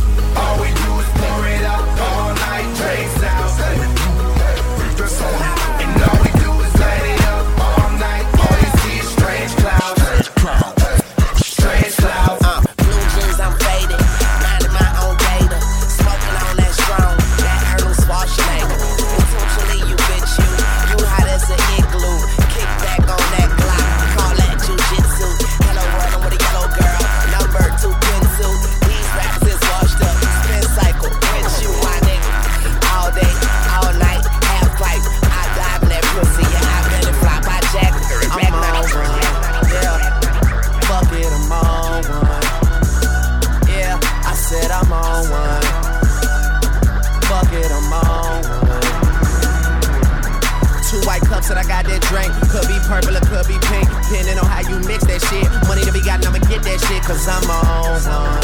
Cause 57.08 57.26
I'm 57.26 57.50
on 57.50 58.04
one. 58.04 58.44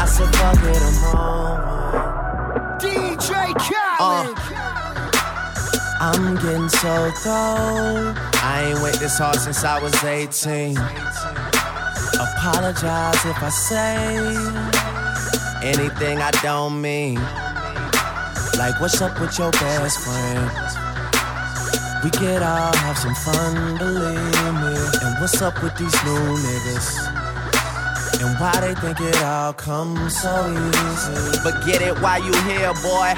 I 0.00 0.06
said, 0.06 0.28
fuck 0.34 0.58
it, 0.64 0.82
I'm 0.82 1.04
on 1.14 1.62
one. 1.62 2.78
DJ 2.80 3.30
uh, 3.30 3.62
Khaled. 3.62 4.38
I'm 6.00 6.34
getting 6.34 6.68
so 6.68 7.12
cold. 7.22 8.18
I 8.42 8.70
ain't 8.70 8.82
wait 8.82 8.96
this 8.96 9.18
hard 9.18 9.36
since 9.36 9.62
I 9.62 9.80
was 9.80 9.94
18. 10.02 10.76
Apologize 12.18 13.24
if 13.24 13.40
I 13.40 13.50
say 13.50 14.34
anything 15.62 16.18
I 16.18 16.32
don't 16.42 16.80
mean. 16.80 17.20
Like, 18.58 18.80
what's 18.80 19.00
up 19.00 19.20
with 19.20 19.38
your 19.38 19.52
best 19.52 20.00
friend? 20.00 20.50
We 22.02 22.10
could 22.10 22.42
all 22.42 22.74
have 22.74 22.98
some 22.98 23.14
fun, 23.14 23.78
believe 23.78 24.54
me. 24.62 24.74
And 25.02 25.20
what's 25.20 25.40
up 25.40 25.62
with 25.62 25.76
these 25.76 25.94
new 26.04 26.36
niggas? 26.42 27.17
And 28.20 28.34
why 28.40 28.50
they 28.60 28.74
think 28.74 29.00
it 29.00 29.22
all 29.22 29.52
comes 29.52 30.20
so 30.20 30.50
easy? 30.50 31.38
But 31.44 31.64
get 31.64 31.80
it 31.80 31.94
while 32.02 32.18
you 32.18 32.34
here, 32.42 32.74
boy. 32.82 33.14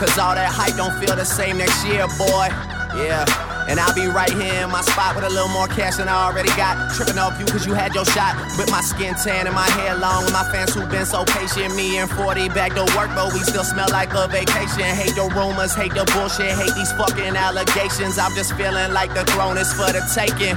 Cause 0.00 0.16
all 0.18 0.34
that 0.34 0.50
hype 0.50 0.74
don't 0.74 0.94
feel 1.04 1.14
the 1.14 1.24
same 1.24 1.58
next 1.58 1.84
year, 1.84 2.08
boy. 2.16 2.48
Yeah. 2.96 3.24
And 3.68 3.78
I'll 3.78 3.94
be 3.94 4.06
right 4.06 4.32
here 4.32 4.64
in 4.64 4.70
my 4.70 4.80
spot 4.80 5.14
with 5.14 5.24
a 5.24 5.28
little 5.28 5.48
more 5.48 5.68
cash 5.68 5.96
than 5.96 6.08
I 6.08 6.26
already 6.26 6.48
got. 6.56 6.92
Tripping 6.94 7.18
off 7.18 7.38
you 7.38 7.46
cause 7.46 7.66
you 7.66 7.74
had 7.74 7.94
your 7.94 8.04
shot. 8.06 8.34
With 8.56 8.70
my 8.70 8.80
skin 8.80 9.14
tan 9.14 9.46
and 9.46 9.54
my 9.54 9.68
hair 9.78 9.96
long. 9.96 10.24
And 10.24 10.32
my 10.32 10.48
fans 10.50 10.74
who've 10.74 10.90
been 10.90 11.06
so 11.06 11.24
patient. 11.24 11.76
Me 11.76 11.98
and 11.98 12.10
40 12.10 12.48
back 12.50 12.72
to 12.72 12.82
work, 12.96 13.12
but 13.14 13.32
we 13.32 13.40
still 13.40 13.64
smell 13.64 13.88
like 13.92 14.14
a 14.14 14.26
vacation. 14.28 14.88
Hate 14.96 15.14
the 15.14 15.28
rumors, 15.36 15.74
hate 15.74 15.94
the 15.94 16.08
bullshit, 16.16 16.56
hate 16.56 16.74
these 16.74 16.92
fucking 16.92 17.36
allegations. 17.36 18.18
I'm 18.18 18.34
just 18.34 18.56
feeling 18.56 18.92
like 18.92 19.12
the 19.14 19.24
throne 19.36 19.58
is 19.58 19.72
for 19.72 19.92
the 19.92 20.00
taking. 20.10 20.56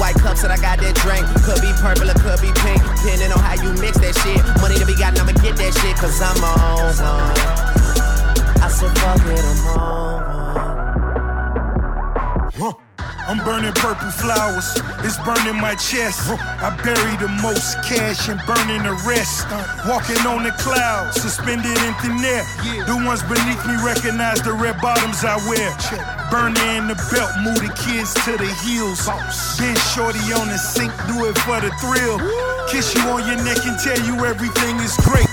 White 0.00 0.16
cups 0.16 0.40
that 0.40 0.50
I 0.50 0.56
got 0.56 0.80
that 0.80 0.96
drink. 1.04 1.28
Could 1.44 1.60
be 1.60 1.70
purple 1.76 2.08
or 2.08 2.16
could 2.24 2.40
be 2.40 2.48
pink. 2.64 2.80
Depending 3.04 3.32
on 3.36 3.38
how 3.44 3.60
you 3.60 3.76
mix 3.76 4.00
that 4.00 4.16
shit. 4.24 4.40
Money 4.60 4.80
to 4.80 4.86
be 4.86 4.96
gotten, 4.96 5.20
I'ma 5.20 5.36
get 5.44 5.60
that 5.60 5.76
shit. 5.76 5.94
Cause 6.00 6.16
I'm 6.24 6.40
on 6.40 6.88
one. 6.96 7.36
I 8.64 8.68
said, 8.72 8.96
fuck 8.96 9.20
it, 9.28 9.44
I'm 9.44 9.78
on 9.78 10.00
Huh. 10.30 10.39
I'm 13.30 13.38
burning 13.46 13.70
purple 13.78 14.10
flowers, 14.10 14.74
it's 15.06 15.14
burning 15.22 15.54
my 15.62 15.78
chest. 15.78 16.26
I 16.34 16.74
bury 16.82 17.14
the 17.22 17.30
most 17.38 17.78
cash 17.86 18.26
and 18.26 18.42
burning 18.42 18.82
the 18.82 18.98
rest. 19.06 19.46
Walking 19.86 20.18
on 20.26 20.42
the 20.42 20.50
clouds, 20.58 21.22
suspended 21.22 21.78
in 21.86 21.94
thin 22.02 22.18
air. 22.26 22.42
The 22.90 22.98
ones 23.06 23.22
beneath 23.30 23.62
me 23.70 23.78
recognize 23.86 24.42
the 24.42 24.50
red 24.50 24.82
bottoms 24.82 25.22
I 25.22 25.38
wear. 25.46 25.70
Burning 26.26 26.58
in 26.74 26.90
the 26.90 26.98
belt, 27.14 27.30
move 27.46 27.62
the 27.62 27.70
kids 27.78 28.18
to 28.26 28.34
the 28.34 28.50
heels. 28.66 29.06
Been 29.62 29.78
shorty 29.94 30.26
on 30.34 30.50
the 30.50 30.58
sink, 30.58 30.90
do 31.06 31.30
it 31.30 31.38
for 31.46 31.62
the 31.62 31.70
thrill. 31.78 32.18
Kiss 32.66 32.98
you 32.98 33.06
on 33.14 33.22
your 33.30 33.38
neck 33.46 33.62
and 33.62 33.78
tell 33.78 34.00
you 34.10 34.26
everything 34.26 34.74
is 34.82 34.98
great. 35.06 35.30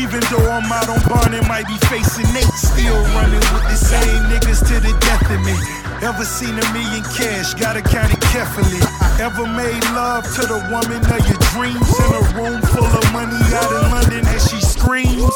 Even 0.00 0.24
though 0.32 0.56
I'm 0.56 0.72
out 0.72 0.88
on 0.88 1.36
and 1.36 1.44
might 1.44 1.68
be 1.68 1.76
facing 1.92 2.32
Nate, 2.32 2.48
still 2.56 2.96
running 3.12 3.44
with 3.52 3.66
the 3.68 3.76
same 3.76 4.24
niggas 4.32 4.64
to 4.72 4.80
the 4.80 4.96
death 5.04 5.28
of 5.28 5.44
me. 5.44 5.75
Ever 6.02 6.24
seen 6.24 6.50
a 6.50 6.72
million 6.72 7.02
cash? 7.16 7.54
Gotta 7.54 7.80
count 7.80 8.12
it 8.12 8.20
carefully. 8.20 8.80
Ever 9.18 9.46
made 9.46 9.82
love 9.96 10.24
to 10.36 10.42
the 10.44 10.60
woman 10.68 11.00
of 11.00 11.22
your 11.24 11.40
dreams 11.56 11.88
in 11.88 12.10
a 12.12 12.22
room 12.36 12.60
full 12.68 12.84
of 12.84 13.12
money 13.12 13.40
out 13.56 13.72
in 13.72 13.90
London 13.90 14.26
as 14.28 14.44
she 14.50 14.60
screams? 14.60 15.32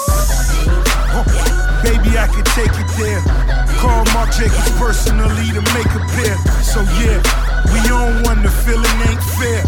Baby, 1.82 2.12
I 2.20 2.28
could 2.28 2.44
take 2.52 2.70
it 2.76 2.90
there. 3.00 3.24
Call 3.80 4.04
Marc 4.12 4.36
Jacobs 4.36 4.70
personally 4.76 5.48
to 5.56 5.62
make 5.72 5.88
a 5.96 6.02
pair. 6.12 6.36
So 6.60 6.84
yeah, 7.00 7.24
we 7.68 7.80
on 7.90 8.22
one. 8.24 8.42
The 8.42 8.48
feeling 8.64 8.96
ain't 9.08 9.22
fair, 9.36 9.60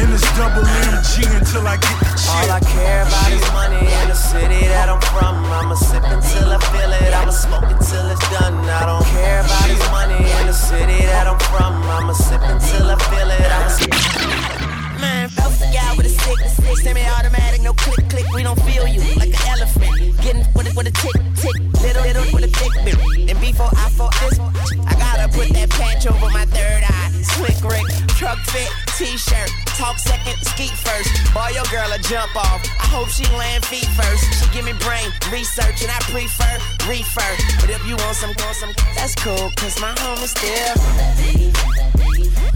and 0.00 0.12
it's 0.12 0.26
double 0.36 0.66
MG 0.90 1.22
until 1.38 1.66
I 1.66 1.76
get 1.76 1.98
the 2.02 2.10
check. 2.18 2.34
All 2.34 2.50
I 2.50 2.60
care 2.60 3.02
about 3.06 3.30
is 3.30 3.46
money 3.52 3.78
in 3.78 4.08
the 4.08 4.18
city 4.18 4.66
that 4.66 4.88
I'm 4.88 5.00
from. 5.14 5.44
I'ma 5.46 5.74
sip 5.74 6.02
until 6.02 6.50
I 6.50 6.58
feel 6.72 6.92
it. 6.92 7.14
I'ma 7.14 7.30
smoke 7.30 7.70
it 7.70 7.78
till 7.86 8.06
it's 8.10 8.28
done. 8.30 8.58
I 8.68 8.86
don't 8.86 9.06
care 9.14 9.40
about 9.40 9.66
his 9.70 9.84
money 9.90 10.18
in 10.18 10.46
the 10.46 10.52
city 10.52 11.06
that 11.06 11.26
I'm 11.26 11.38
from. 11.50 11.82
I'ma 11.86 12.12
sip 12.12 12.42
until 12.42 12.90
I 12.90 12.96
feel 13.10 13.30
it. 13.30 13.46
I'ma 13.46 13.68
sip. 13.68 14.77
Man, 15.00 15.30
both 15.36 15.60
guy 15.72 15.94
with 15.96 16.06
a 16.06 16.10
stick, 16.10 16.76
semi-automatic, 16.78 17.62
no 17.62 17.72
click 17.72 18.08
click. 18.08 18.26
We 18.34 18.42
don't 18.42 18.60
feel 18.62 18.86
you 18.86 19.00
like 19.16 19.30
an 19.30 19.48
elephant. 19.48 20.20
Getting 20.22 20.44
with 20.54 20.66
it 20.66 20.76
with 20.76 20.88
a 20.88 20.90
tick 20.90 21.14
tick, 21.38 21.54
little 21.82 22.02
little 22.02 22.26
with 22.34 22.44
a 22.44 22.52
thick 22.58 22.74
bit. 22.84 22.98
And 23.30 23.38
before 23.40 23.70
I 23.78 23.88
fall 23.90 24.10
this, 24.22 24.38
I 24.86 24.92
gotta 24.98 25.28
put 25.30 25.48
that 25.54 25.70
patch 25.70 26.06
over 26.06 26.30
my 26.30 26.44
third 26.46 26.82
eye. 26.82 27.10
Slick 27.22 27.58
Rick, 27.62 27.86
truck 28.18 28.38
fit, 28.50 28.70
t-shirt, 28.96 29.50
talk 29.78 29.98
second, 29.98 30.38
skeet 30.42 30.74
first. 30.74 31.10
Boy, 31.34 31.50
your 31.54 31.66
girl 31.70 31.90
a 31.92 31.98
jump 31.98 32.34
off. 32.34 32.60
I 32.82 32.86
hope 32.90 33.08
she 33.08 33.24
land 33.38 33.64
feet 33.64 33.86
first. 33.94 34.22
She 34.38 34.46
give 34.50 34.64
me 34.64 34.74
brain 34.82 35.10
research, 35.30 35.82
and 35.82 35.90
I 35.90 35.98
prefer 36.10 36.58
refer. 36.90 37.32
But 37.60 37.70
if 37.70 37.82
you 37.86 37.96
want 37.96 38.16
some, 38.16 38.34
want 38.42 38.56
some, 38.56 38.72
that's 38.94 39.14
cool, 39.14 39.50
cause 39.56 39.80
my 39.80 39.94
home 40.02 40.22
is 40.22 40.30
still. 40.30 40.74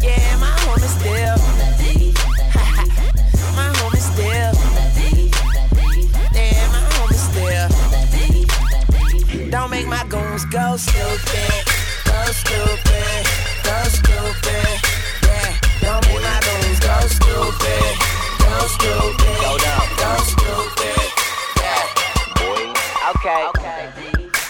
Yeah, 0.03 0.37
my 0.43 0.51
home 0.67 0.83
is 0.83 0.91
still. 0.99 2.32
My 4.13 4.19
still. 4.19 4.53
Yeah, 6.35 6.69
my 6.73 6.81
home 6.93 7.13
still. 7.13 7.69
Don't 9.51 9.71
make 9.71 9.87
my 9.87 10.05
goons 10.09 10.45
go 10.47 10.77
stupid. 10.77 11.65
Go 12.05 12.25
stupid. 12.33 13.27
Go 13.65 13.83
stupid. 13.89 14.81
Yeah, 15.25 15.57
don't 15.81 16.05
make 16.09 16.21
my 16.23 16.41
goons 16.45 16.81
go 16.81 17.01
stupid. 17.09 17.97
Go 18.39 18.67
stupid. 18.77 19.37
Go 19.41 19.59
down. 19.59 19.87
Go 19.97 20.13
stupid. 20.25 21.09
Yeah, 21.57 21.85
boy. 22.37 22.73
Okay. 23.17 23.43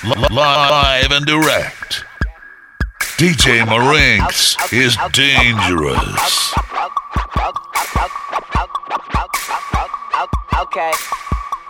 Li- 0.05 0.27
Live 0.31 1.13
and 1.13 1.25
direct. 1.27 2.05
DJ 3.17 3.65
Marinx 3.65 4.57
is 4.73 4.97
dangerous. 5.13 6.53
Okay. 10.73 10.91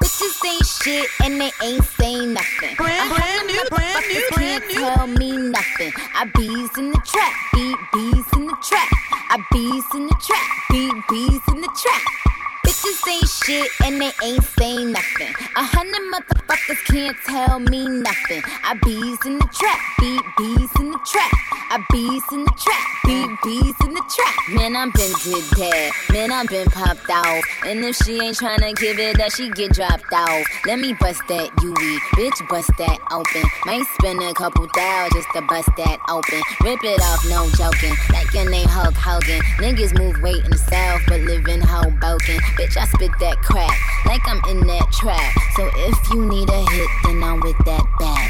Bitches 0.01 0.47
ain't 0.47 0.65
shit 0.65 1.11
and 1.25 1.41
they 1.41 1.51
ain't 1.61 1.85
saying 1.99 2.35
nothing. 2.35 2.77
Brand, 2.77 3.13
brand 3.13 3.47
new, 3.49 3.65
brand 3.69 4.07
new, 4.07 4.29
can't 4.31 4.65
tell 4.71 5.07
me 5.09 5.37
nothing. 5.37 5.93
I 6.15 6.31
bees 6.37 6.79
in 6.79 6.93
the 6.93 7.03
trap, 7.05 7.35
beat 7.53 7.77
bees 7.93 8.25
in 8.37 8.47
the 8.47 8.57
trap. 8.63 8.89
I 9.29 9.45
bees 9.51 9.85
in 9.97 10.07
the 10.07 10.15
trap, 10.23 10.47
beat 10.71 10.95
bees 11.11 11.41
in 11.49 11.63
the 11.63 11.81
trap. 11.83 12.22
Bitches 12.67 13.09
ain't 13.11 13.29
shit 13.29 13.69
and 13.85 14.01
they 14.01 14.13
ain't 14.23 14.45
saying 14.59 14.93
nothing. 14.93 15.35
A 15.57 15.65
hundred 15.65 16.03
motherfuckers 16.13 16.85
can't 16.85 17.17
tell 17.27 17.59
me 17.59 17.89
nothing. 17.89 18.43
I 18.63 18.75
bees 18.85 19.19
in 19.27 19.39
the 19.39 19.49
trap, 19.53 19.81
beat 19.99 20.23
bees 20.39 20.71
in 20.79 20.91
the 20.93 20.99
trap. 21.05 21.33
I 21.73 21.83
bees 21.91 22.23
in 22.33 22.45
the 22.45 22.53
trap, 22.61 22.85
beat 23.05 23.31
bees 23.43 23.75
in 23.83 23.95
the 23.95 24.05
trap. 24.15 24.35
Man, 24.51 24.77
I'm 24.77 24.91
been 24.93 25.13
did 25.25 25.45
that. 25.59 25.91
Man, 26.13 26.31
I'm 26.31 26.47
been 26.47 26.69
popped 26.71 27.09
out. 27.11 27.43
And 27.67 27.85
if 27.85 27.97
she 27.97 28.21
ain't 28.21 28.37
tryna 28.37 28.77
give 28.77 28.99
it 28.99 29.17
that, 29.19 29.33
she 29.33 29.51
get 29.51 29.73
dropped 29.73 30.13
out. 30.13 30.45
Let 30.67 30.79
me 30.79 30.95
bust 31.01 31.23
that 31.29 31.51
UE, 31.63 31.99
bitch, 32.15 32.49
bust 32.49 32.71
that 32.79 32.99
open. 33.11 33.43
Might 33.65 33.87
spend 33.99 34.23
a 34.23 34.35
couple 34.35 34.69
thou 34.75 35.09
just 35.13 35.29
to 35.35 35.43
bust 35.43 35.71
that 35.79 35.99
open. 36.09 36.41
Rip 36.63 36.85
it 36.85 37.01
off, 37.01 37.25
no 37.27 37.49
joking. 37.57 37.97
Like 38.13 38.33
your 38.35 38.49
name 38.51 38.69
Hulk 38.69 38.95
Hogan. 38.95 39.41
Niggas 39.59 39.99
move 39.99 40.21
weight 40.23 40.45
in 40.45 40.51
the 40.51 40.59
south, 40.59 41.03
but 41.09 41.21
live 41.23 41.49
in 41.49 41.61
Hoboken. 41.61 42.39
Bitch, 42.53 42.77
I 42.77 42.85
spit 42.85 43.11
that 43.21 43.41
crack 43.41 43.73
like 44.05 44.21
I'm 44.29 44.43
in 44.51 44.67
that 44.67 44.93
trap. 44.93 45.33
So 45.57 45.71
if 45.89 45.97
you 46.13 46.27
need 46.27 46.51
a 46.51 46.61
hit, 46.61 46.91
then 47.05 47.25
I'm 47.25 47.41
with 47.41 47.57
that 47.65 47.85
bag. 47.99 48.29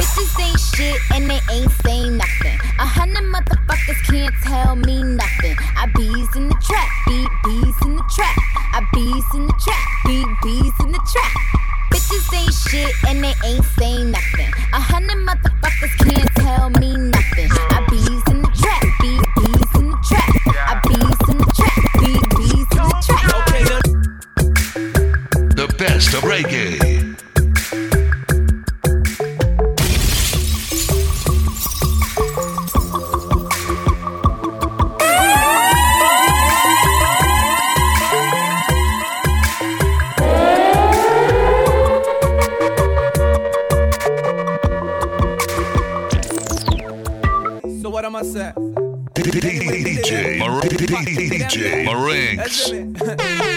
Bitches 0.00 0.32
ain't 0.40 0.58
shit 0.58 0.96
and 1.12 1.28
they 1.28 1.40
ain't 1.52 1.70
saying 1.84 2.16
nothing. 2.16 2.56
A 2.80 2.88
hundred 2.88 3.28
motherfuckers 3.28 4.00
can't 4.08 4.34
tell 4.42 4.76
me 4.76 5.02
nothing. 5.02 5.54
I 5.76 5.92
bees 5.92 6.32
in 6.36 6.48
the 6.48 6.56
trap, 6.64 6.88
beat 7.04 7.28
bees 7.44 7.76
in 7.84 7.96
the 8.00 8.06
trap. 8.08 8.36
I 8.72 8.80
bees 8.96 9.28
in 9.36 9.44
the 9.44 9.56
trap, 9.60 9.84
beat 10.08 10.30
bees 10.40 10.72
in 10.80 10.92
the 10.96 11.02
trap. 11.04 11.32
Bitches 11.92 12.32
ain't 12.32 12.54
shit 12.64 12.94
and 13.12 13.20
they 13.20 13.34
ain't 13.44 13.64
saying 13.76 14.10
nothing. 14.10 14.48
A 14.72 14.80
hundred 14.80 15.20
motherfuckers 15.20 15.94
can't 16.00 16.32
tell 16.36 16.70
me 16.79 16.79
best 26.00 26.14
of 26.14 26.22
reggae. 26.22 26.78
So 47.82 47.90
what 47.90 48.06
am 48.06 48.16
I 48.16 48.22
saying? 48.22 48.54
DJ 50.00 51.84
Marinx. 51.84 53.49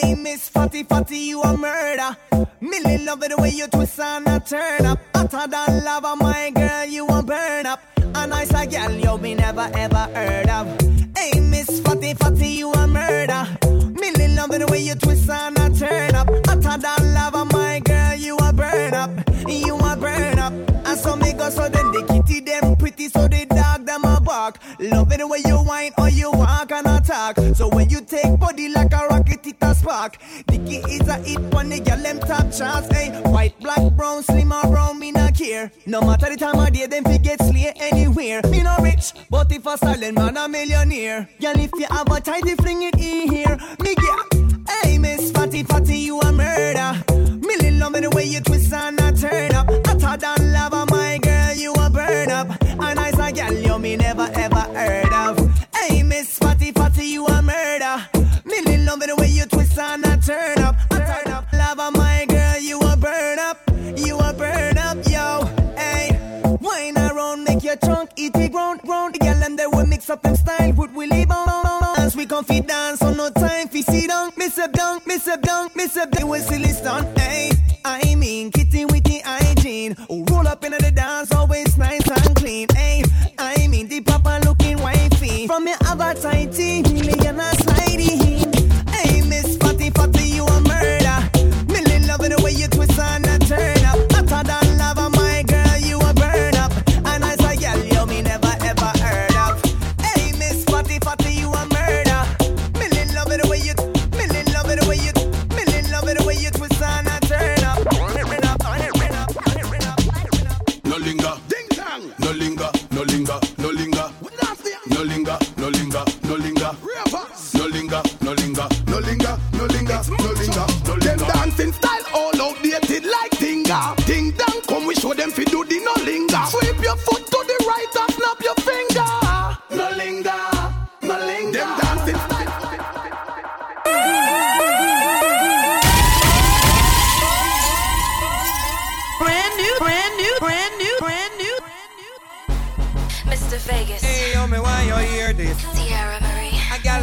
Hey, 0.00 0.14
Miss 0.14 0.48
Fatty 0.48 0.84
Fatty, 0.84 1.18
you 1.18 1.42
a 1.42 1.54
murder. 1.54 2.16
Millie 2.60 3.04
love 3.04 3.22
it 3.22 3.28
the 3.28 3.36
way 3.36 3.50
you 3.50 3.66
twist 3.66 4.00
and 4.00 4.26
a 4.26 4.40
turn 4.40 4.86
up. 4.86 4.98
Hotter 5.14 5.46
than 5.46 5.84
lava, 5.84 6.16
my 6.16 6.50
girl, 6.50 6.86
you 6.86 7.06
a 7.08 7.22
burn 7.22 7.66
up. 7.66 7.82
A 8.14 8.26
nice 8.26 8.50
a 8.54 8.66
girl 8.66 8.92
you 8.92 9.18
be 9.18 9.34
never 9.34 9.70
ever 9.74 10.08
heard 10.14 10.48
of. 10.48 10.80
Hey, 11.14 11.38
Miss 11.40 11.80
Fatty 11.80 12.14
Fatty, 12.14 12.48
you 12.48 12.72
a 12.72 12.86
murder. 12.86 13.46
Millie 14.00 14.34
love 14.34 14.52
it 14.52 14.60
the 14.60 14.68
way 14.70 14.80
you 14.80 14.94
twist 14.94 15.28
and 15.28 15.58
a 15.58 15.68
turn 15.78 16.14
up. 16.14 16.28
Hotter 16.46 16.80
than 16.80 17.14
lava, 17.14 17.44
my 17.52 17.80
girl, 17.80 18.14
you 18.14 18.36
a 18.38 18.50
burn 18.50 18.94
up. 18.94 19.10
You 19.46 19.76
a 19.76 19.96
burn 19.96 20.38
up. 20.38 20.52
And 20.86 20.98
so 20.98 21.16
me 21.16 21.32
go 21.34 21.50
so 21.50 21.68
then 21.68 21.92
the 21.92 22.02
kitty 22.08 22.40
them 22.40 22.76
pretty 22.76 23.08
so 23.08 23.28
the 23.28 23.44
dog 23.46 23.86
them 23.86 24.04
a 24.04 24.20
bark. 24.20 24.58
Love 24.78 25.12
it 25.12 25.18
the 25.18 25.26
way 25.26 25.42
you 25.44 25.56
whine 25.56 25.92
or 25.98 26.08
you 26.08 26.30
walk 26.30 26.72
and 26.72 26.86
attack. 26.86 27.36
So 27.54 27.68
when 27.68 27.88
you 27.90 28.00
take 28.00 28.38
body 28.38 28.68
like 28.68 28.92
a 28.92 29.06
spark. 29.82 30.16
Dicky 30.46 30.76
is 30.94 31.06
a 31.08 31.16
hit 31.16 31.40
when 31.54 31.68
the 31.68 31.80
girl 31.80 31.98
them 31.98 32.18
top 32.20 32.46
charts. 32.52 32.88
Hey, 32.94 33.10
white, 33.22 33.58
black, 33.60 33.82
brown, 33.96 34.22
slim 34.22 34.52
or 34.52 34.62
brown, 34.62 34.98
me 34.98 35.10
not 35.12 35.34
care. 35.36 35.72
No 35.86 36.00
matter 36.00 36.30
the 36.30 36.36
time 36.36 36.58
of 36.58 36.72
day, 36.72 36.86
them 36.86 37.04
fi 37.04 37.18
get 37.18 37.40
slay 37.42 37.72
anywhere. 37.76 38.40
Me 38.50 38.62
no 38.62 38.76
rich, 38.80 39.12
but 39.30 39.50
if 39.52 39.66
a 39.66 39.76
silent 39.76 40.14
man 40.14 40.36
a 40.36 40.48
millionaire. 40.48 41.28
Girl, 41.40 41.58
if 41.58 41.72
you 41.74 41.86
have 41.90 42.10
a 42.10 42.20
tidy 42.20 42.54
fling 42.54 42.82
it 42.82 42.94
in 42.94 43.32
here. 43.32 43.56
Me 43.80 43.94
get, 43.94 44.26
hey 44.70 44.98
Miss 44.98 45.30
Fatty 45.32 45.62
Fatty, 45.64 45.98
you 45.98 46.20
a 46.20 46.32
murder. 46.32 46.90
Millie 47.46 47.72
love 47.72 47.92
me 47.92 48.00
the 48.00 48.10
way 48.10 48.24
you 48.24 48.40
twist 48.40 48.72
and 48.72 49.00
a 49.00 49.12
turn 49.12 49.52
up. 49.52 49.66
Hotter 49.86 50.16
than 50.16 50.52
lava, 50.52 50.86
my 50.90 51.18
girl, 51.18 51.54
you 51.54 51.72
a 51.74 51.90
burn 51.90 52.30
up. 52.30 52.48
And 52.62 52.96
nice 52.96 53.18
a 53.18 53.32
girl 53.32 53.52
you 53.52 53.78
me 53.78 53.96
never 53.96 54.30
ever 54.34 54.64
heard 54.78 55.12
of. 55.12 55.34
Hey 55.74 56.02
Miss 56.02 56.38
Fatty 56.38 56.70
Fatty, 56.70 57.06
you 57.06 57.26
a 57.26 57.42
murder. 57.42 57.61
Love 59.12 59.18
the 59.18 59.24
way 59.24 59.30
you 59.30 59.44
twist 59.46 59.78
and 59.78 60.04
a 60.06 60.16
turn 60.16 60.58
up. 60.58 60.76
A 60.90 60.96
turn 60.96 61.32
up, 61.32 61.52
lava, 61.52 61.90
my 61.90 62.24
girl, 62.28 62.58
you 62.58 62.78
a 62.80 62.96
burn 62.96 63.38
up. 63.38 63.58
You 63.96 64.16
a 64.18 64.32
burn 64.32 64.78
up, 64.78 64.96
yo. 65.06 65.44
Hey, 65.76 66.18
wine 66.60 66.96
around, 66.96 67.44
make 67.44 67.62
your 67.62 67.76
trunk 67.76 68.10
eat 68.16 68.34
it 68.36 68.52
ground, 68.52 68.80
ground. 68.82 69.14
The 69.14 69.18
girl 69.18 69.42
and 69.42 69.58
they 69.58 69.66
will 69.66 69.86
mix 69.86 70.08
up 70.08 70.22
them 70.22 70.36
style, 70.36 70.72
put 70.72 70.94
Willie 70.94 71.26
bong. 71.26 71.48
As 71.98 72.16
we 72.16 72.24
come 72.26 72.44
feed 72.44 72.66
dance, 72.66 73.00
so 73.00 73.12
no 73.12 73.28
time 73.30 73.68
fi 73.68 73.82
sit 73.82 74.08
down. 74.08 74.32
Miss 74.36 74.56
a 74.58 74.68
dunk, 74.68 75.06
miss 75.06 75.26
a 75.26 75.36
dunk, 75.36 75.76
miss 75.76 75.96
a 75.96 76.06
dunk. 76.06 76.30
We 76.30 76.38
silly 76.38 76.70
stunt, 76.70 77.18
hey. 77.18 77.50
I 77.84 78.14
mean, 78.14 78.50
kitty 78.50 78.86
with 78.86 79.04
the 79.04 79.20
hygiene. 79.24 79.94
Roll 80.08 80.48
up 80.48 80.64
into 80.64 80.78
the 80.78 80.81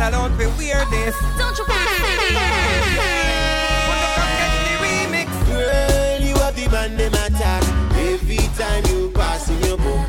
A 0.09 0.11
gal 0.11 0.21
I 0.21 0.27
don't 0.27 0.37
be 0.37 0.45
wear 0.57 0.85
this. 0.85 1.15
Don't 1.37 1.57
you 1.57 1.65
want 1.67 1.89
Girl, 5.47 6.21
you 6.21 6.35
have 6.35 6.55
the 6.55 6.67
man 6.71 6.97
them 6.97 7.13
attack 7.13 7.63
every 7.95 8.37
time 8.57 8.85
you 8.87 9.11
pass 9.11 9.49
in 9.49 9.59
your 9.63 9.77
boom 9.77 10.08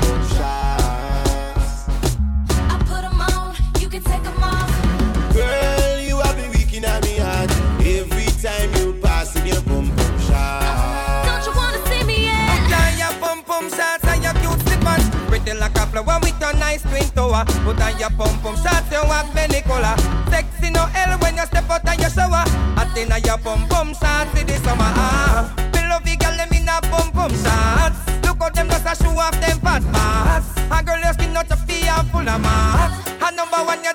flower 15.90 16.18
with 16.22 16.38
your 16.40 16.54
nice 16.54 16.82
twin 16.82 17.08
tower. 17.10 17.44
Put 17.66 17.80
on 17.82 17.98
your 17.98 18.10
pum 18.10 18.34
pum 18.40 18.56
shots, 18.56 18.90
you 18.90 19.02
have 19.02 19.34
many 19.34 19.60
color. 19.62 19.94
Sexy 20.30 20.70
no 20.70 20.86
hell 20.86 21.18
when 21.18 21.36
you 21.36 21.46
step 21.46 21.68
out 21.70 21.86
of 21.86 22.00
your 22.00 22.10
shower. 22.10 22.44
Hot 22.78 22.96
inna 22.96 23.18
your 23.18 23.38
pum 23.38 23.66
pum 23.68 23.92
shots 23.94 24.32
in 24.38 24.46
the 24.46 24.56
summer. 24.64 24.90
Ah, 24.96 25.52
me 25.74 25.82
love 25.88 26.06
you, 26.06 26.16
girl, 26.16 26.36
them 26.36 26.52
inna 26.54 26.80
pum 26.88 27.10
pum 27.12 27.30
shots. 27.42 27.98
Look 28.24 28.38
how 28.38 28.50
them 28.50 28.68
just 28.68 28.86
a 28.86 28.94
show 29.02 29.18
off 29.18 29.38
them 29.40 29.58
fat 29.60 29.82
mass. 29.92 30.46
A 30.70 30.82
girl 30.82 31.00
your 31.00 31.12
skin 31.12 31.32
not 31.32 31.50
a 31.50 31.56
fee 31.56 31.86
and 31.88 32.08
full 32.10 32.28
of 32.28 32.40
mass. 32.40 32.92
A 33.20 33.34
number 33.34 33.58
one 33.58 33.82
you 33.84 33.92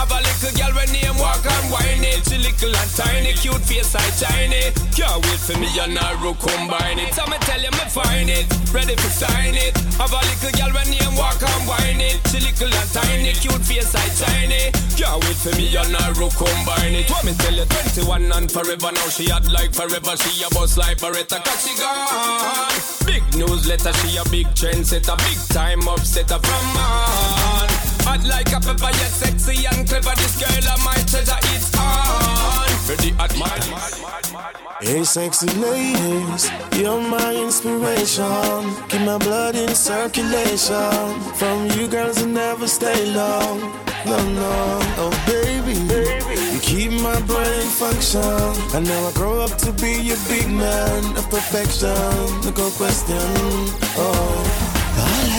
Have 0.00 0.10
a 0.10 0.16
little 0.16 0.52
girl 0.56 0.72
when 0.72 0.88
name 0.96 1.16
walk 1.20 1.44
and 1.44 1.66
whine 1.68 2.00
it. 2.00 2.24
She 2.24 2.40
little 2.40 2.72
and 2.72 2.90
tiny, 2.96 3.32
cute 3.36 3.60
face 3.68 3.92
like 3.92 4.16
shiny. 4.16 4.72
Can't 4.96 5.20
wait 5.20 5.40
for 5.44 5.56
me 5.60 5.68
and 5.76 5.92
Naru 5.92 6.32
combine 6.40 6.98
it. 6.98 7.12
So 7.12 7.26
me 7.28 7.36
tell 7.44 7.60
you 7.60 7.70
me 7.70 7.84
find 7.92 8.30
it, 8.30 8.48
ready 8.72 8.96
to 8.96 9.10
sign 9.12 9.54
it. 9.54 9.76
Have 10.00 10.16
a 10.16 10.20
little 10.24 10.52
girl 10.56 10.72
when 10.72 10.88
name 10.88 11.14
walk 11.20 11.36
and 11.36 11.64
whine 11.68 12.00
it. 12.00 12.16
She 12.32 12.40
little 12.40 12.72
and 12.72 12.90
tiny, 12.96 13.32
cute 13.36 13.60
face 13.60 13.92
like 13.92 14.14
shiny. 14.16 14.72
Can't 14.96 15.20
wait 15.28 15.36
for 15.36 15.52
me 15.60 15.68
and 15.76 15.92
Naru 15.92 16.32
combine 16.32 16.96
it. 16.96 17.10
What 17.12 17.24
me 17.28 17.36
tell 17.36 17.52
you, 17.52 17.68
21 17.68 18.32
and 18.32 18.48
forever 18.50 18.90
now 18.96 19.08
she 19.12 19.28
had 19.28 19.44
like 19.52 19.76
forever. 19.76 20.16
She 20.16 20.40
a 20.40 20.48
boss 20.56 20.80
like 20.80 20.96
Beretta 20.96 21.44
cause 21.44 21.60
she 21.60 21.76
gone. 21.76 22.72
Big 23.04 23.24
newsletter, 23.36 23.92
she 24.00 24.16
a 24.16 24.24
big 24.32 24.48
trendsetter, 24.56 25.16
big 25.28 25.40
time 25.52 25.84
upsetter 25.84 26.40
from 26.40 26.64
man. 26.72 27.69
Hot 28.06 28.22
like 28.24 28.52
a 28.52 28.60
pepper, 28.60 28.92
yet 28.96 29.12
sexy 29.12 29.66
and 29.66 29.88
clever. 29.88 30.14
This 30.16 30.38
girl 30.40 30.72
of 30.72 30.80
my 30.84 30.94
treasure, 31.08 31.40
it's 31.54 31.70
on. 31.78 32.68
Ready 32.88 33.14
at 33.18 33.36
my 33.38 33.50
Hey, 34.82 35.04
sexy 35.04 35.46
ladies, 35.60 36.50
you're 36.72 37.00
my 37.02 37.34
inspiration. 37.34 38.74
Keep 38.88 39.02
my 39.02 39.18
blood 39.18 39.54
in 39.54 39.74
circulation. 39.74 41.20
From 41.34 41.66
you 41.72 41.86
girls, 41.86 42.22
I 42.22 42.26
never 42.26 42.66
stay 42.66 43.12
long. 43.12 43.60
No, 44.06 44.16
no, 44.32 44.78
oh 44.96 45.12
baby, 45.26 45.76
you 46.54 46.60
keep 46.60 46.92
my 47.02 47.20
brain 47.22 47.66
function. 47.68 48.20
And 48.74 48.86
now 48.86 49.08
I 49.08 49.12
grow 49.12 49.42
up 49.42 49.58
to 49.58 49.72
be 49.72 50.12
a 50.12 50.16
big 50.28 50.48
man 50.48 51.16
of 51.18 51.28
perfection. 51.28 51.90
No 52.42 52.70
question, 52.70 53.18
oh. 53.98 54.69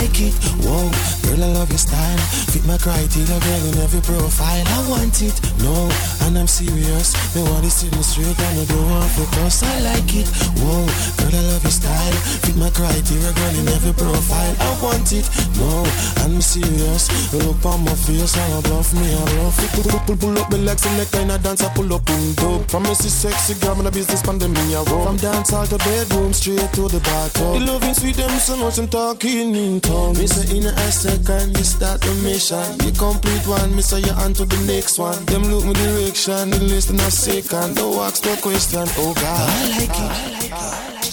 Like 0.02 0.18
it, 0.18 0.34
whoa, 0.66 0.90
girl, 1.22 1.46
I 1.46 1.48
love 1.54 1.70
your 1.70 1.78
style. 1.78 2.18
Fit 2.50 2.66
my 2.66 2.74
criteria, 2.74 3.38
girl, 3.38 3.62
in 3.70 3.78
every 3.78 4.02
profile. 4.02 4.66
I 4.66 4.78
want 4.90 5.14
it, 5.22 5.38
no, 5.62 5.86
and 6.26 6.36
I'm 6.36 6.50
serious. 6.50 7.14
Want 7.38 7.62
it 7.62 7.70
in 7.86 7.94
the 7.94 8.02
street, 8.02 8.34
and 8.34 8.58
I 8.58 8.64
don't 8.66 8.90
want 8.90 9.06
to 9.14 9.24
cross. 9.30 9.62
I 9.62 9.78
like 9.86 10.10
it, 10.10 10.26
whoa, 10.58 10.82
girl, 11.22 11.38
I 11.38 11.42
love 11.54 11.62
your 11.62 11.70
style. 11.70 12.18
Fit 12.42 12.58
my 12.58 12.66
criteria, 12.74 13.30
girl, 13.30 13.54
in 13.62 13.68
every 13.70 13.94
profile. 13.94 14.54
I 14.58 14.70
want 14.82 15.06
it, 15.14 15.22
no, 15.62 15.86
and 16.26 16.34
I'm 16.34 16.42
serious. 16.42 17.06
Look 17.30 17.62
on 17.62 17.86
my 17.86 17.94
face, 17.94 18.34
and 18.34 18.58
I 18.58 18.60
bluff 18.66 18.90
me, 18.98 19.06
I 19.06 19.22
bluff 19.38 19.54
it. 19.62 19.86
Pull, 19.86 20.02
pull, 20.02 20.16
pull, 20.18 20.38
up 20.42 20.50
the 20.50 20.58
legs, 20.58 20.82
and 20.82 20.98
the 20.98 21.06
kind 21.14 21.30
of 21.30 21.38
dance 21.46 21.62
I 21.62 21.70
pull 21.78 21.94
up, 21.94 22.02
boom, 22.10 22.34
dope. 22.34 22.66
Me, 22.82 22.90
see 22.98 23.06
sexy 23.06 23.54
girl, 23.62 23.78
in 23.78 23.86
the 23.86 23.92
business, 23.94 24.20
pandemic, 24.20 24.66
I 24.74 24.82
roll. 24.90 25.06
From 25.06 25.16
dance 25.22 25.54
hall 25.54 25.62
to 25.70 25.78
bedroom, 25.78 26.34
straight 26.34 26.74
to 26.74 26.90
the 26.90 26.98
bathtub. 27.06 27.54
The 27.54 27.70
loving 27.70 27.94
sweet, 27.94 28.18
them 28.18 28.34
so 28.42 28.58
much, 28.58 28.78
I'm 28.82 28.88
talking 28.88 29.54
in 29.54 29.80
tongues. 29.92 30.18
Me 30.18 30.26
say 30.26 30.56
in 30.56 30.66
a 30.66 30.92
second, 30.92 31.56
you 31.56 31.64
start 31.64 32.00
the 32.00 32.14
mission. 32.22 32.66
You 32.84 32.92
complete 32.92 33.46
one, 33.46 33.74
me 33.76 33.82
say 33.82 34.00
you 34.00 34.12
on 34.12 34.32
to 34.34 34.44
the 34.44 34.60
next 34.66 34.98
one. 34.98 35.24
Them 35.26 35.42
look 35.44 35.64
me 35.64 35.72
direction, 35.72 36.50
the 36.50 36.60
list 36.60 36.90
in 36.90 37.00
a 37.00 37.10
second. 37.10 37.76
Don't 37.76 37.96
ask 37.96 38.24
no 38.24 38.34
question, 38.36 38.86
oh 38.98 39.14
God. 39.14 39.48
I 39.50 39.68
like 39.78 39.90
it. 39.90 40.52
I 40.52 40.94
like 40.94 41.12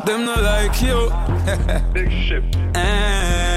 it. 0.00 0.06
Them 0.06 0.24
not 0.24 0.42
like 0.42 0.82
you. 0.82 0.98
Big 1.94 2.10
ship. 2.26 2.44
Eh. 2.74 3.51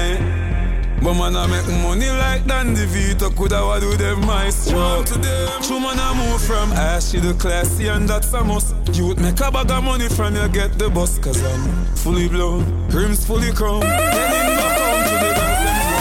But 1.06 1.14
man, 1.14 1.36
I 1.36 1.46
make 1.46 1.68
money 1.86 2.10
like 2.10 2.48
Dandy 2.48 2.84
Vito. 2.84 3.30
Coulda 3.30 3.62
do 3.78 3.96
them 3.96 4.22
to 4.22 5.14
them. 5.16 5.62
True 5.62 5.78
man, 5.78 6.00
I 6.00 6.12
move 6.18 6.42
from 6.42 6.72
ash 6.72 7.12
to 7.12 7.32
classy, 7.34 7.86
and 7.86 8.08
that's 8.08 8.32
a 8.32 8.42
must. 8.42 8.74
You 8.92 9.06
would 9.06 9.20
make 9.20 9.38
a 9.38 9.52
bag 9.52 9.70
of 9.70 9.84
money 9.84 10.08
from 10.08 10.34
you 10.34 10.48
get 10.48 10.76
the 10.80 10.90
bus, 10.90 11.20
cause 11.20 11.40
I'm 11.44 11.84
fully 11.94 12.26
blown, 12.28 12.88
rims 12.88 13.24
fully 13.24 13.52
where 13.78 13.86
I 13.86 14.18
see 15.62 15.94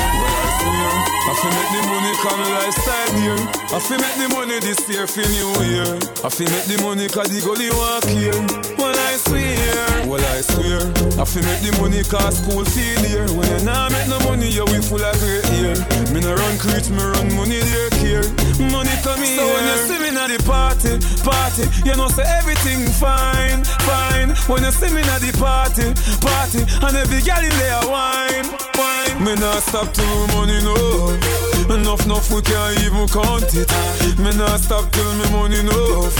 you. 0.73 0.89
I 1.21 1.33
feel 1.37 1.53
make 1.53 1.69
the 1.69 1.81
money 1.85 2.13
come 2.25 2.41
lifestyle 2.57 3.13
here. 3.21 3.41
I 3.75 3.79
feel 3.85 3.99
make 4.01 4.17
the 4.17 4.27
money 4.33 4.59
this 4.59 4.89
year 4.89 5.05
for 5.05 5.21
new 5.21 5.53
year. 5.69 5.99
I 6.25 6.29
feel 6.33 6.49
make 6.49 6.65
the 6.65 6.81
money 6.81 7.07
cause 7.09 7.29
the 7.29 7.45
gully 7.45 7.69
walk 7.77 8.05
here. 8.09 8.74
Well, 9.15 9.23
I 9.23 9.31
swear, 9.31 10.07
well, 10.11 10.25
I 10.27 10.41
swear. 10.43 10.81
I 11.15 11.23
feel 11.23 11.47
make 11.47 11.63
the 11.63 11.71
money 11.79 12.03
cause 12.03 12.35
school 12.35 12.67
fee 12.67 12.99
here. 13.07 13.23
When 13.31 13.47
you 13.47 13.63
not 13.63 13.95
make 13.95 14.11
no 14.11 14.19
money, 14.27 14.51
you 14.51 14.67
we 14.67 14.83
full 14.83 14.99
of 14.99 15.15
great 15.23 15.47
year. 15.55 15.71
Me 16.11 16.19
no 16.19 16.35
run 16.35 16.59
creech, 16.59 16.91
me 16.91 16.99
run 16.99 17.31
money 17.31 17.63
there 17.63 17.87
care. 17.95 18.27
Money 18.59 18.91
come 19.07 19.23
here. 19.23 19.39
So 19.39 19.47
when 19.47 19.63
you 19.71 19.77
see 19.87 19.99
me 20.03 20.11
at 20.19 20.27
the 20.27 20.39
party, 20.43 20.99
party, 21.23 21.63
you 21.87 21.95
know 21.95 22.11
say 22.11 22.27
everything 22.27 22.83
fine, 22.91 23.63
fine. 23.87 24.35
When 24.51 24.67
you 24.67 24.71
see 24.75 24.91
me 24.91 24.99
at 25.07 25.23
the 25.23 25.31
party, 25.39 25.95
party, 26.19 26.67
and 26.67 26.95
every 26.99 27.23
girl 27.23 27.39
in 27.39 27.55
there 27.55 27.87
wine, 27.87 28.51
wine. 28.75 29.15
Me 29.23 29.31
not 29.39 29.63
stop 29.63 29.95
till 29.95 30.27
money 30.35 30.59
no. 30.59 31.15
Enough, 31.71 32.03
enough, 32.03 32.27
we 32.35 32.43
can't 32.43 32.83
even 32.83 33.07
count 33.07 33.47
it. 33.55 33.71
Me 34.19 34.35
not 34.35 34.59
stop 34.59 34.91
till 34.91 35.07
me 35.15 35.25
money 35.31 35.63
enough. 35.63 36.11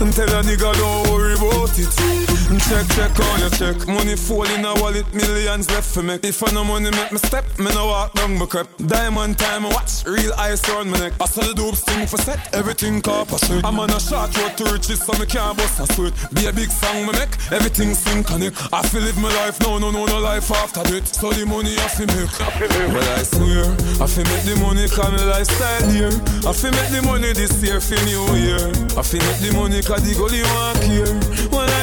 And 0.00 0.12
tell 0.16 0.32
a 0.32 0.40
nigga 0.40 0.72
don't 0.80 1.12
worry 1.12 1.36
about 1.36 1.76
it. 1.76 2.27
Check, 2.48 2.88
check 2.96 3.20
on 3.20 3.40
your 3.40 3.50
check. 3.50 3.86
Money 3.86 4.16
fall 4.16 4.44
in 4.44 4.64
a 4.64 4.72
wallet, 4.80 5.04
millions 5.12 5.68
left 5.70 5.94
for 5.94 6.02
me. 6.02 6.18
If 6.22 6.42
I 6.42 6.50
no 6.52 6.64
money 6.64 6.90
make 6.90 7.12
me 7.12 7.18
step, 7.18 7.44
me 7.58 7.66
no 7.74 7.86
walk 7.86 8.14
down 8.14 8.38
my 8.38 8.46
crep. 8.46 8.68
Diamond 8.86 9.38
time, 9.38 9.64
watch 9.64 10.04
real 10.06 10.32
ice 10.32 10.66
on 10.70 10.88
my 10.88 10.98
neck. 10.98 11.12
I 11.20 11.26
saw 11.26 11.42
the 11.42 11.52
dope 11.52 11.76
sting 11.76 12.06
for 12.06 12.16
set, 12.16 12.54
everything 12.54 13.02
sweet. 13.04 13.64
I'm 13.64 13.78
on 13.78 13.90
a 13.90 14.00
short 14.00 14.36
road 14.38 14.56
to 14.56 14.64
riches, 14.72 15.04
so 15.04 15.12
me 15.18 15.26
can't 15.26 15.58
bust 15.58 15.80
a 15.80 15.92
sweat. 15.92 16.14
Be 16.32 16.46
a 16.46 16.52
big 16.52 16.70
song 16.70 17.04
me 17.06 17.12
make, 17.12 17.36
everything 17.52 17.92
sing 17.92 18.24
connect. 18.24 18.56
I 18.72 18.80
feel 18.80 19.02
live 19.02 19.18
my 19.18 19.28
life, 19.44 19.60
no, 19.60 19.78
no, 19.78 19.90
no, 19.90 20.06
no 20.06 20.18
life 20.18 20.50
after 20.50 20.82
it. 20.96 21.06
So 21.06 21.30
the 21.30 21.44
money 21.44 21.76
I 21.76 21.88
feel 21.88 22.08
make. 22.08 22.32
Well, 22.32 23.08
I 23.12 23.22
swear, 23.28 23.68
I 24.00 24.06
feel 24.08 24.24
make 24.24 24.44
the 24.48 24.56
money 24.56 24.88
come 24.88 25.12
me 25.14 25.22
lifestyle 25.28 25.84
here. 25.92 26.16
I 26.48 26.52
feel 26.56 26.72
make 26.72 26.90
the 26.96 27.02
money 27.04 27.32
this 27.32 27.60
year 27.62 27.80
for 27.80 28.00
new 28.08 28.24
year. 28.40 28.72
I 28.96 29.02
feel 29.04 29.20
make 29.20 29.40
the 29.44 29.52
money 29.52 29.82
cause 29.84 30.00
the 30.00 30.16
gully 30.16 30.40
walk 30.56 30.80
here. 30.88 31.12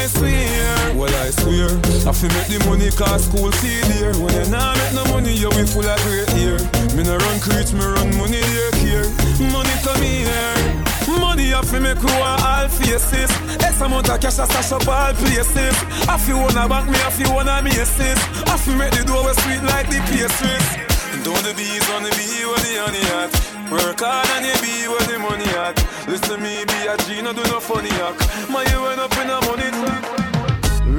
I 0.06 0.08
swear, 0.08 0.94
well, 0.94 1.16
I 1.18 1.32
swear. 1.34 1.66
I 2.06 2.14
feel 2.14 2.30
make 2.30 2.46
the 2.46 2.62
money 2.70 2.94
cause 2.94 3.26
school 3.26 3.50
fee 3.58 3.82
here. 3.90 4.14
When 4.22 4.38
you 4.38 4.46
not 4.54 4.78
make 4.78 4.94
no 4.94 5.02
money, 5.10 5.34
you 5.34 5.50
we 5.50 5.66
full 5.66 5.82
of 5.82 5.98
great 6.06 6.30
year. 6.38 6.62
Me 6.94 7.02
no 7.02 7.18
run 7.18 7.42
creech, 7.42 7.74
me 7.74 7.82
run 7.82 8.14
money 8.14 8.38
here, 8.38 8.70
here. 8.86 9.10
Money 9.50 9.74
come 9.82 10.06
here. 10.06 10.54
Money 11.10 11.58
I 11.58 11.62
feel 11.66 11.82
make 11.82 11.98
who 11.98 12.14
all 12.22 12.70
faces. 12.70 13.34
X 13.66 13.82
amount 13.82 14.06
of 14.14 14.22
cash 14.22 14.38
I 14.38 14.46
stash 14.46 14.78
up 14.78 14.86
all 14.86 15.14
places. 15.18 15.74
I 16.06 16.22
feel 16.22 16.38
wanna 16.38 16.70
bank 16.70 16.86
me, 16.86 17.02
I 17.02 17.10
feel 17.10 17.34
wanna 17.34 17.66
me 17.66 17.74
assist. 17.74 18.22
I 18.46 18.62
feel 18.62 18.78
make 18.78 18.94
the 18.94 19.10
door 19.10 19.34
sweet 19.42 19.66
like 19.74 19.90
the 19.90 20.06
pastries. 20.06 20.70
Don't 21.26 21.42
the 21.42 21.58
bees 21.58 21.82
wanna 21.90 22.14
be 22.14 22.46
where 22.46 22.62
the 22.62 22.78
honey 22.78 23.02
at. 23.26 23.55
Work 23.72 24.00
hard 24.00 24.28
and 24.38 24.46
you 24.46 24.54
be 24.62 24.88
where 24.88 25.02
the 25.10 25.18
money 25.18 25.50
at. 25.58 25.76
Listen 26.08 26.30
to 26.30 26.38
me, 26.38 26.64
be 26.66 26.86
a 26.86 26.96
G, 27.06 27.22
no 27.22 27.34
do 27.34 27.44
no 27.50 27.60
funny 27.60 27.90
act. 27.90 28.50
My 28.50 28.62
you 28.62 28.86
end 28.86 29.02
up 29.02 29.12
in 29.18 29.30
a 29.30 29.42
money 29.42 29.70
trap. 29.72 30.25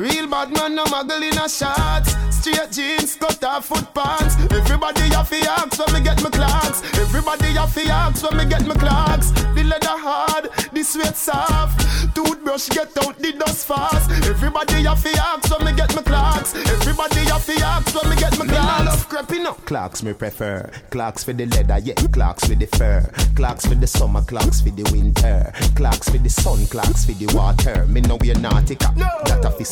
Real 0.07 0.28
bad 0.28 0.52
man, 0.52 0.76
no 0.76 0.84
muggle 0.84 1.20
in 1.20 1.36
a 1.36 1.48
shots. 1.48 2.14
Straight 2.30 2.70
jeans, 2.70 3.16
cut 3.16 3.42
off 3.42 3.66
foot 3.66 3.92
pants. 3.92 4.36
Everybody 4.52 5.09
have 5.11 5.28
to 5.30 5.38
ask 5.50 5.78
when 5.80 5.94
me 5.94 6.00
get 6.00 6.22
my 6.22 6.30
Clarks. 6.30 6.80
Everybody 6.94 7.48
have 7.54 7.74
to 7.74 7.82
ask 7.86 8.22
when 8.22 8.36
me 8.36 8.44
get 8.44 8.64
my 8.68 8.74
Clarks. 8.74 9.30
The 9.32 9.64
leather 9.64 9.98
hard, 10.07 10.48
the 10.72 10.82
sweat 10.84 11.16
soft. 11.16 12.14
Toothbrush 12.14 12.68
get 12.68 12.96
out 13.02 13.18
the 13.18 13.32
dust 13.32 13.66
fast. 13.66 14.11
Everybody 14.28 14.84
have 14.84 15.02
to 15.02 15.11
ask 15.18 15.50
when 15.50 15.64
me 15.66 15.72
get 15.76 15.92
my 15.96 16.02
Clarks. 16.02 16.54
Everybody 16.54 17.20
have 17.26 17.44
to 17.44 17.52
ask 17.64 17.94
when 18.00 18.11
me 18.11 18.16
get 18.16 18.38
my 18.38 18.46
Clarks. 18.46 19.30
Me 19.30 19.38
love 19.40 19.59
up. 19.59 19.66
Clarks 19.66 20.02
me 20.04 20.12
prefer. 20.12 20.70
Clarks 20.90 21.24
for 21.24 21.32
the 21.32 21.46
leather, 21.46 21.78
yeah. 21.78 21.94
Clarks 22.12 22.44
for 22.46 22.54
the 22.54 22.66
fur. 22.66 23.11
Clarks 23.34 23.66
for 23.66 23.74
the 23.74 23.86
summer, 23.86 24.22
Clarks 24.22 24.61
for 24.61 24.70
the 24.70 24.88
winter. 24.92 25.52
Clarks 25.74 26.09
for 26.09 26.18
the 26.18 26.30
sun, 26.30 26.64
Clarks 26.66 27.04
for 27.04 27.12
the 27.12 27.26
water. 27.34 27.86
Me 27.86 28.00
know 28.02 28.16
we're 28.20 28.34
nautica. 28.34 28.94
No. 28.96 29.09
That 29.24 29.44
a 29.44 29.50
fi 29.50 29.64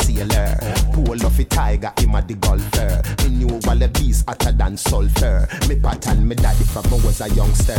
Pull 0.93 1.27
off 1.27 1.39
a 1.39 1.45
tiger, 1.45 1.93
him 1.99 2.15
a 2.15 2.23
the 2.23 2.35
golfer. 2.35 3.03
Me 3.25 3.37
knew 3.37 3.59
Wallabees 3.67 4.25
hotter 4.27 4.53
than 4.53 4.77
sulfur. 4.77 5.47
Me 5.69 5.77
pattern 5.77 6.27
me 6.27 6.35
daddy 6.35 6.65
from 6.65 6.85
I 6.87 7.05
was 7.05 7.21
a 7.21 7.29
youngster. 7.31 7.75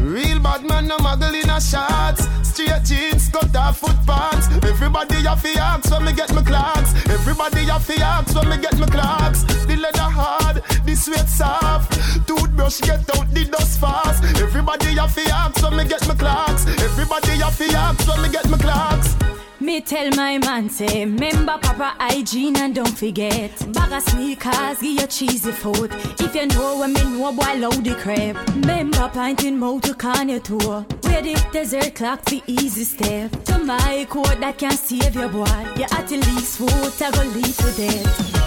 Real 0.00 0.40
bad 0.40 0.64
man, 0.64 0.88
no 0.88 0.96
muggle 0.98 1.34
in 1.42 1.50
a 1.50 1.60
shots. 1.60 2.26
Straight 2.42 2.84
jeans, 2.84 3.28
cut 3.28 3.54
off 3.54 3.78
foot 3.78 3.96
pants. 4.06 4.48
Everybody 4.64 5.16
have 5.22 5.42
to 5.42 5.58
ask 5.58 5.90
when 5.90 6.04
me 6.04 6.12
get 6.12 6.32
my 6.34 6.42
Clarks. 6.42 6.94
Everybody 7.08 7.64
have 7.64 7.86
to 7.86 8.00
ask 8.00 8.34
when 8.34 8.48
me 8.48 8.56
get 8.58 8.78
my 8.78 8.86
Clarks. 8.86 9.42
The 9.66 9.76
leather 9.76 9.98
hard, 10.00 10.62
the 10.84 10.94
sweat 10.94 11.28
soft. 11.28 11.92
Toothbrush 12.26 12.80
get 12.80 13.08
out 13.16 13.28
the 13.34 13.44
dust 13.44 13.78
fast. 13.80 14.24
Everybody 14.40 14.96
have 14.96 15.14
to 15.14 15.30
ask 15.30 15.62
when 15.62 15.76
me 15.76 15.84
get 15.84 16.06
my 16.08 16.14
Clarks. 16.14 16.66
Everybody 16.66 17.32
have 17.38 17.58
to 17.58 17.64
ask 17.76 18.08
when 18.08 18.22
me 18.22 18.28
get 18.30 18.48
my 18.48 18.58
Clarks. 18.58 19.16
Me 19.62 19.78
tell 19.82 20.08
my 20.12 20.38
man 20.38 20.70
say, 20.70 21.04
remember 21.04 21.58
proper 21.58 21.92
hygiene 21.98 22.56
and 22.56 22.74
don't 22.74 22.96
forget. 22.96 23.50
Bag 23.74 23.92
of 23.92 24.02
sneakers, 24.02 24.80
give 24.80 24.98
your 24.98 25.06
cheesy 25.06 25.52
food. 25.52 25.90
If 26.18 26.34
you 26.34 26.46
know 26.46 26.78
when 26.78 26.94
me 26.94 27.02
know, 27.04 27.30
boy, 27.30 27.56
load 27.56 27.84
the 27.84 27.94
crap. 27.96 28.36
Remember 28.54 29.10
pinting 29.12 29.56
motor 29.56 29.92
can 29.92 30.30
your 30.30 30.40
tour. 30.40 30.86
Where 31.02 31.20
the 31.20 31.34
desert 31.52 31.94
clock 31.94 32.24
the 32.24 32.42
easy 32.46 32.84
step. 32.84 33.30
To 33.44 33.58
my 33.58 34.06
code 34.08 34.40
that 34.40 34.56
can 34.56 34.72
save 34.72 35.14
your 35.14 35.28
boy. 35.28 35.44
You 35.76 35.84
at 35.92 36.08
the 36.08 36.16
least 36.16 36.56
foot, 36.56 37.02
I 37.02 37.10
go 37.10 37.22
lead 37.22 37.44
to 37.44 37.70
death. 37.76 38.40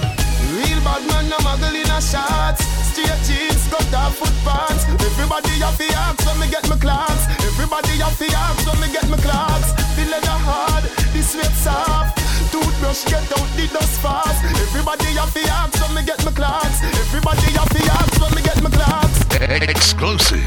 Real 0.52 0.80
bad 0.82 1.08
man, 1.08 1.30
no 1.30 1.38
muggle 1.38 1.76
in 1.76 1.92
a 1.92 2.02
shots. 2.02 2.83
Straight 2.94 3.26
jeans, 3.26 3.68
got 3.70 3.92
off 3.96 4.18
foot 4.18 4.30
pants. 4.46 4.86
Everybody 5.02 5.50
have 5.66 5.76
the 5.80 5.90
axe 5.98 6.24
when 6.28 6.38
me 6.40 6.48
get 6.48 6.70
my 6.70 6.78
Clarks. 6.78 7.26
Everybody 7.42 7.98
have 7.98 8.16
the 8.20 8.30
axe 8.30 8.68
when 8.70 8.80
me 8.82 8.94
get 8.94 9.10
my 9.10 9.18
Clarks. 9.18 9.74
The 9.98 10.06
leather 10.14 10.38
hard, 10.46 10.84
the 11.10 11.22
sweat 11.26 11.50
soft. 11.58 12.22
Toothbrush 12.54 13.06
get 13.06 13.26
out 13.34 13.50
the 13.58 13.66
dust 13.74 13.98
fast. 14.00 14.46
Everybody 14.46 15.10
have 15.18 15.34
the 15.34 15.42
axe 15.42 15.82
when 15.82 15.96
me 15.96 16.06
get 16.06 16.24
my 16.24 16.32
Clarks. 16.38 16.84
Everybody 17.10 17.50
have 17.58 17.74
the 17.74 17.82
axe 17.98 18.20
when 18.22 18.30
me 18.36 18.42
get 18.44 18.62
my 18.62 18.70
Clarks. 18.70 19.26
Exclusive. 19.42 20.46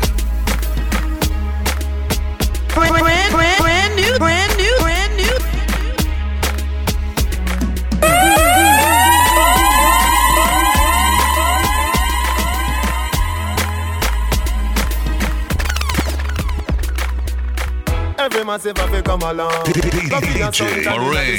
Brand, 2.71 2.95
brand, 2.95 3.33
brand, 3.35 3.59
brand 3.59 3.97
new, 3.97 4.19
brand 4.19 4.57
new, 4.57 4.77
brand 4.79 5.06
Every 18.27 18.45
massive 18.45 18.77
have 18.79 19.05
come 19.05 19.23
along. 19.23 19.51
Go 20.11 20.21
for 20.21 20.37
your 20.37 20.51
DJ 20.51 20.83
Marinx. 20.83 21.39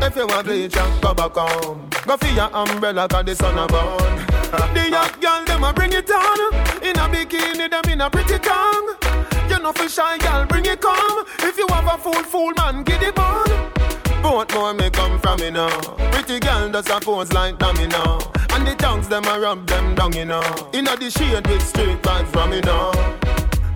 If 0.00 0.14
you 0.14 0.26
want 0.28 0.46
and 0.46 1.02
go 1.02 1.12
back 1.12 1.34
home. 1.34 1.90
Go 2.06 2.16
for 2.16 2.26
your 2.28 2.48
umbrella 2.54 3.08
'cause 3.08 3.24
the 3.24 3.34
sun 3.34 3.58
a 3.58 3.66
burn. 3.66 4.26
The 4.74 4.90
young 4.90 5.10
girl 5.20 5.44
them 5.44 5.64
a 5.64 5.72
bring 5.72 5.92
it. 5.92 6.08
In 6.08 6.96
a 6.96 7.08
bikini 7.08 7.68
them 7.68 7.82
in 7.90 8.00
a 8.00 8.08
pretty 8.08 8.38
tongue. 8.38 8.94
You 9.48 9.58
know 9.58 9.72
for 9.72 9.88
shy 9.88 10.18
girl 10.18 10.46
bring 10.46 10.66
it 10.66 10.80
come. 10.80 11.24
If 11.40 11.58
you 11.58 11.66
have 11.68 11.94
a 11.94 11.98
fool 11.98 12.22
fool 12.22 12.52
man 12.56 12.84
get 12.84 13.02
it 13.02 13.18
on. 13.18 13.50
Both 14.22 14.54
more 14.54 14.72
may 14.72 14.90
come 14.90 15.18
from 15.18 15.40
me 15.40 15.50
now. 15.50 15.80
Pretty 16.12 16.38
girl 16.38 16.68
does 16.68 16.88
a 16.90 17.00
pose 17.00 17.32
like 17.32 17.58
dummy 17.58 17.88
now. 17.88 18.20
And 18.50 18.64
the 18.64 18.76
tongues 18.76 19.08
them 19.08 19.24
a 19.24 19.40
rub 19.40 19.66
them 19.66 19.96
down 19.96 20.12
you 20.12 20.26
know. 20.26 20.44
Inna 20.72 20.94
the 20.96 21.10
shade 21.10 21.44
with 21.48 21.66
straight 21.66 22.00
vibes 22.02 22.28
from 22.28 22.50
me 22.50 22.60
now. 22.60 22.92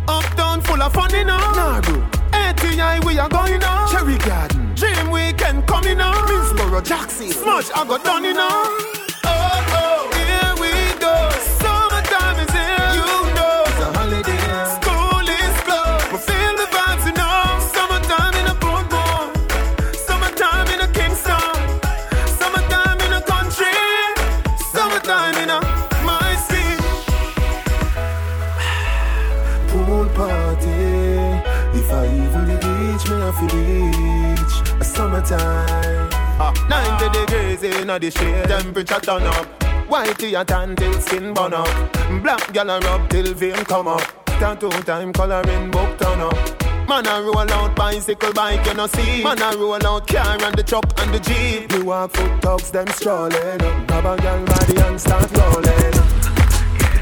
Uptown 0.07 0.54
full 0.75 0.83
of 0.83 0.93
fun, 0.93 1.11
you 1.15 1.25
know. 1.25 1.39
Nardo. 1.53 2.03
ATI, 2.33 3.07
we 3.07 3.19
are 3.19 3.29
going 3.29 3.61
now. 3.61 3.87
Cherry 3.87 4.19
Garden. 4.19 4.75
Dream 4.75 5.11
Weekend 5.11 5.67
coming 5.67 5.99
now. 5.99 6.13
Minsboro, 6.27 6.83
Jackson. 6.83 7.31
Smudge, 7.31 7.71
I 7.75 7.87
got 7.87 8.05
done, 8.05 8.25
you 8.25 8.35
know. 8.35 9.14
Beach, 33.41 33.53
me 33.53 33.61
I 33.61 34.35
feel 34.35 34.77
beach. 34.77 34.87
Summertime. 34.87 36.09
Ah, 36.41 36.53
90 36.69 37.19
degrees 37.19 37.63
in 37.63 37.87
the 37.87 38.11
shade, 38.11 38.49
temperature 38.49 39.01
turn 39.01 39.23
up. 39.23 39.47
Whitey 39.89 40.41
a 40.41 40.45
tan 40.45 40.75
till 40.77 41.01
skin 41.01 41.35
burn 41.35 41.55
up. 41.55 41.69
Black 42.23 42.53
gal 42.53 42.71
a 42.71 42.81
rub 42.81 43.09
till 43.11 43.35
vein 43.35 43.65
come 43.65 43.89
up. 43.89 44.03
Tattoo 44.27 44.71
time 44.83 45.13
coloring 45.13 45.71
book 45.71 45.99
turn 45.99 46.21
up. 46.21 46.65
Man 46.89 47.07
a 47.07 47.23
roll 47.23 47.39
out 47.39 47.77
bicycle 47.77 48.33
bike, 48.33 48.67
you 48.67 48.75
know 48.75 48.87
see. 48.87 49.23
Man 49.23 49.41
a 49.41 49.57
roll 49.57 49.87
out 49.87 50.07
car 50.07 50.43
and 50.43 50.57
the 50.57 50.63
truck 50.63 50.85
and 51.01 51.15
the 51.15 51.21
jeep. 51.21 51.73
You 51.73 51.85
walk 51.85 52.13
foot 52.13 52.41
dogs, 52.41 52.71
them 52.71 52.89
strolling. 52.89 53.59
Grab 53.87 54.07
a 54.07 54.17
gal 54.17 54.45
body 54.45 54.77
and 54.79 55.01
start 55.01 55.31
rolling. 55.37 55.93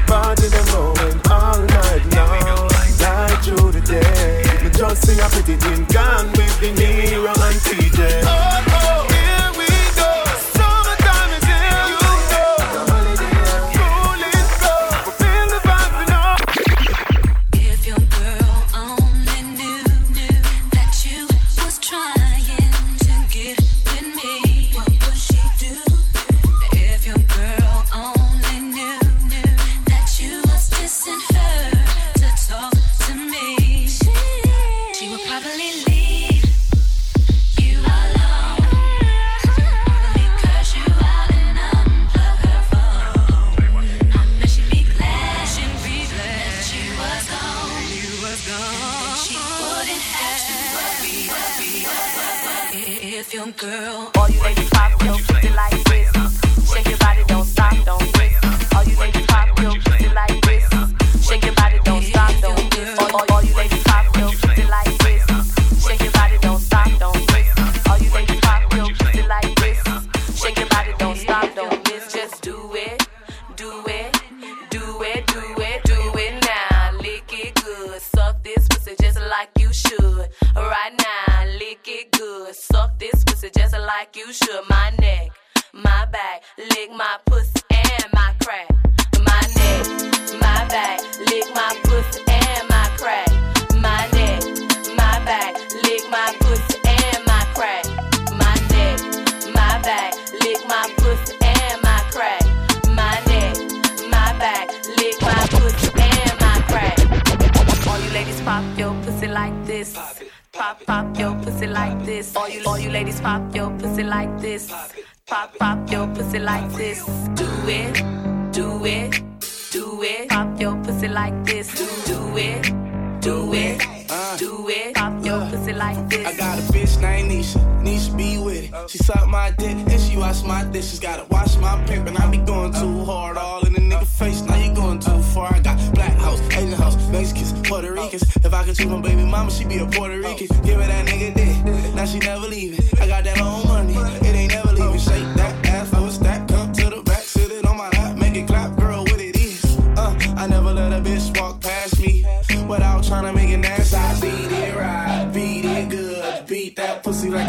Party 0.05 0.47
them 0.47 0.65
going 0.67 1.21
all 1.31 1.59
night 1.59 2.05
long, 2.15 2.69
night 2.99 3.39
through 3.43 3.71
the 3.71 3.81
day. 3.81 4.42
Just 4.75 5.05
see 5.05 5.19
a 5.19 5.29
pretty 5.29 5.55
thing 5.55 5.85
gone 5.85 6.27
with 6.31 6.59
the 6.59 6.71
Nero 6.73 7.29
and 7.29 7.59
TJ. 7.61 8.21
Oh, 8.25 8.65
oh, 8.69 9.12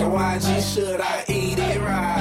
YG 0.01 0.75
should. 0.75 1.01
I 1.01 1.25
eat 1.29 1.59
it 1.59 1.81
right, 1.81 2.14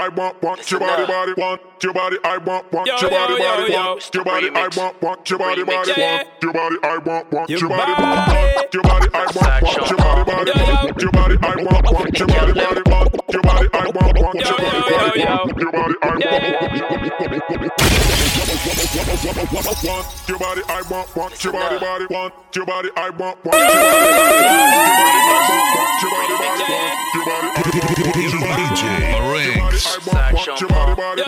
I 0.00 0.08
want, 0.08 0.42
want 0.42 0.70
your 0.70 0.80
body, 0.80 1.04
body, 1.06 1.34
want 1.36 1.60
your 1.82 1.92
body, 1.92 2.16
I 2.24 2.38
want, 2.38 2.72
want 2.72 2.86
your 2.88 3.10
body, 3.10 3.36
body, 3.36 3.72
want 3.74 4.14
your 4.14 4.24
body, 4.24 4.48
I 4.54 4.68
want, 4.74 5.02
want 5.02 5.28
your 5.28 5.38
body, 5.38 5.62
body, 5.62 5.92
want 5.92 6.42
your 6.42 6.52
body, 6.54 6.76
I 6.82 6.96
want, 7.04 7.30
want 7.30 7.50
your 7.50 7.68
body, 7.68 7.92
want 7.92 8.72
your 8.72 8.82
body, 8.82 9.08
I 9.12 9.26
want, 9.26 9.62
want 9.62 9.90
your 9.90 9.98
body, 9.98 10.24
body, 10.24 10.52
want 10.56 11.02
your 11.02 11.12
body, 11.12 11.36
I 11.42 11.54
want, 11.62 11.92
want 11.92 12.18
your 12.18 12.28
body, 12.28 12.52
body, 12.54 12.82
want 12.86 13.19
your 13.32 13.42
body, 13.42 13.68
I 13.72 13.86
want, 13.94 14.18
want 14.18 14.40
your 14.40 14.56
body, 14.58 14.80
body, 14.80 15.24
want 15.24 15.58
your 15.60 15.72
body, 15.72 15.94
I 16.02 16.10
want, 16.10 16.40
your 20.28 20.38
body, 20.38 20.62
I 20.68 20.82
want, 20.90 21.16
want 21.16 21.44
your 21.44 21.52
body, 21.52 21.78
body, 21.78 22.06
want 22.10 22.34
your 22.54 22.66
body, 22.66 22.88
I 22.96 23.10
want, 23.10 23.44
want 23.44 23.54
your 23.54 23.70
body, 23.70 24.10
body, 24.10 24.40
want 24.90 26.02
your 26.02 26.10
body, 26.10 26.10
I 26.10 26.10
want, 26.10 26.10
want 26.10 26.10
your 26.10 26.10
body, 26.10 26.34
body, 26.40 26.70
want 26.70 27.00
DJ 28.58 28.82
Marinx. 29.12 30.06
want 30.06 30.60
your 30.60 30.68
body, 30.68 30.94
body, 30.94 31.22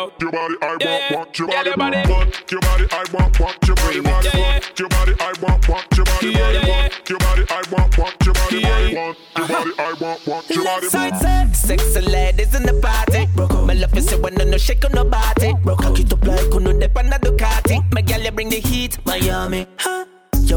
want 0.00 0.20
your 0.20 0.32
body, 0.32 0.54
I 0.62 0.66
want, 0.66 1.12
want 1.12 1.38
your 1.38 1.48
body, 1.48 1.70
body, 1.76 1.96
want 2.10 2.50
your 2.50 2.60
body, 2.60 2.86
I 2.90 3.04
want, 3.12 3.40
want 3.40 3.66
your 3.66 3.76
body, 3.76 4.00
body, 4.00 4.28
want 4.40 4.78
your 4.78 4.88
body, 4.88 5.14
I 5.20 5.32
want, 5.42 5.68
want 5.68 5.96
your 5.96 6.06
body, 6.06 6.32
body, 6.32 6.58
want 6.70 7.10
your 7.10 7.18
body, 7.18 7.44
I 7.50 7.62
want, 7.70 7.98
want 7.98 8.16
your 8.24 8.34
body, 8.34 8.62
body, 8.62 8.94
want 8.94 8.94
body, 8.94 8.94
I 8.94 8.94
want, 8.94 8.94
want 8.94 8.94
your 8.94 8.94
body, 8.94 8.94
body, 8.94 8.94
want 8.96 9.18
your 9.36 9.48
body, 9.48 9.72
I 9.78 9.92
want, 10.00 10.26
want 10.26 10.50
your 10.50 10.64
body, 10.64 10.64
body, 10.64 10.64
want 10.64 10.66
your 10.66 10.66
body, 10.66 10.90
I 10.90 10.90
want, 10.90 10.90
want 10.90 11.20
your 11.20 11.20
body, 11.20 11.20
body. 11.20 11.54
Sexy 11.54 12.00
ladies 12.00 12.54
in 12.54 12.62
the 12.62 12.74
party. 12.80 13.26
My 13.66 13.74
love 13.74 13.96
is 13.96 14.14
when 14.16 14.34
no 14.34 14.56
shake 14.56 14.84
on 14.84 14.92
nobody. 14.92 15.52
Cock 15.64 16.00
it 16.00 16.12
up 16.12 16.24
like 16.24 16.54
uno 16.54 16.72
dep 16.78 16.96
on 16.96 17.12
a 17.12 17.18
Ducati. 17.18 17.92
My 17.92 18.00
gal, 18.00 18.20
you 18.20 18.30
bring 18.30 18.48
the 18.48 18.60
heat, 18.60 18.98
Miami. 19.04 19.66
Huh? 19.78 20.06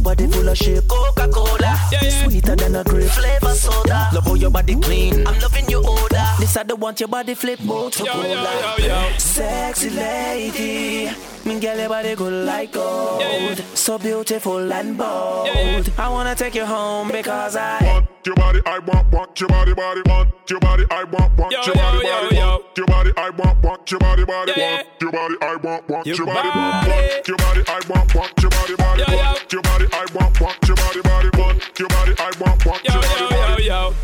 Your 0.04 0.16
body 0.16 0.28
full 0.28 0.50
of 0.50 0.58
shit, 0.58 0.86
Coca-Cola 0.86 1.78
Sweeter 2.10 2.58
than 2.58 2.76
a 2.76 2.84
grape, 2.84 3.08
flavor 3.08 3.56
soda 3.56 4.10
Love 4.14 4.26
how 4.26 4.34
your 4.34 4.50
body 4.50 4.76
clean, 4.76 5.26
I'm 5.26 5.40
loving 5.40 5.70
your 5.70 5.82
odor 5.86 6.26
This 6.40 6.58
I 6.58 6.64
don't 6.64 6.82
want 6.82 7.00
your 7.00 7.08
body 7.08 7.34
flip, 7.34 7.60
Motorola 7.60 9.18
Sexy 9.18 9.92
lady 9.92 11.10
Me 11.46 11.58
girl, 11.58 11.78
your 11.78 11.88
body 11.88 12.16
good 12.16 12.46
like 12.46 12.74
gold 12.74 13.58
So 13.76 13.98
beautiful 13.98 14.74
and 14.74 14.98
bold 14.98 15.90
I 15.98 16.10
wanna 16.10 16.36
take 16.36 16.56
you 16.56 16.66
home 16.66 17.10
because 17.10 17.56
I 17.56 18.06
your 18.26 18.36
body, 18.36 18.62
I 18.66 18.80
want, 18.80 19.12
want 19.12 19.40
your 19.40 19.50
body, 19.50 19.74
body, 19.74 20.02
want 20.06 20.30
your 20.50 20.60
body, 20.60 20.86
I 20.90 21.04
want, 21.04 21.38
want 21.38 21.52
your 21.66 21.76
body, 21.76 22.04
body, 22.04 22.38
want 22.38 22.78
your 22.78 22.88
body, 22.88 23.12
I 23.18 23.30
want, 23.32 23.64
want 23.64 23.92
your 23.92 24.00
body, 24.00 24.24
body, 24.24 24.54
want 24.56 24.88
your 25.02 25.12
body, 25.12 25.36
I 25.42 25.56
want, 25.58 25.90
want 25.90 26.06
your 26.08 26.26
body, 26.26 26.50
want 26.50 27.28
your 27.28 27.38
body, 27.38 27.64
I 27.68 27.82
want, 27.90 28.16
want 28.16 28.42
your 28.42 28.50
body, 28.50 28.76
body, 28.76 29.04
want 29.14 29.52
your 29.52 29.62
body, 29.62 29.86
I 29.94 30.06
want, 30.16 30.42
want 30.42 30.58
your 30.68 30.76
body, 30.76 31.02
body, 31.02 31.30
want 31.38 31.80
your 31.80 31.88
body, 31.90 32.14
I 32.18 32.32
want, 32.40 32.66
want 32.66 32.84
your 32.84 32.96
body, 32.96 33.36
body. 33.36 33.64
yo. 33.64 33.70
yo, 33.70 33.92
yo, 33.92 33.96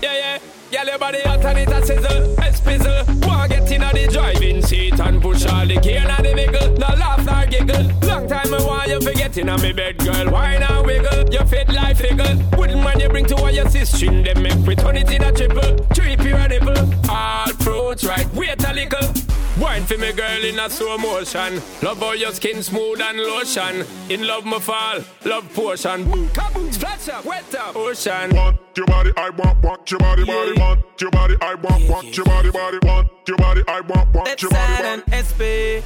Yeah, 0.00 0.14
yeah. 0.14 0.38
Girl, 0.70 0.86
your 0.86 0.98
body 0.98 1.20
hot 1.22 1.44
and 1.44 1.58
it 1.58 1.68
a 1.68 1.84
sizzle, 1.84 2.34
a 2.34 2.52
spizzle. 2.52 3.26
Wanna 3.26 3.48
get 3.48 3.70
in 3.72 3.80
the 3.80 4.08
driving 4.12 4.62
seat 4.62 5.00
and 5.00 5.20
push 5.20 5.44
all 5.46 5.66
the 5.66 5.74
gear 5.80 6.02
in 6.02 6.22
the 6.22 6.32
vehicle. 6.34 6.72
No 6.78 6.86
laugh 6.94 7.24
nor 7.26 7.46
giggle. 7.46 7.82
Long 8.08 8.28
time 8.28 8.54
I 8.54 8.64
want 8.64 8.88
you 8.88 9.00
forget 9.00 9.36
in 9.36 9.46
me 9.60 9.72
bed, 9.72 9.98
girl. 9.98 10.30
Why 10.30 10.58
not 10.58 10.86
wiggle? 10.86 11.28
You 11.30 11.44
fit 11.46 11.68
like 11.68 11.96
figgle. 11.96 12.56
Wouldn't 12.56 12.82
mind 12.82 13.02
you 13.02 13.08
bring 13.08 13.26
to 13.26 13.36
all 13.36 13.50
your 13.50 13.68
sister. 13.68 14.06
Them 14.06 14.40
make 14.40 14.66
we 14.66 14.76
turn 14.76 14.96
it 14.96 15.10
in 15.10 15.22
a 15.24 15.32
triple. 15.32 15.84
Trip 15.94 16.22
your 16.22 16.48
nipple. 16.48 17.10
All 17.10 17.48
fruits 17.58 18.04
right. 18.04 18.32
Wait 18.34 18.62
a 18.64 18.72
little. 18.72 19.33
Wine 19.60 19.84
for 19.84 19.96
me, 19.98 20.12
girl, 20.12 20.44
in 20.44 20.58
a 20.58 20.68
slow 20.68 20.98
motion. 20.98 21.62
Love 21.80 22.00
how 22.00 22.12
your 22.12 22.32
skin 22.32 22.60
smooth 22.60 23.00
and 23.00 23.18
lotion. 23.18 23.86
In 24.10 24.26
love, 24.26 24.44
my 24.44 24.58
fall. 24.58 24.98
Love 25.24 25.52
potion. 25.54 26.10
Boom, 26.10 26.28
kaboom, 26.30 26.72
splash 26.72 27.08
up, 27.08 27.24
wet 27.24 27.54
up, 27.54 27.76
ocean. 27.76 28.34
Want 28.34 28.58
your 28.76 28.86
body, 28.86 29.12
I 29.16 29.30
want, 29.30 29.62
want 29.62 29.88
your 29.90 30.00
body, 30.00 30.24
body, 30.24 30.52
want 30.58 30.80
your 31.00 31.10
body, 31.12 31.36
I 31.40 31.54
want, 31.54 31.88
want 31.88 32.16
your 32.16 32.26
body, 32.26 32.50
body, 32.50 32.78
want 32.82 33.08
your 33.28 33.36
body, 33.36 33.62
I 33.68 33.80
want, 33.82 34.12
want 34.12 34.42
your 34.42 34.50
body, 34.50 34.82
body. 34.82 35.02
and 35.12 35.26
SP. 35.26 35.40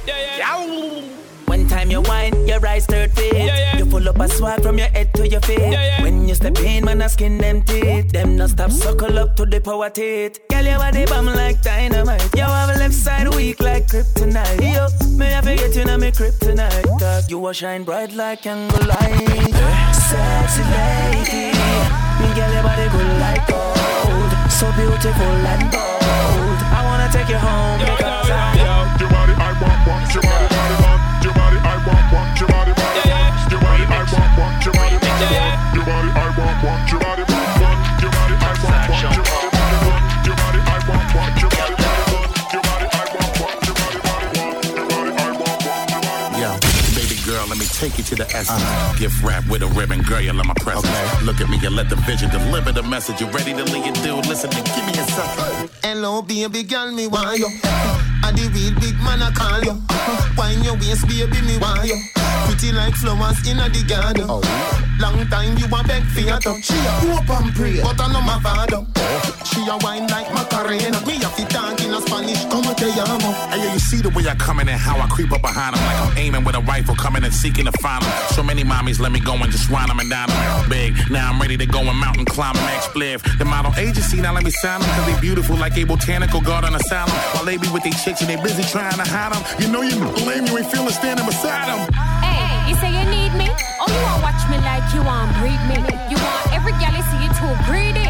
Yeah, 0.07 0.37
yeah. 0.37 1.28
One 1.59 1.67
time 1.67 1.91
you 1.91 2.01
whine, 2.01 2.47
your 2.47 2.65
eyes 2.65 2.85
third 2.85 3.11
feet. 3.11 3.51
You 3.77 3.85
pull 3.85 4.07
up 4.07 4.17
a 4.17 4.29
swag 4.29 4.63
from 4.63 4.77
your 4.77 4.87
head 4.87 5.13
to 5.15 5.27
your 5.27 5.41
feet. 5.41 5.75
When 6.01 6.25
you 6.25 6.33
step 6.33 6.57
in, 6.59 6.85
man, 6.85 7.01
I 7.01 7.07
skin 7.07 7.37
them 7.37 7.63
teeth. 7.63 8.13
Them 8.13 8.37
not 8.37 8.51
stop 8.51 8.71
suckle 8.71 9.19
up 9.19 9.35
to 9.35 9.45
the 9.45 9.59
power 9.59 9.89
teeth. 9.89 10.39
Girl, 10.47 10.63
your 10.63 10.77
body 10.79 11.05
bomb 11.05 11.25
like 11.25 11.61
dynamite. 11.61 12.23
You 12.33 12.43
have 12.43 12.69
a 12.73 12.79
left 12.79 12.93
side 12.93 13.27
weak 13.35 13.59
like 13.59 13.87
kryptonite. 13.87 14.61
Yo, 14.73 14.87
me 15.17 15.35
I 15.35 15.41
forget 15.41 15.75
you 15.75 15.83
know 15.83 15.97
me 15.97 16.11
kryptonite. 16.11 16.97
Cause 16.97 17.29
you 17.29 17.45
a 17.45 17.53
shine 17.53 17.83
bright 17.83 18.13
like 18.13 18.43
candle 18.43 18.87
light. 18.87 19.51
Sexy 19.91 20.63
lady, 20.63 21.51
me 22.23 22.27
girl, 22.39 22.53
your 22.55 22.63
body 22.63 22.87
good 22.87 23.19
like 23.19 23.45
gold. 23.49 24.31
So 24.49 24.71
beautiful 24.79 25.43
and 25.51 25.71
bold. 25.71 26.59
I 26.71 26.81
wanna 26.87 27.11
take 27.11 27.27
you 27.27 27.37
home 27.37 27.79
because 27.79 28.31
I. 28.31 28.55
Your 28.99 29.09
body, 29.09 29.33
I 29.33 29.51
want, 29.61 29.87
want 29.87 30.13
your 30.13 30.23
body, 30.23 30.47
body, 30.47 30.83
want 30.83 30.88
take 47.79 47.97
you 47.97 48.03
to 48.03 48.15
the 48.15 48.27
essence. 48.35 48.61
Uh-huh. 48.61 48.97
Gift 48.99 49.23
wrap 49.23 49.47
with 49.47 49.63
a 49.63 49.67
ribbon, 49.67 50.01
girl, 50.01 50.19
you 50.19 50.33
love 50.33 50.45
my 50.45 50.53
presence. 50.59 50.91
Look 51.23 51.39
at 51.39 51.49
me 51.49 51.57
and 51.65 51.75
let 51.75 51.89
the 51.89 51.95
vision 51.95 52.29
deliver 52.29 52.71
the 52.71 52.83
message. 52.83 53.21
You 53.21 53.27
ready 53.27 53.53
to 53.53 53.63
lead 53.63 53.87
it, 53.87 53.95
dude? 54.03 54.25
Listen 54.27 54.49
to 54.49 54.61
give 54.61 54.85
me 54.85 54.93
a 54.93 55.05
second. 55.07 55.69
Hello, 55.81 56.21
baby 56.21 56.63
girl, 56.63 56.91
me 56.91 57.07
why 57.07 57.35
you. 57.35 57.98
I 58.23 58.31
the 58.31 58.49
real 58.53 58.73
big 58.79 58.97
man, 59.01 59.21
I 59.21 59.31
call 59.31 59.61
you. 59.63 59.75
Wine 60.37 60.63
your 60.63 60.75
waist, 60.75 61.07
baby, 61.07 61.41
me 61.41 61.57
want 61.57 61.85
you. 61.85 61.97
Pretty 62.45 62.71
like 62.71 62.93
flowers 62.95 63.39
in 63.47 63.59
a 63.59 63.69
the 63.69 63.83
garden. 63.83 64.25
Oh. 64.27 64.41
Long 64.99 65.25
time 65.27 65.57
you 65.57 65.65
a 65.65 65.83
beg 65.83 66.03
for 66.11 66.21
your 66.21 66.39
touch. 66.39 66.65
She 66.65 66.75
a 66.75 66.91
hope 67.03 67.29
and 67.29 67.53
pray, 67.55 67.81
but 67.81 67.99
I 67.99 68.11
know 68.11 68.21
my 68.21 68.39
father. 68.41 68.85
Oh. 68.85 69.43
She 69.45 69.61
a 69.67 69.77
wine 69.83 70.07
like 70.07 70.31
Macarena. 70.33 70.99
Me 71.05 71.15
a 71.21 71.29
fit 71.29 71.49
talk 71.49 71.79
in 71.81 71.93
a 71.93 72.01
Spanish, 72.01 72.43
como 72.45 72.73
te 72.73 72.91
llamo. 72.91 73.31
Hey, 73.51 73.73
you 73.73 73.79
see 73.79 74.01
the 74.01 74.09
way 74.09 74.27
I 74.27 74.35
come 74.35 74.59
in 74.59 74.69
and 74.69 74.79
how 74.79 74.99
I 74.99 75.07
creep 75.07 75.31
up 75.31 75.41
behind 75.41 75.75
them. 75.75 75.83
Like 75.85 75.99
I'm 75.99 76.17
aiming 76.17 76.43
with 76.43 76.55
a 76.55 76.61
rifle, 76.61 76.95
coming 76.95 77.23
and 77.23 77.33
seeking 77.33 77.65
to 77.65 77.71
find 77.79 78.03
them. 78.03 78.11
So 78.35 78.43
many 78.43 78.63
mommies 78.63 78.99
let 78.99 79.11
me 79.11 79.19
go 79.19 79.33
and 79.33 79.51
just 79.51 79.69
run 79.69 79.87
them 79.87 79.99
and 79.99 80.09
down 80.09 80.29
them. 80.29 80.69
Big, 80.69 80.95
now 81.09 81.29
I'm 81.29 81.39
ready 81.39 81.57
to 81.57 81.65
go 81.65 81.79
and 81.79 81.97
mountain 81.97 82.25
climb 82.25 82.55
and 82.55 82.69
explode. 82.75 83.21
The 83.37 83.45
model 83.45 83.73
agency 83.77 84.21
now 84.21 84.33
let 84.33 84.43
me 84.43 84.51
sign 84.51 84.81
them, 84.81 84.89
cause 84.95 85.05
they 85.05 85.19
beautiful 85.21 85.55
like 85.55 85.77
a 85.77 85.83
botanical 85.83 86.41
garden 86.41 86.75
asylum. 86.75 87.13
While 87.33 87.45
they 87.45 87.57
be 87.57 87.69
with 87.69 87.83
they 87.83 87.91
chicks 88.09 88.25
they 88.25 88.41
busy 88.41 88.63
trying 88.63 88.97
to 88.97 89.05
hide 89.05 89.33
them. 89.33 89.43
You 89.59 89.71
know 89.71 89.81
you 89.81 89.99
blame 90.23 90.45
you 90.45 90.57
ain't 90.57 90.71
feeling 90.71 90.89
standing 90.89 91.25
beside 91.25 91.69
them. 91.69 91.93
Hey, 92.23 92.69
you 92.69 92.75
say 92.81 92.89
you 92.89 93.05
need 93.09 93.33
me? 93.37 93.47
Oh, 93.81 93.87
you 93.87 94.01
want 94.01 94.23
watch 94.23 94.41
me 94.49 94.57
like 94.65 94.85
you 94.93 95.01
want 95.03 95.29
breed 95.37 95.61
me? 95.69 95.77
You 96.09 96.17
want 96.17 96.53
every 96.53 96.73
gal 96.81 96.93
see 97.09 97.21
you 97.21 97.29
too 97.37 97.53
greedy? 97.65 98.08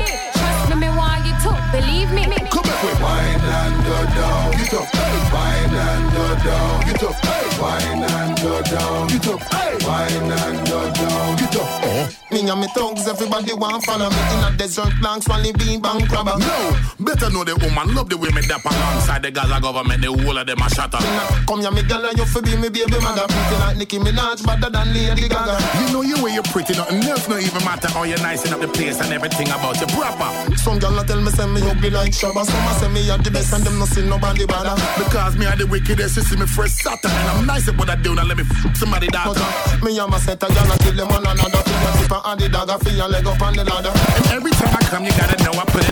Believe 1.71 2.11
me. 2.11 2.25
Come 2.49 2.63
back 2.63 2.83
with 2.83 3.01
wine 3.01 3.41
and 3.41 3.77
go 3.85 3.97
down. 4.17 4.51
Get 4.57 4.73
up, 4.73 4.87
wine 5.33 5.75
and 5.75 6.05
go 6.13 6.25
down. 6.43 6.75
Get 6.85 7.03
up, 7.03 7.15
wine 7.61 8.03
and 8.03 8.33
go 8.41 8.61
down. 8.63 9.07
Get 9.07 9.27
up, 9.27 9.41
wine 9.85 10.31
and 10.31 10.57
go 10.67 10.79
down. 10.93 11.37
Get 11.37 11.55
up. 11.55 11.83
Eh? 11.83 12.09
Me 12.31 12.47
and 12.47 12.61
me 12.61 12.67
thugs, 12.75 13.07
everybody 13.07 13.53
want 13.53 13.83
follow 13.85 14.09
me 14.09 14.21
in 14.37 14.43
a 14.45 14.57
desert 14.57 14.93
long 15.01 15.19
swally 15.21 15.51
bean 15.53 15.81
bang 15.81 16.05
crabber. 16.05 16.37
No, 16.37 16.77
better 16.99 17.29
know 17.31 17.43
the 17.43 17.57
woman 17.57 17.95
love 17.95 18.09
the 18.09 18.17
way 18.17 18.29
me 18.29 18.41
dap 18.45 18.63
alongside 18.63 19.23
the 19.23 19.31
Gaza 19.31 19.59
government. 19.59 20.01
The 20.01 20.13
whole 20.13 20.37
of 20.37 20.45
them 20.45 20.61
a 20.61 20.69
shatter. 20.69 21.01
Come 21.47 21.61
here, 21.61 21.71
me 21.71 21.81
girl, 21.83 22.05
and 22.05 22.17
you 22.17 22.25
fi 22.25 22.41
be 22.41 22.55
me 22.55 22.69
baby 22.69 22.99
mother. 23.01 23.25
Pretty 23.25 23.55
like 23.57 23.77
Nicki 23.77 23.97
Minaj, 23.97 24.45
better 24.45 24.69
than 24.69 24.93
Lady 24.93 25.27
Gaga. 25.27 25.57
You 25.81 25.93
know 25.93 26.01
you 26.01 26.21
way 26.23 26.33
you're 26.33 26.45
pretty, 26.53 26.77
nothing 26.77 27.01
else 27.09 27.27
no 27.27 27.37
even 27.37 27.65
matter. 27.65 27.89
How 27.89 28.03
you 28.03 28.17
nicing 28.17 28.53
up 28.53 28.61
the 28.61 28.67
place 28.67 29.01
and 29.01 29.11
everything 29.11 29.49
about 29.49 29.81
you 29.81 29.87
proper. 29.87 30.29
Some 30.55 30.77
girl 30.77 30.99
a 30.99 31.03
tell 31.03 31.19
me 31.21 31.31
say 31.31 31.47
me 31.47 31.58
ugly 31.63 31.89
like 31.89 32.11
Shabba. 32.11 32.45
Some 32.45 32.67
a 32.67 32.73
say 32.79 32.89
me 32.89 33.09
a 33.09 33.17
the 33.17 33.31
best 33.31 33.53
and 33.53 33.63
them 33.63 33.79
no 33.79 33.85
see 33.85 34.03
nobody 34.03 34.45
bother. 34.45 34.75
Because 34.97 35.37
me 35.37 35.45
are 35.45 35.55
the 35.55 35.67
wickedest, 35.67 36.17
you 36.17 36.23
see 36.23 36.37
me 36.37 36.45
first 36.45 36.77
Saturn. 36.77 37.11
And 37.11 37.29
I'm 37.29 37.45
nice 37.45 37.67
at 37.67 37.77
what 37.77 37.89
I 37.89 37.95
do, 37.95 38.15
now 38.15 38.25
let 38.25 38.37
me 38.37 38.43
f 38.43 38.77
somebody 38.77 39.07
daughter. 39.07 39.45
Me 39.83 39.97
and 39.97 40.09
my 40.11 40.19
set 40.19 40.43
a 40.43 40.47
girl 40.47 40.71
and 40.71 40.79
kill 40.81 40.93
them 40.93 41.09
one 41.09 41.25
another. 41.25 41.61
Tip 41.99 42.13
and 42.13 42.39
the 42.39 42.49
dagger, 42.49 42.77
feel 42.83 42.95
your 42.95 43.09
leg 43.09 43.25
up 43.25 43.41
on 43.41 43.53
the 43.53 43.63
ladder. 43.63 43.93
And 43.93 44.27
every 44.31 44.51
time 44.51 44.75
I 44.75 44.81
come, 44.89 45.05
you 45.05 45.11
gotta 45.11 45.37
know 45.43 45.53
I 45.57 45.65
put 45.65 45.87
it 45.87 45.88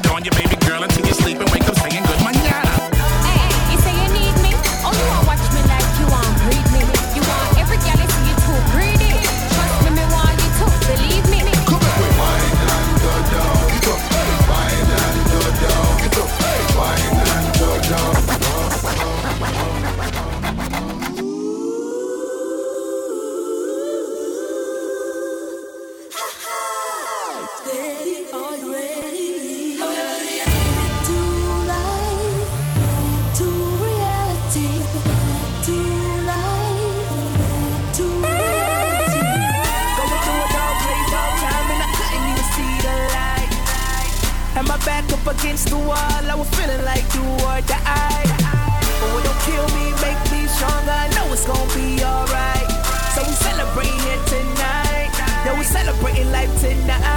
tonight. 56.57 57.16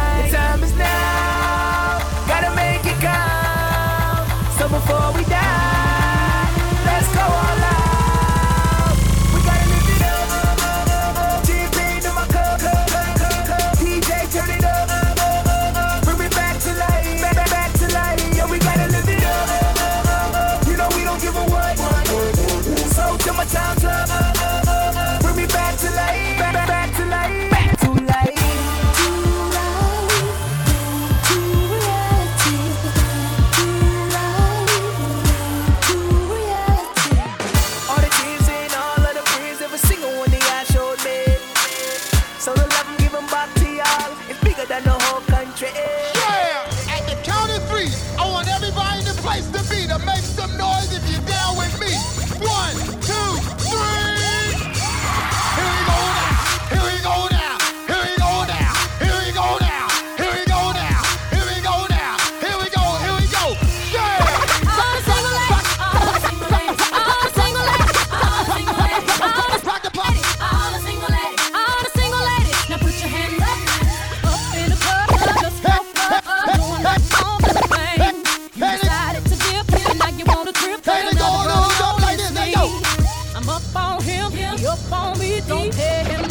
up 84.93 85.19
me, 85.19 85.41
don't 85.47 85.73
care. 85.73 86.30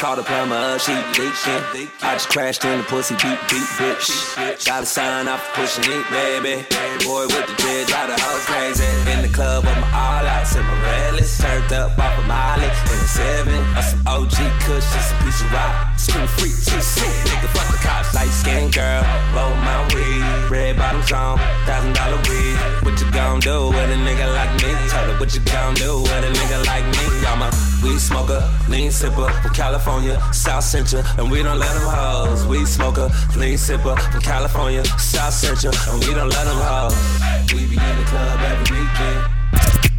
Call 0.00 0.16
the 0.16 0.22
plumber, 0.22 0.78
she 0.78 0.96
leaking. 1.20 1.92
I 2.00 2.16
just 2.16 2.30
crashed 2.30 2.64
in 2.64 2.78
the 2.78 2.84
pussy, 2.84 3.12
beat, 3.16 3.36
beat, 3.52 3.68
bitch. 3.76 4.64
Got 4.64 4.84
a 4.84 4.86
sign 4.86 5.28
off 5.28 5.44
for 5.52 5.60
pushing 5.60 5.84
it, 5.92 6.08
baby. 6.08 6.64
Boy 7.04 7.28
with 7.28 7.44
the 7.44 7.52
dread, 7.60 7.86
drive 7.86 8.08
the 8.08 8.16
house 8.16 8.46
crazy. 8.48 8.88
In 9.12 9.20
the 9.20 9.28
club 9.28 9.66
I'm 9.68 9.84
all 9.92 10.24
out, 10.24 10.46
sip 10.46 10.64
my 10.64 10.72
relish. 10.80 11.36
Turned 11.36 11.70
up 11.74 11.98
off 11.98 12.18
of 12.18 12.24
Molly 12.24 12.64
in 12.64 12.96
a 12.96 13.08
seven. 13.12 13.60
Or 13.76 13.82
some 13.82 14.00
OG 14.08 14.40
cushions, 14.64 15.12
a 15.12 15.16
piece 15.20 15.42
of 15.42 15.52
rock. 15.52 15.92
Scream 15.98 16.26
free, 16.28 16.48
too 16.48 16.80
sick, 16.80 17.12
nigga, 17.28 17.48
fuck 17.52 17.79
Top 17.90 18.14
light 18.14 18.30
skin 18.30 18.70
girl, 18.70 19.02
roll 19.34 19.54
my 19.66 19.82
weed. 19.92 20.22
Red 20.48 20.76
bottoms 20.76 21.10
on, 21.10 21.38
thousand 21.66 21.92
dollar 21.92 22.22
weed. 22.28 22.56
What 22.84 23.00
you 23.00 23.10
gon' 23.10 23.40
do 23.40 23.66
with 23.68 23.90
a 23.90 23.98
nigga 24.06 24.26
like 24.32 24.52
me? 24.62 24.70
Tell 24.88 25.06
her 25.10 25.18
what 25.18 25.34
you 25.34 25.40
gon' 25.40 25.74
do 25.74 25.98
with 26.02 26.28
a 26.28 26.30
nigga 26.38 26.64
like 26.66 26.86
me. 26.86 27.04
I'm 27.26 27.42
a 27.42 27.50
weed 27.82 27.98
smoker, 27.98 28.40
lean 28.68 28.90
sipper 28.90 29.28
from 29.42 29.54
California, 29.54 30.22
South 30.32 30.62
Central, 30.62 31.02
and 31.18 31.32
we 31.32 31.42
don't 31.42 31.58
let 31.58 31.74
them 31.74 31.88
hoes. 31.88 32.46
Weed 32.46 32.68
smoker, 32.68 33.10
lean 33.36 33.58
sipper 33.58 33.98
from 34.12 34.20
California, 34.20 34.84
South 34.96 35.34
Central, 35.34 35.74
and 35.88 35.98
we 36.06 36.14
don't 36.14 36.30
let 36.30 36.44
them 36.44 36.60
hoes. 36.62 36.94
We 37.52 37.66
be 37.66 37.74
in 37.74 37.96
the 37.98 38.04
club 38.04 38.38
every 38.40 38.78
weekend. 38.78 39.89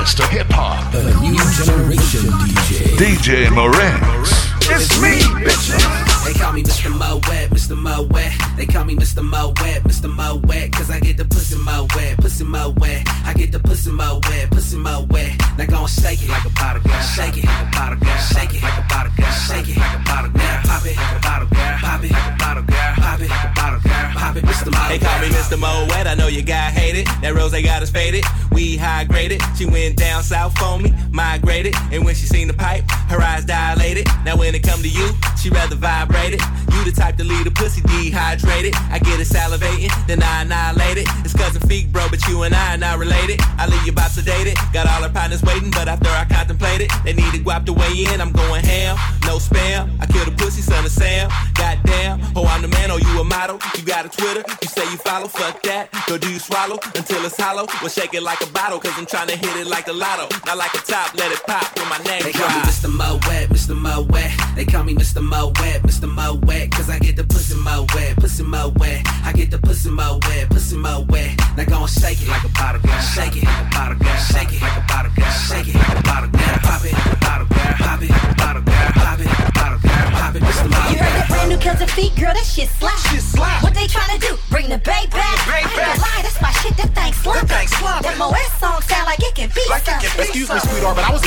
best 0.00 0.18
of 0.18 0.30
hip 0.30 0.46
hop. 0.48 0.90
The 0.92 1.02
new 1.20 1.36
generation 1.60 2.22
DJ. 2.40 2.96
DJ 2.96 3.50
Moran. 3.54 4.00
It's 4.72 4.98
me, 4.98 5.20
bitch. 5.44 6.24
They 6.24 6.32
call 6.32 6.54
me 6.54 6.62
Mr. 6.62 6.90
Mo 6.90 7.20
Web. 7.28 7.59
Mr. 7.70 7.78
Mo 7.78 8.02
Wet. 8.10 8.32
They 8.56 8.66
call 8.66 8.84
me 8.84 8.96
Mr. 8.96 9.22
Mo 9.22 9.52
Wet, 9.60 9.84
Mr. 9.84 10.12
Mo 10.12 10.40
Wet. 10.48 10.72
Cause 10.72 10.90
I 10.90 10.98
get 10.98 11.16
the 11.16 11.24
pussy 11.24 11.56
mo 11.56 11.86
wet, 11.94 12.16
pussy 12.18 12.44
mo 12.44 12.74
wet. 12.78 13.06
I 13.24 13.32
get 13.34 13.52
the 13.52 13.60
pussy 13.60 13.90
mo 13.90 14.20
wet, 14.28 14.50
pussy 14.50 14.76
mo 14.76 15.06
wet. 15.10 15.38
Now 15.56 15.66
go 15.66 15.80
and 15.82 15.90
shake 15.90 16.22
it 16.22 16.28
like 16.28 16.44
a 16.44 16.50
bottle 16.50 16.82
girl. 16.82 17.00
Shake 17.00 17.36
it 17.36 17.44
like 17.44 17.66
a 17.66 17.70
bottle 17.70 17.98
girl. 17.98 18.18
Shake 18.18 18.54
it 18.54 18.62
like 18.62 18.78
a 18.78 18.86
bottle 18.88 19.12
girl. 19.16 19.30
Shake 19.30 19.68
it 19.68 19.76
like 19.76 19.94
a 19.94 20.02
bottle 20.02 20.30
girl. 20.30 20.60
Pop 20.64 20.84
it 20.86 20.96
like 20.96 21.16
a 21.16 21.20
bottle 21.20 21.48
girl. 21.48 21.78
Pop 21.78 22.02
it 22.02 22.10
like 22.10 22.26
a 22.26 22.36
bottle 22.38 22.62
girl. 22.64 22.94
Pop 22.96 23.20
it 23.20 23.30
like 23.30 23.44
a 23.44 23.54
bottle 23.54 23.80
girl. 23.80 24.10
Pop 24.14 24.36
it, 24.36 24.44
Mr. 24.44 24.72
Mo 24.72 24.88
They 24.88 24.98
call 24.98 25.18
me 25.20 25.28
Mr. 25.28 25.58
Mo 25.58 25.86
Wet. 25.90 26.06
I 26.06 26.14
know 26.14 26.28
your 26.28 26.42
guy 26.42 26.70
hated. 26.70 27.06
That 27.22 27.34
rose 27.34 27.52
they 27.52 27.62
got 27.62 27.82
us 27.82 27.90
faded. 27.90 28.24
We 28.52 28.76
high 28.76 29.04
graded. 29.04 29.42
She 29.56 29.66
went 29.66 29.96
down 29.96 30.22
south 30.22 30.58
for 30.58 30.78
me, 30.78 30.92
migrated. 31.12 31.74
And 31.92 32.04
when 32.04 32.14
she 32.14 32.26
seen 32.26 32.48
the 32.48 32.54
pipe, 32.54 32.82
her 33.08 33.20
eyes 33.20 33.44
dilated. 33.44 34.06
Now 34.24 34.36
when 34.36 34.54
it 34.54 34.62
come 34.62 34.82
to 34.82 34.88
you, 34.88 35.08
she 35.40 35.50
rather 35.50 35.76
vibrated. 35.76 36.40
You 36.72 36.84
the 36.84 36.92
type 36.92 37.16
to 37.18 37.24
leave 37.24 37.44
the 37.44 37.50
pussy 37.60 37.82
dehydrated. 37.82 38.74
I 38.88 38.98
get 38.98 39.20
it 39.20 39.28
salivating, 39.28 39.92
then 40.06 40.22
I 40.22 40.42
annihilate 40.42 40.96
it. 40.96 41.06
It's 41.20 41.34
cousin 41.34 41.60
feet, 41.68 41.92
bro, 41.92 42.08
but 42.08 42.26
you 42.26 42.42
and 42.42 42.54
I 42.54 42.74
are 42.74 42.78
not 42.78 42.98
related. 42.98 43.38
I 43.60 43.68
leave 43.68 43.84
you 43.84 43.92
about 43.92 44.10
sedated. 44.10 44.56
Got 44.72 44.88
all 44.88 45.02
her 45.04 45.12
partners 45.12 45.42
waiting, 45.42 45.70
but 45.70 45.86
after 45.86 46.08
I 46.08 46.24
contemplate 46.24 46.80
it, 46.80 46.90
they 47.04 47.12
need 47.12 47.30
to 47.36 47.38
guap 47.38 47.66
to 47.66 47.74
way 47.74 47.92
in. 48.08 48.20
I'm 48.20 48.32
going 48.32 48.64
ham, 48.64 48.96
no 49.28 49.36
spam. 49.36 49.92
I 50.00 50.06
kill 50.06 50.24
the 50.24 50.32
pussy, 50.32 50.62
son 50.62 50.84
of 50.84 50.90
Sam. 50.90 51.28
Goddamn, 51.54 52.20
oh, 52.34 52.46
I'm 52.46 52.62
the 52.62 52.68
man, 52.68 52.90
oh, 52.90 52.96
you 52.96 53.20
a 53.20 53.24
model. 53.24 53.60
You 53.76 53.84
got 53.84 54.06
a 54.06 54.08
Twitter, 54.08 54.42
you 54.62 54.68
say 54.68 54.84
you 54.90 54.96
follow, 54.96 55.28
fuck 55.28 55.62
that. 55.62 55.92
Or 56.10 56.16
do 56.16 56.32
you 56.32 56.38
swallow 56.38 56.78
until 56.96 57.24
it's 57.26 57.36
hollow? 57.36 57.66
Well, 57.84 57.90
shake 57.90 58.14
it 58.14 58.22
like 58.22 58.40
a 58.40 58.50
bottle, 58.52 58.80
cause 58.80 58.96
I'm 58.96 59.06
trying 59.06 59.28
to 59.28 59.36
hit 59.36 59.54
it 59.56 59.66
like 59.66 59.86
a 59.88 59.92
lotto. 59.92 60.26
Not 60.46 60.56
like 60.56 60.72
a 60.74 60.78
top, 60.78 61.14
let 61.14 61.30
it 61.30 61.42
pop 61.46 61.68
when 61.76 61.88
my 61.88 61.98
name 62.08 62.22
They 62.24 62.32
call 62.32 62.48
me. 62.48 62.64
Mr. 62.64 62.88
Mo 62.88 63.20
Wet, 63.28 63.50
Mr. 63.50 63.76
Mo 63.76 64.06
Wet. 64.08 64.32
They 64.56 64.64
call 64.64 64.84
me 64.84 64.94
Mr. 64.94 65.22
Mo 65.22 65.52
Wet, 65.60 65.82
Mr. 65.82 66.08
Mo 66.08 66.40
Wet. 66.46 66.70
Cause 66.72 66.88
I 66.88 66.98
get 66.98 67.16
the 67.16 67.24
pussy 67.24 67.49
mo 67.56 67.86
wet, 67.94 68.16
pussy 68.16 68.42
mo 68.42 68.72
wet. 68.76 69.02
I 69.24 69.32
get 69.32 69.50
the 69.50 69.58
pussy 69.58 69.90
mo 69.90 70.18
wet, 70.28 70.50
pussy 70.50 70.76
mo 70.76 71.06
wet. 71.08 71.36
Now 71.56 71.64
go 71.64 71.80
and 71.80 71.90
shake 71.90 72.22
it 72.22 72.28
like 72.28 72.44
a 72.44 72.48
bottle 72.48 72.80
girl. 72.82 73.00
Shake 73.00 73.36
it 73.36 73.44
like 73.44 73.66
a 73.66 73.70
bottle 73.70 73.98
girl. 73.98 74.16
Shake 74.16 74.52
it 74.52 74.62
like 74.62 74.76
a 74.76 74.84
bottle 74.86 75.12
girl. 75.16 75.30
Shake 75.30 75.68
it 75.68 75.74
like 75.74 75.98
a 75.98 76.02
bottle 76.02 76.30
girl. 76.30 76.56
Pop 76.62 76.84
it 76.84 76.92
like 76.92 77.12
a 77.12 77.16
bottle 77.20 77.46
girl. 77.46 77.74
Pop 77.80 78.02
it 78.02 78.10
like 78.10 78.28
a 78.30 78.34
bottle 78.36 78.62
girl. 78.62 78.88
Pop 78.94 79.20
it 79.20 79.26
like 79.26 79.48
a 79.48 79.52
bottle 79.52 79.80
girl. 79.80 80.10
Pop 80.10 80.34
it, 80.36 80.42
Mr. 80.42 80.66
Mo 80.70 80.78
You 80.90 80.98
heard 80.98 81.14
that 81.18 81.28
brand 81.28 81.48
new 81.50 81.58
Celtic 81.58 81.90
feet, 81.90 82.12
girl, 82.16 82.34
that 82.34 82.46
shit 82.46 82.68
slap. 82.68 82.98
Shit 83.10 83.22
slap. 83.22 83.62
What 83.62 83.74
they 83.74 83.86
tryna 83.86 84.20
do? 84.20 84.36
Bring 84.50 84.68
the 84.68 84.78
bay 84.78 85.06
back. 85.10 85.36
Bring 85.46 85.64
the 85.64 85.74
bae 85.74 85.90
Ain't 85.90 85.96
gonna 85.96 86.00
lie, 86.00 86.22
that's 86.22 86.40
my 86.40 86.52
shit, 86.62 86.76
that 86.76 86.90
thing 86.94 87.12
slap. 87.12 87.46
That 87.46 87.48
thing 87.48 87.68
slap. 87.68 88.02
That 88.02 88.16
Moet 88.18 88.36
song 88.60 88.80
sound 88.82 89.06
like 89.06 89.20
it 89.20 89.34
can 89.34 89.50
be 89.54 89.64
something. 89.82 90.20
Excuse 90.20 90.48
me, 90.50 90.58
sweetheart, 90.60 90.96
but 90.96 91.04
I 91.04 91.12
was 91.12 91.22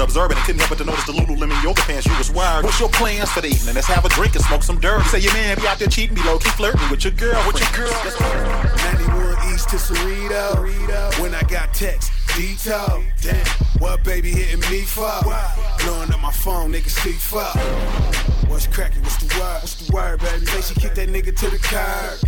and 0.00 0.08
observing 0.08 0.36
and 0.36 0.46
couldn't 0.46 0.60
help 0.60 0.70
but 0.70 0.78
to 0.78 0.84
notice 0.84 1.04
the 1.04 1.12
Lululemon 1.12 1.62
yoga 1.62 1.82
pants 1.82 2.06
you 2.06 2.16
was 2.16 2.30
wearing. 2.30 2.64
What's 2.64 2.80
your 2.80 2.88
plans 2.88 3.30
for 3.30 3.42
the 3.42 3.48
evening? 3.48 3.74
Let's 3.74 3.86
have 3.88 4.04
a 4.04 4.08
drink 4.08 4.34
and 4.34 4.44
smoke 4.44 4.62
some 4.62 4.80
dirt. 4.80 5.04
Say 5.06 5.18
your 5.18 5.32
man 5.34 5.56
be 5.56 5.66
out 5.66 5.78
there 5.78 5.88
cheating, 5.88 6.14
be 6.14 6.22
low 6.22 6.38
key 6.38 6.48
flirting 6.50 6.88
with 6.90 7.04
your 7.04 7.12
girl. 7.12 7.42
With 7.46 7.60
your 7.60 7.70
girl. 7.76 7.92
91 7.92 9.52
East 9.52 9.68
to 9.70 9.76
Cerrito. 9.76 11.20
When 11.20 11.34
I 11.34 11.42
got 11.42 11.74
text, 11.74 12.12
Dito. 12.28 13.04
Damn, 13.20 13.44
what 13.78 14.02
baby 14.02 14.30
hitting 14.30 14.60
me 14.70 14.82
for? 14.82 15.10
Blowing 15.84 16.12
up 16.12 16.20
my 16.20 16.32
phone, 16.32 16.72
nigga 16.72 16.88
see 16.88 17.12
fuck. 17.12 18.39
What's 18.50 18.66
cracking? 18.66 19.02
What's 19.02 19.16
the 19.16 19.26
word? 19.38 19.62
What's 19.62 19.74
the 19.76 19.92
word, 19.92 20.20
baby? 20.20 20.44
Say 20.44 20.60
she 20.60 20.74
kicked 20.80 20.96
that 20.96 21.08
nigga 21.08 21.34
to 21.36 21.48
the 21.48 21.58
curb. 21.58 22.18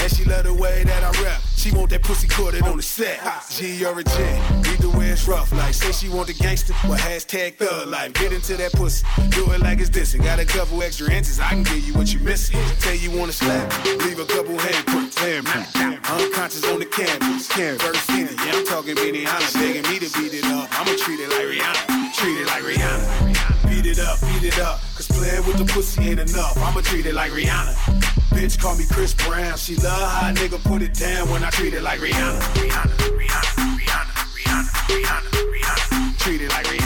And 0.00 0.12
she 0.12 0.24
love 0.24 0.44
the 0.44 0.54
way 0.54 0.84
that 0.84 1.02
I 1.02 1.10
rap. 1.22 1.42
She 1.56 1.72
want 1.72 1.90
that 1.90 2.02
pussy 2.02 2.28
corded 2.28 2.62
on 2.62 2.76
the 2.76 2.82
set. 2.82 3.18
G 3.50 3.84
or 3.84 3.98
a 3.98 4.04
J, 4.04 4.40
either 4.70 4.88
way 4.96 5.08
it's 5.08 5.26
rough. 5.26 5.50
Like, 5.52 5.74
say 5.74 5.90
she 5.90 6.08
want 6.08 6.28
the 6.28 6.34
gangster, 6.34 6.72
well, 6.84 6.96
hashtag 6.96 7.56
thug 7.56 7.88
life. 7.88 8.12
Get 8.12 8.32
into 8.32 8.56
that 8.56 8.72
pussy, 8.72 9.04
do 9.30 9.50
it 9.50 9.60
like 9.60 9.80
it's 9.80 9.90
this. 9.90 10.14
And 10.14 10.22
got 10.22 10.38
a 10.38 10.44
couple 10.44 10.80
extra 10.82 11.10
inches, 11.10 11.40
I 11.40 11.48
can 11.48 11.64
give 11.64 11.82
you 11.82 11.94
what 11.94 12.12
you 12.14 12.20
missing. 12.20 12.60
Tell 12.78 12.94
you 12.94 13.10
wanna 13.10 13.32
slap, 13.32 13.66
leave 13.84 14.20
a 14.20 14.26
couple 14.26 14.54
handprints. 14.54 15.16
Handprints. 15.16 15.74
Unconscious 16.08 16.64
on 16.70 16.78
the 16.78 16.86
canvas. 16.86 17.50
First 17.50 18.06
city, 18.06 18.34
yeah, 18.46 18.52
I'm 18.54 18.66
talking 18.66 18.94
Benihana. 18.94 19.52
Begging 19.54 19.82
me 19.90 19.98
to 19.98 20.08
beat 20.16 20.32
it 20.32 20.44
up. 20.44 20.68
I'ma 20.78 20.96
treat 20.96 21.18
it 21.18 21.30
like 21.30 21.50
Rihanna. 21.50 22.14
Treat 22.14 22.38
it 22.38 22.46
like 22.46 22.62
Rihanna. 22.62 23.68
Beat 23.68 23.86
it 23.86 23.98
up, 23.98 24.20
beat 24.20 24.44
it 24.44 24.58
up. 24.60 24.85
Playing 25.16 25.46
with 25.46 25.56
the 25.56 25.64
pussy 25.64 26.10
ain't 26.10 26.20
enough. 26.20 26.56
I'ma 26.58 26.80
treat 26.82 27.06
it 27.06 27.14
like 27.14 27.32
Rihanna. 27.32 27.74
Bitch 28.36 28.60
call 28.60 28.76
me 28.76 28.84
Chris 28.90 29.14
Brown. 29.14 29.56
She 29.56 29.76
love 29.76 30.10
how 30.10 30.30
a 30.30 30.32
nigga 30.34 30.62
put 30.62 30.82
it 30.82 30.92
down 30.92 31.30
when 31.30 31.42
I 31.42 31.50
treat 31.50 31.72
it 31.72 31.82
like 31.82 32.00
Rihanna. 32.00 32.40
Rihanna, 32.40 32.96
Rihanna, 33.16 33.76
Rihanna, 33.78 34.12
Rihanna, 34.36 34.66
Rihanna, 34.88 35.30
Rihanna. 35.52 36.18
Treat 36.18 36.42
it 36.42 36.50
like. 36.50 36.66
Rihanna, 36.66 36.85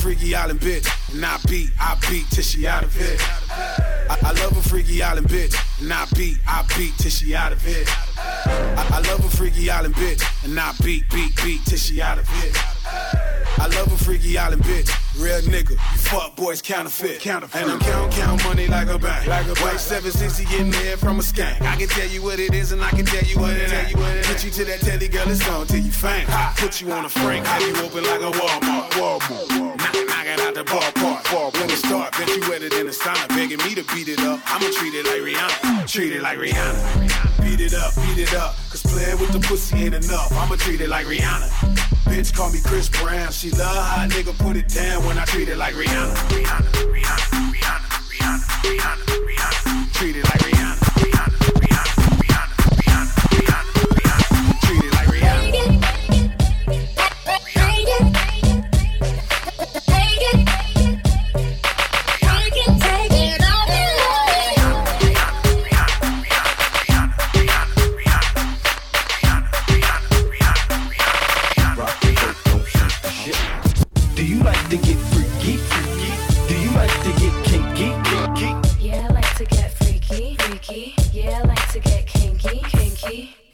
freaky 0.00 0.34
island 0.34 0.60
bitch. 0.60 0.88
And 1.14 1.24
I 1.24 1.38
beat, 1.48 1.70
I 1.78 1.96
beat 2.08 2.28
till 2.30 2.42
she 2.42 2.66
out 2.66 2.84
of 2.84 2.98
it. 3.00 3.20
I, 3.50 4.16
I 4.22 4.32
love 4.42 4.56
a 4.56 4.62
freaky 4.68 5.02
island 5.02 5.28
bitch. 5.28 5.54
And 5.80 5.92
I 5.92 6.06
beat, 6.16 6.38
I 6.46 6.64
beat 6.76 6.96
till 6.98 7.10
she 7.10 7.34
out 7.34 7.52
of 7.52 7.66
it. 7.66 7.86
I, 8.16 8.88
I 8.92 9.08
love 9.10 9.24
a 9.24 9.36
freaky 9.36 9.70
island 9.70 9.94
bitch. 9.94 10.22
And 10.44 10.58
I 10.58 10.72
beat, 10.82 11.08
beat, 11.10 11.36
beat 11.42 11.64
till 11.66 11.78
she 11.78 12.00
out 12.00 12.18
of 12.18 12.28
it. 12.44 13.39
I 13.58 13.66
love 13.76 13.92
a 13.92 13.96
freaky 13.96 14.38
island 14.38 14.62
bitch. 14.62 14.90
Real 15.20 15.40
nigga, 15.42 15.70
you 15.70 15.98
fuck 15.98 16.36
boys 16.36 16.62
counterfeit. 16.62 17.20
counterfeit. 17.20 17.62
And 17.62 17.72
I'm 17.72 17.80
count, 17.80 18.12
count 18.12 18.44
money 18.44 18.66
like 18.66 18.88
a 18.88 18.98
bank. 18.98 19.26
Like 19.26 19.46
a 19.46 19.54
White 19.60 19.80
760 19.80 20.44
getting 20.44 20.70
there 20.70 20.96
from 20.96 21.18
a 21.18 21.22
skank. 21.22 21.60
I 21.62 21.76
can 21.76 21.88
tell 21.88 22.08
you 22.08 22.22
what 22.22 22.38
it 22.38 22.54
is 22.54 22.72
and 22.72 22.82
I 22.82 22.90
can 22.90 23.04
tell 23.04 23.24
you 23.24 23.38
what 23.38 23.56
it 23.56 23.72
ain't. 23.72 23.96
Get 24.26 24.44
you 24.44 24.50
to 24.50 24.64
that 24.64 24.80
telly 24.80 25.08
girl, 25.08 25.28
it's 25.28 25.46
on 25.48 25.66
till 25.66 25.80
you 25.80 25.92
faint. 25.92 26.28
Put 26.56 26.80
you 26.80 26.92
on 26.92 27.04
a 27.04 27.08
frame, 27.08 27.44
have 27.44 27.62
you 27.62 27.76
open 27.84 28.04
like 28.04 28.20
a 28.20 28.30
Walmart. 28.30 28.90
Walmart. 28.92 29.48
Knock, 29.78 29.94
knock 30.08 30.26
it 30.26 30.40
out 30.40 30.54
the 30.54 30.64
ballpark. 30.64 31.52
When 31.54 31.70
it 31.70 31.76
start, 31.76 32.12
bet 32.12 32.28
you 32.28 32.40
wetter 32.48 32.68
than 32.68 32.86
a 32.86 32.90
sauna. 32.90 33.28
Begging 33.28 33.58
me 33.58 33.74
to 33.74 33.84
beat 33.94 34.08
it 34.08 34.20
up. 34.20 34.40
I'ma 34.46 34.70
treat 34.72 34.94
it 34.94 35.06
like 35.06 35.20
Rihanna. 35.20 35.86
Treat 35.86 36.12
it 36.12 36.22
like 36.22 36.38
Rihanna. 36.38 37.42
Beat 37.42 37.60
it 37.60 37.74
up, 37.74 37.94
beat 37.96 38.18
it 38.18 38.34
up. 38.34 38.54
Cause 38.70 38.82
playing 38.82 39.18
with 39.18 39.32
the 39.32 39.40
pussy 39.40 39.76
ain't 39.84 39.94
enough. 39.94 40.32
I'ma 40.32 40.56
treat 40.56 40.80
it 40.80 40.88
like 40.88 41.06
Rihanna. 41.06 41.89
Bitch 42.10 42.34
call 42.34 42.50
me 42.50 42.58
Chris 42.64 42.88
Brown. 42.88 43.30
She 43.30 43.52
love 43.52 43.86
how 43.86 44.04
a 44.04 44.08
nigga 44.08 44.36
put 44.36 44.56
it 44.56 44.66
down 44.66 45.04
when 45.04 45.16
I 45.16 45.24
treat 45.26 45.48
it 45.48 45.56
like 45.56 45.74
Rihanna. 45.74 46.12
Rihanna, 46.12 46.70
Rihanna, 46.90 47.52
Rihanna, 47.52 47.86
Rihanna, 48.10 48.40
Rihanna, 48.64 49.04
Rihanna. 49.28 49.92
Treat 49.94 50.16
it 50.16 50.24
like 50.24 50.39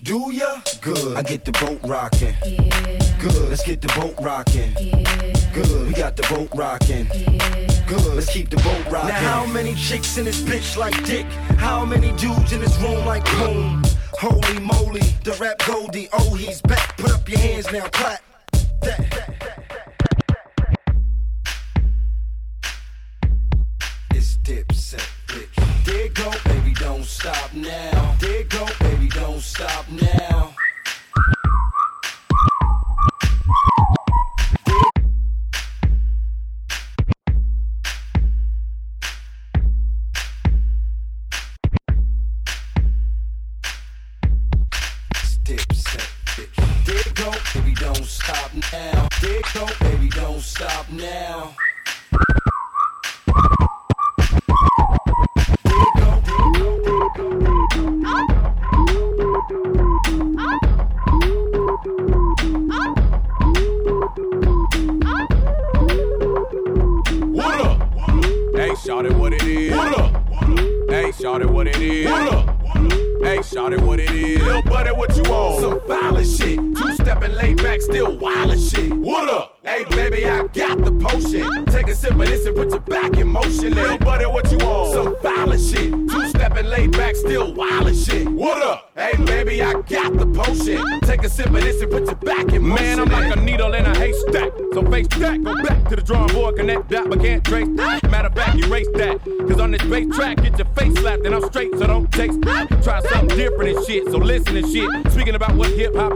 Do 0.07 0.31
ya? 0.31 0.61
Good. 0.83 1.17
I 1.17 1.23
get 1.23 1.45
the 1.45 1.51
boat 1.51 1.81
rocking. 1.83 2.33
Yeah. 2.47 3.19
Good. 3.19 3.49
Let's 3.49 3.65
get 3.65 3.81
the 3.81 3.89
boat 3.89 4.15
rocking. 4.21 4.73
Yeah. 4.79 5.33
Good. 5.53 5.89
We 5.89 5.95
got 5.95 6.15
the 6.15 6.23
boat 6.33 6.49
rocking. 6.55 7.09
Yeah. 7.13 7.85
Good. 7.89 8.15
Let's 8.15 8.33
keep 8.33 8.49
the 8.49 8.59
boat 8.59 8.85
rocking. 8.89 9.09
Now 9.09 9.43
how 9.43 9.47
many 9.47 9.75
chicks 9.75 10.17
in 10.17 10.27
this 10.27 10.43
bitch 10.43 10.77
like 10.77 10.95
dick? 11.05 11.27
How 11.59 11.85
many 11.85 12.13
dudes 12.13 12.53
in 12.53 12.61
this 12.61 12.81
room 12.81 13.05
like 13.05 13.25
boom? 13.33 13.83
Holy 14.21 14.61
moly, 14.61 15.01
the 15.25 15.37
rap 15.41 15.59
Goldie. 15.67 16.09
Oh, 16.13 16.35
he's 16.35 16.63
back. 16.63 16.97
Put 16.99 17.11
up 17.11 17.29
your 17.29 17.41
hands 17.41 17.73
now, 17.73 17.89
clap. 17.89 18.23
That. 18.83 19.01
It's 24.15 24.37
dipset, 24.37 25.05
bitch. 25.27 25.85
There 25.85 26.09
go, 26.11 26.31
baby, 26.45 26.75
don't 26.75 27.05
stop 27.05 27.53
now. 27.53 28.16
Stop 29.57 29.91
now. 29.91 30.06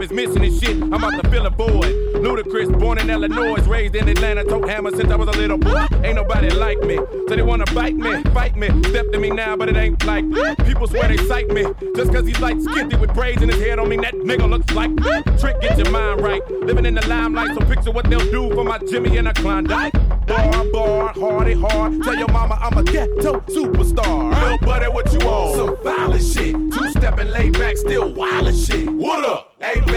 Is 0.03 0.11
missing 0.11 0.43
and 0.43 0.61
shit, 0.61 0.81
I'm 0.81 1.03
out 1.03 1.21
to 1.21 1.29
fill 1.29 1.45
a 1.45 1.49
void. 1.49 1.95
Ludacris, 2.21 2.79
born 2.79 2.97
in 2.99 3.09
Illinois, 3.09 3.61
raised 3.67 3.95
in 3.95 4.07
Atlanta, 4.07 4.43
tote 4.43 4.67
hammer 4.69 4.91
since 4.91 5.11
I 5.11 5.15
was 5.15 5.27
a 5.27 5.37
little 5.39 5.57
boy. 5.57 5.85
Ain't 6.03 6.15
nobody 6.15 6.49
like 6.49 6.79
me, 6.81 6.95
so 6.95 7.35
they 7.35 7.41
wanna 7.41 7.65
bite 7.73 7.95
me, 7.95 8.21
fight 8.31 8.55
me. 8.55 8.67
Step 8.83 9.11
to 9.11 9.19
me 9.19 9.29
now, 9.29 9.55
but 9.55 9.69
it 9.69 9.75
ain't 9.75 10.03
like 10.05 10.25
people 10.65 10.87
swear 10.87 11.07
they 11.07 11.17
sight 11.27 11.49
me. 11.49 11.65
Just 11.95 12.11
cause 12.13 12.25
he's 12.25 12.39
like 12.39 12.57
skitty 12.57 12.99
with 12.99 13.13
braids 13.13 13.41
in 13.41 13.49
his 13.49 13.59
head, 13.61 13.77
don't 13.77 13.89
mean 13.89 14.01
that 14.01 14.13
nigga 14.13 14.49
looks 14.49 14.71
like 14.73 14.91
Trick, 15.39 15.59
get 15.61 15.77
your 15.77 15.89
mind 15.89 16.21
right. 16.21 16.41
Living 16.49 16.85
in 16.85 16.95
the 16.95 17.07
limelight, 17.07 17.57
so 17.57 17.65
picture 17.65 17.91
what 17.91 18.09
they'll 18.09 18.31
do 18.31 18.53
for 18.53 18.63
my 18.63 18.77
Jimmy 18.89 19.17
and 19.17 19.27
a 19.27 19.33
Klondike. 19.33 19.93
Bar, 20.27 20.65
bar, 20.71 21.13
hardy, 21.13 21.53
hard. 21.53 22.01
Tell 22.03 22.15
your 22.15 22.29
mama 22.29 22.57
I'm 22.61 22.77
a 22.77 22.83
ghetto 22.83 23.41
superstar. 23.41 24.31
Little 24.41 24.57
buddy, 24.59 24.85
what 24.87 25.11
you 25.11 25.19
on? 25.27 25.55
Some 25.55 25.83
violent 25.83 26.23
shit. 26.23 26.53
Two 26.53 26.89
stepping 26.91 27.29
laid 27.29 27.53
back, 27.53 27.77
still 27.77 28.13
wild 28.13 28.55
shit. 28.55 28.87
What 28.89 29.25
up? 29.25 29.40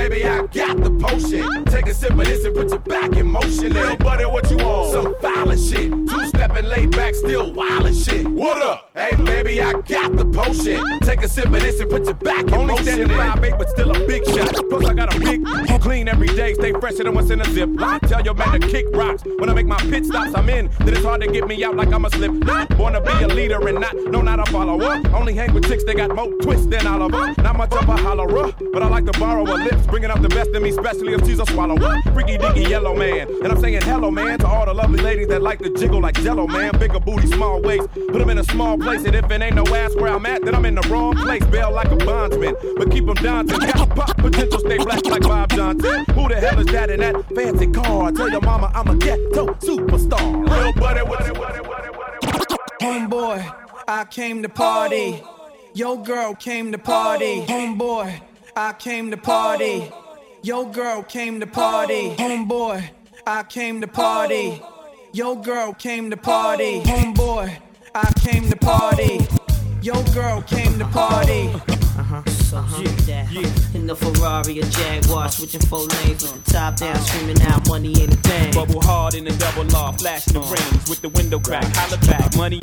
Baby, 0.05 0.27
I 0.27 0.47
got 0.49 0.77
the 0.77 0.91
potion. 1.01 1.65
Take 1.65 1.87
a 1.87 1.95
sip 1.95 2.11
of 2.11 2.19
this 2.19 2.45
and 2.45 2.55
put 2.55 2.69
your 2.69 2.79
back 2.81 3.17
in 3.17 3.27
motion. 3.27 3.73
Little 3.73 3.97
buddy, 3.97 4.27
what 4.27 4.51
you 4.51 4.59
on? 4.59 4.93
Some 4.93 5.15
violent 5.23 5.59
shit. 5.59 5.91
Two 5.91 6.27
stepping 6.27 6.67
laid 6.67 6.91
back, 6.91 7.15
still 7.15 7.51
wild 7.55 7.97
shit. 7.97 8.29
What 8.29 8.61
up? 8.61 8.91
Hey, 8.93 9.17
baby, 9.17 9.63
I 9.63 9.73
got 9.73 10.15
the 10.15 10.27
potion. 10.27 11.01
Take 11.01 11.23
a 11.23 11.29
sip 11.29 11.47
of 11.47 11.53
this 11.53 11.81
and 11.81 11.89
put 11.89 12.05
your 12.05 12.13
back 12.13 12.43
in 12.43 12.51
motion. 12.51 12.61
Only 12.61 12.73
motion. 12.75 12.85
standing 12.85 13.17
five 13.17 13.45
eight, 13.45 13.55
but 13.57 13.71
still 13.71 13.91
a 13.93 14.07
big 14.07 14.27
shot. 14.27 14.55
Plus 14.69 14.85
I 14.85 14.93
got 14.93 15.17
a 15.17 15.19
big 15.19 15.43
clean 15.85 16.09
every 16.09 16.29
day. 16.29 16.55
Stay 16.55 16.73
fresher 16.73 17.05
than 17.05 17.15
what's 17.15 17.31
in 17.31 17.41
a 17.41 17.45
zip. 17.53 17.69
I 17.79 17.99
tell 18.01 18.23
your 18.23 18.35
man 18.35 18.59
to 18.59 18.69
kick 18.69 18.87
rocks. 18.93 19.23
When 19.39 19.51
I 19.51 19.55
make 19.55 19.67
my 19.67 19.77
pit 19.77 20.07
stops, 20.07 20.33
I'm 20.35 20.49
in. 20.49 20.71
Then 20.81 20.95
it's 20.95 21.05
hard 21.05 21.21
to 21.21 21.29
get 21.29 21.47
me 21.47 21.63
out 21.63 21.77
like 21.77 21.93
I'm 21.93 22.05
a 22.05 22.11
slip. 22.11 22.33
Born 22.77 22.95
to 22.95 23.01
be 23.01 23.13
a 23.23 23.29
leader 23.29 23.67
and 23.69 23.81
not 23.81 23.95
no, 23.95 24.23
not 24.23 24.39
a 24.41 24.51
follower. 24.51 25.01
Only 25.15 25.35
hang 25.35 25.53
with 25.53 25.69
chicks 25.69 25.85
that 25.85 25.97
got 25.97 26.15
more 26.15 26.29
twists 26.41 26.67
than 26.67 26.87
Oliver. 26.87 27.35
Not 27.43 27.57
much 27.57 27.73
of 27.73 27.89
a 27.89 27.97
hollerer, 27.97 28.73
but 28.73 28.83
I 28.83 28.89
like 28.89 29.05
to 29.05 29.19
borrow 29.21 29.45
her 29.45 29.63
lips, 29.63 29.87
bringing 29.95 30.11
up 30.11 30.21
the 30.21 30.29
best 30.29 30.51
in 30.51 30.61
me, 30.61 30.71
especially 30.71 31.13
if 31.13 31.25
she's 31.25 31.39
a 31.39 31.47
swallower. 31.47 32.03
Freaky 32.13 32.37
dicky 32.37 32.63
yellow 32.63 32.97
man, 32.97 33.29
and 33.45 33.53
I'm 33.53 33.61
saying 33.61 33.81
hello 33.83 34.11
man 34.11 34.41
to 34.41 34.47
all 34.49 34.67
the 34.67 34.75
lovely 34.75 35.01
ladies 35.01 35.29
that 35.29 35.41
like 35.41 35.61
to 35.61 35.73
jiggle 35.73 36.01
like 36.01 36.21
Jello 36.21 36.49
man. 36.49 36.77
Bigger 36.81 36.99
booty, 36.99 37.29
small 37.29 37.63
waist, 37.63 37.89
put 37.93 38.19
them 38.19 38.29
in 38.29 38.39
a 38.39 38.43
small 38.43 38.77
place, 38.77 39.05
and 39.05 39.15
if 39.15 39.31
it 39.31 39.41
ain't 39.41 39.55
no 39.55 39.65
ass 39.73 39.95
where 39.95 40.13
I'm 40.13 40.27
at, 40.27 40.45
then 40.45 40.53
I'm 40.53 40.65
in 40.65 40.75
the 40.75 40.89
wrong 40.89 41.15
place. 41.15 41.47
Bail 41.47 41.71
like 41.71 41.93
a 41.93 41.97
bondsman, 41.97 42.57
but 42.77 42.91
keep 42.91 43.07
them 43.07 43.15
dancing. 43.15 43.57
Got 43.61 43.91
pop 43.91 44.17
potential, 44.17 44.59
stay 44.59 44.79
black 44.79 45.07
like 45.07 45.23
Bob 45.23 45.51
Johnson. 45.51 46.05
Who 46.17 46.29
the 46.29 46.41
hell 46.41 46.59
is 46.59 46.67
that 46.67 46.91
in 46.91 46.99
that 46.99 47.15
fancy 47.33 47.69
car? 47.69 48.11
Tell 48.11 48.29
your 48.29 48.41
mama 48.41 48.73
I'm 48.75 48.89
a 48.89 48.97
ghetto 48.97 49.55
superstar. 49.63 50.51
Real 50.51 50.73
buddy, 50.73 51.03
you 51.29 51.35
Homeboy, 52.81 53.55
I 53.87 54.05
came 54.07 54.43
to 54.43 54.49
party. 54.49 55.23
Yo 55.73 55.99
girl 55.99 56.35
came 56.35 56.73
to 56.73 56.79
party. 56.79 57.43
Oh. 57.43 57.47
Homeboy, 57.49 58.21
I 58.57 58.73
came 58.73 59.11
to 59.11 59.17
party. 59.17 59.91
Oh. 59.93 60.17
Yo 60.43 60.65
girl 60.67 61.03
came 61.03 61.41
to 61.41 61.47
party. 61.47 62.11
Oh. 62.11 62.23
Homeboy, 62.23 62.89
I 63.27 63.43
came 63.43 63.81
to 63.81 63.89
party. 63.89 64.61
Oh. 64.63 64.87
Yo 65.13 65.35
girl 65.35 65.73
came 65.73 66.09
to 66.11 66.17
party. 66.17 66.81
Homeboy, 66.83 67.57
I 67.97 68.13
came 68.21 68.49
to 68.49 68.57
party. 68.57 69.27
Yo 69.83 70.01
girl 70.13 70.41
came 70.43 70.79
to 70.79 70.85
party. 70.87 71.49
Uh-huh. 71.49 72.23
uh-huh. 72.55 72.83
Yeah, 73.07 73.29
yeah. 73.33 73.51
In 73.75 73.89
the 73.89 73.97
Ferrari 73.97 74.61
or 74.61 74.67
Jaguar, 74.67 75.31
switching 75.31 75.61
four 75.63 75.81
lanes 75.81 76.23
with 76.23 76.45
the 76.45 76.53
top 76.53 76.77
down, 76.77 76.95
uh-huh. 76.95 77.05
screaming 77.05 77.43
out 77.43 77.69
money 77.69 78.01
ain't 78.01 78.15
a 78.15 78.17
thing. 78.19 78.55
Bubble 78.55 78.81
hard 78.83 79.15
in 79.15 79.25
the 79.25 79.33
double 79.33 79.65
law, 79.65 79.91
flashing 79.91 80.35
the 80.35 80.41
uh-huh. 80.41 80.55
rings 80.55 80.89
with 80.89 81.01
the 81.01 81.09
window 81.09 81.41
crack, 81.41 81.65
holla 81.75 81.99
back, 82.07 82.37
money. 82.37 82.61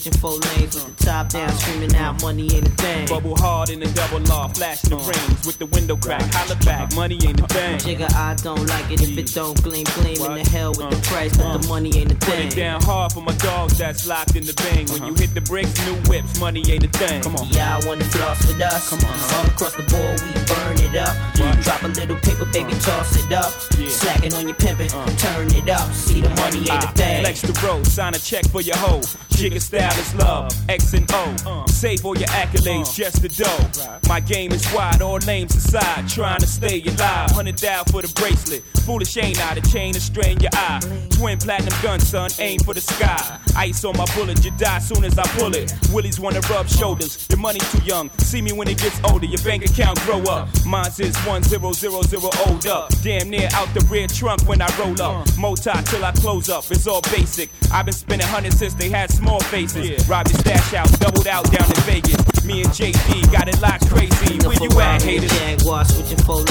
Jaguar, 0.00 0.12
switching 0.12 0.20
four 0.20 0.38
lanes 0.56 0.74
with 0.74 0.96
the 0.96 1.04
top 1.04 1.28
down, 1.28 1.52
screaming 1.52 1.94
out 1.96 2.22
money 2.22 2.48
ain't 2.54 2.66
a 2.66 2.70
thing. 2.70 3.08
Bubble 3.08 3.36
hard 3.36 3.70
in 3.70 3.80
the 3.80 3.86
double 3.92 4.20
law, 4.20 4.48
flashing 4.48 4.90
the 4.90 4.96
rings 4.96 5.46
with 5.46 5.58
the 5.58 5.66
window 5.66 5.96
crack, 5.96 6.22
holla 6.32 6.56
back, 6.64 6.94
money 6.94 7.18
ain't 7.26 7.40
a 7.40 7.46
thing. 7.48 7.78
Jigga, 7.78 8.12
I 8.14 8.34
don't 8.36 8.66
like 8.66 8.90
it 8.90 9.02
if 9.02 9.16
it 9.16 9.34
don't 9.34 9.60
gleam, 9.62 9.84
gleam 9.94 10.16
in 10.16 10.34
the 10.42 10.48
hell 10.50 10.70
with 10.70 10.90
the 10.90 11.00
price, 11.08 11.36
but 11.36 11.44
the 11.44 11.58
uh-huh. 11.58 11.68
money 11.68 11.90
ain't 11.96 12.12
a 12.12 12.14
Put 12.16 12.34
thing. 12.34 12.48
it 12.48 12.56
down 12.56 12.82
hard 12.82 13.12
for 13.12 13.22
my 13.22 13.34
dogs 13.36 13.78
that's 13.78 14.06
locked 14.06 14.36
in 14.36 14.44
the 14.44 14.54
bang. 14.54 14.86
When 14.88 15.04
you 15.04 15.12
uh-huh. 15.12 15.20
hit 15.20 15.34
the 15.34 15.40
bricks, 15.40 15.74
new 15.86 15.96
whips, 16.08 16.38
money 16.40 16.62
ain't 16.70 16.84
a 16.84 16.88
thing. 16.88 17.22
Come 17.22 17.36
on. 17.36 17.48
Y'all 17.48 17.80
wanna 17.86 18.04
floss 18.04 18.46
with 18.46 18.60
us? 18.60 18.90
Come 18.90 19.00
on. 19.00 19.16
All 19.36 19.46
across 19.46 19.74
the 19.74 19.84
board, 19.84 20.16
we 20.22 20.32
burn 20.48 20.76
it 20.80 20.96
up. 20.96 21.14
Drop 21.62 21.82
a 21.82 21.88
little 21.88 22.16
paper, 22.16 22.46
baby, 22.46 22.72
uh-huh. 22.72 22.98
toss 22.98 23.16
it 23.16 23.32
up. 23.32 23.50
Slacking 23.90 24.34
on 24.34 24.48
your 24.48 24.56
pimpin', 24.56 24.88
turn 25.18 25.48
it 25.54 25.68
up. 25.68 25.92
See 25.92 26.20
the 26.20 26.30
money 26.40 26.60
ain't 26.60 26.84
a 26.84 26.88
Ah, 26.88 26.92
thing. 26.94 27.22
Flex 27.24 27.42
the 27.42 27.54
road, 27.66 27.86
sign 27.86 28.14
a 28.14 28.18
check 28.18 28.46
for 28.48 28.60
your 28.60 28.76
hoe. 28.76 29.00
Jigga 29.30 29.60
style 29.60 29.89
is 29.98 30.14
love, 30.14 30.52
X 30.68 30.92
and 30.94 31.10
O. 31.12 31.36
Uh. 31.46 31.66
Save 31.66 32.04
all 32.04 32.16
your 32.16 32.28
accolades, 32.28 32.88
uh. 32.88 32.92
just 32.92 33.22
the 33.22 33.28
dough. 33.28 34.00
My 34.08 34.20
game 34.20 34.52
is 34.52 34.66
wide, 34.72 35.02
all 35.02 35.18
names 35.20 35.54
aside. 35.54 36.08
Trying 36.08 36.40
to 36.40 36.46
stay 36.46 36.82
alive, 36.82 37.30
hundred 37.30 37.58
thou 37.58 37.84
for 37.84 38.02
the 38.02 38.12
bracelet. 38.20 38.62
Foolish 38.84 39.16
ain't 39.16 39.40
I, 39.50 39.54
the 39.54 39.62
chain 39.68 39.92
to 39.94 40.00
strain 40.00 40.40
your 40.40 40.50
eye. 40.54 40.80
Twin 41.10 41.38
platinum 41.38 41.74
gun, 41.82 42.00
son, 42.00 42.30
aim 42.38 42.60
for 42.60 42.74
the 42.74 42.80
sky. 42.80 43.38
Ice 43.56 43.84
on 43.84 43.96
my 43.96 44.06
bullet, 44.14 44.44
you 44.44 44.50
die 44.58 44.78
soon 44.78 45.04
as 45.04 45.18
I 45.18 45.24
pull 45.38 45.54
it. 45.54 45.72
Willies 45.92 46.18
wanna 46.20 46.40
rub 46.50 46.68
shoulders, 46.68 47.26
your 47.28 47.38
money 47.38 47.60
too 47.60 47.82
young. 47.84 48.10
See 48.18 48.42
me 48.42 48.52
when 48.52 48.68
it 48.68 48.78
gets 48.78 49.00
older, 49.04 49.26
your 49.26 49.42
bank 49.42 49.64
account 49.64 50.00
grow 50.00 50.22
up. 50.24 50.48
Mine's 50.66 51.00
is 51.00 51.16
one 51.26 51.42
zero 51.42 51.72
zero 51.72 52.02
zero 52.02 52.30
old 52.46 52.66
up. 52.66 52.90
Damn 53.02 53.30
near 53.30 53.48
out 53.54 53.72
the 53.74 53.80
rear 53.90 54.06
trunk 54.06 54.46
when 54.46 54.60
I 54.60 54.68
roll 54.78 55.00
up. 55.00 55.28
Uh. 55.28 55.40
Moti 55.40 55.70
till 55.84 56.04
I 56.04 56.12
close 56.12 56.48
up, 56.48 56.64
it's 56.70 56.86
all 56.86 57.02
basic. 57.02 57.50
I've 57.72 57.86
been 57.86 57.94
spending 57.94 58.26
hundreds 58.26 58.58
since 58.58 58.74
they 58.74 58.88
had 58.88 59.10
small 59.10 59.40
faces. 59.40 59.79
Robbed 60.08 60.30
the 60.30 60.38
stash 60.38 60.74
out, 60.74 60.90
doubled 61.00 61.26
out 61.26 61.50
down 61.50 61.68
in 61.68 61.82
Vegas. 61.82 62.44
Me 62.44 62.62
and 62.62 62.70
JD 62.70 63.32
got 63.32 63.48
it 63.48 63.60
locked 63.60 63.88
crazy. 63.88 64.38
Where 64.46 64.56
you 64.60 64.80
at, 64.80 65.02
haters? 65.02 65.30
Jaguar, 65.30 65.84
switching 65.84 66.18
four 66.18 66.44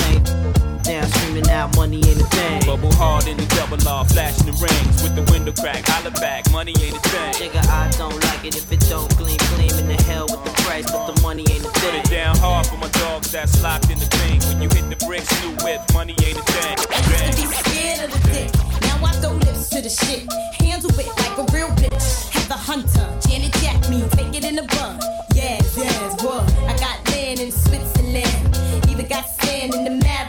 lanes. 0.85 0.87
Down, 0.87 1.09
screaming 1.11 1.49
out 1.49 1.75
money 1.75 1.97
ain't 1.97 2.21
a 2.21 2.25
thing. 2.25 2.65
Bubble 2.65 2.93
hard 2.93 3.27
in 3.27 3.37
the 3.37 3.45
double 3.55 3.77
law, 3.85 4.03
flashing 4.03 4.45
the 4.45 4.53
rings 4.53 5.03
with 5.03 5.15
the 5.15 5.23
window 5.31 5.51
crack. 5.51 5.85
Holla 5.87 6.11
back, 6.11 6.49
money 6.51 6.73
ain't 6.81 6.97
a 6.97 6.99
thing. 7.09 7.33
Jigga, 7.33 7.67
I 7.69 7.89
don't 7.97 8.15
like 8.25 8.45
it 8.45 8.55
if 8.55 8.71
it 8.71 8.81
don't 8.89 9.09
gleam, 9.17 9.37
gleam 9.55 9.75
in 9.79 9.87
the 9.87 10.01
hell 10.03 10.27
with 10.29 10.43
the 10.43 10.51
price, 10.63 10.89
but 10.91 11.13
the 11.13 11.21
money 11.21 11.45
ain't 11.49 11.65
a 11.65 11.69
thing. 11.69 11.91
Put 11.91 11.95
it 11.95 12.09
down 12.09 12.37
hard 12.37 12.67
for 12.67 12.77
my 12.77 12.89
dogs 12.89 13.31
that's 13.31 13.61
locked 13.61 13.89
in 13.89 13.99
the 13.99 14.05
thing. 14.05 14.39
When 14.47 14.61
you 14.61 14.69
hit 14.69 14.89
the 14.89 14.99
bricks, 15.05 15.29
new 15.43 15.53
whip, 15.65 15.81
money 15.93 16.15
ain't 16.23 16.37
a 16.37 16.43
thing. 16.43 16.77
Used 16.77 17.25
to 17.25 17.47
be 17.47 17.47
scared 17.69 17.99
of 18.05 18.11
the 18.13 18.21
dick. 18.29 18.49
Now 18.81 19.05
I 19.05 19.11
throw 19.21 19.33
lips 19.33 19.69
to 19.69 19.81
the 19.81 19.89
shit. 19.89 20.31
Handle 20.59 20.91
it 20.99 21.07
like 21.07 21.37
a 21.37 21.45
real 21.53 21.69
bitch. 21.77 22.29
Have 22.33 22.47
the 22.47 22.57
hunter, 22.57 23.07
Janet 23.27 23.53
Jack 23.61 23.89
me, 23.89 24.03
take 24.11 24.33
it 24.35 24.45
in 24.45 24.55
the 24.55 24.63
bun. 24.75 24.99
Yes, 25.35 25.77
yes, 25.77 26.23
what? 26.23 26.43
I 26.67 26.75
got 26.77 26.97
land 27.11 27.39
in 27.39 27.51
Switzerland. 27.51 28.89
Even 28.89 29.07
got 29.07 29.25
sand 29.41 29.73
in 29.73 29.83
the 29.83 29.91
Marylands. 29.91 30.28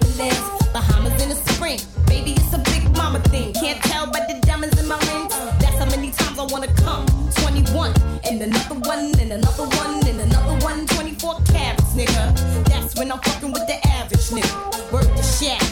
Thing. 3.31 3.53
Can't 3.55 3.81
tell 3.83 4.07
by 4.07 4.21
the 4.29 4.39
diamonds 4.47 4.79
in 4.81 4.87
my 4.87 4.99
rings. 5.09 5.35
That's 5.61 5.79
how 5.79 5.87
many 5.87 6.11
times 6.11 6.39
I 6.39 6.45
wanna 6.45 6.73
come. 6.75 7.07
21, 7.43 7.95
and 8.29 8.43
another 8.43 8.75
one, 8.91 9.13
and 9.21 9.33
another 9.33 9.67
one, 9.81 10.07
and 10.07 10.21
another 10.21 10.57
one. 10.65 10.87
24 10.87 11.41
carats, 11.53 11.95
nigga. 11.95 12.25
That's 12.69 12.95
when 12.97 13.11
I'm 13.13 13.21
fucking 13.21 13.53
with 13.53 13.67
the 13.67 13.79
average 13.87 14.29
nigga. 14.35 14.93
Work 14.93 15.09
the 15.17 15.23
shack. 15.23 15.63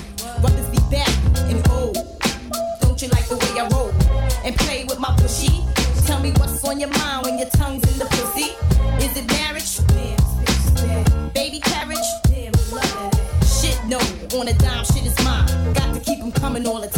Brothers 0.40 0.68
be 0.68 0.78
back 0.90 1.10
and 1.50 1.60
old. 1.70 1.96
Don't 2.80 3.00
you 3.02 3.08
like 3.08 3.26
the 3.28 3.36
way 3.36 3.60
I 3.60 3.66
roll? 3.68 3.92
And 4.44 4.56
play 4.56 4.84
with 4.84 4.98
my 5.00 5.10
pushy? 5.20 5.52
Tell 6.06 6.20
me 6.20 6.30
what's 6.38 6.64
on 6.64 6.80
your 6.80 6.90
mind 6.90 7.26
when 7.26 7.38
your 7.38 7.50
tongue's 7.50 7.84
in 7.92 7.98
the 7.98 8.06
pussy. 8.06 8.54
Is 9.04 9.16
it 9.16 9.26
marriage? 9.36 9.72
Baby 11.34 11.60
carriage? 11.60 12.08
Shit, 13.60 13.78
no. 13.86 13.98
On 14.38 14.46
a 14.46 14.54
dime 14.54 14.84
shit 14.84 15.04
is 15.04 15.18
mine. 15.24 15.46
Got 15.74 15.92
to 15.94 16.00
keep 16.00 16.20
'em 16.20 16.32
coming 16.32 16.66
all 16.66 16.80
the 16.80 16.88
time. 16.88 16.97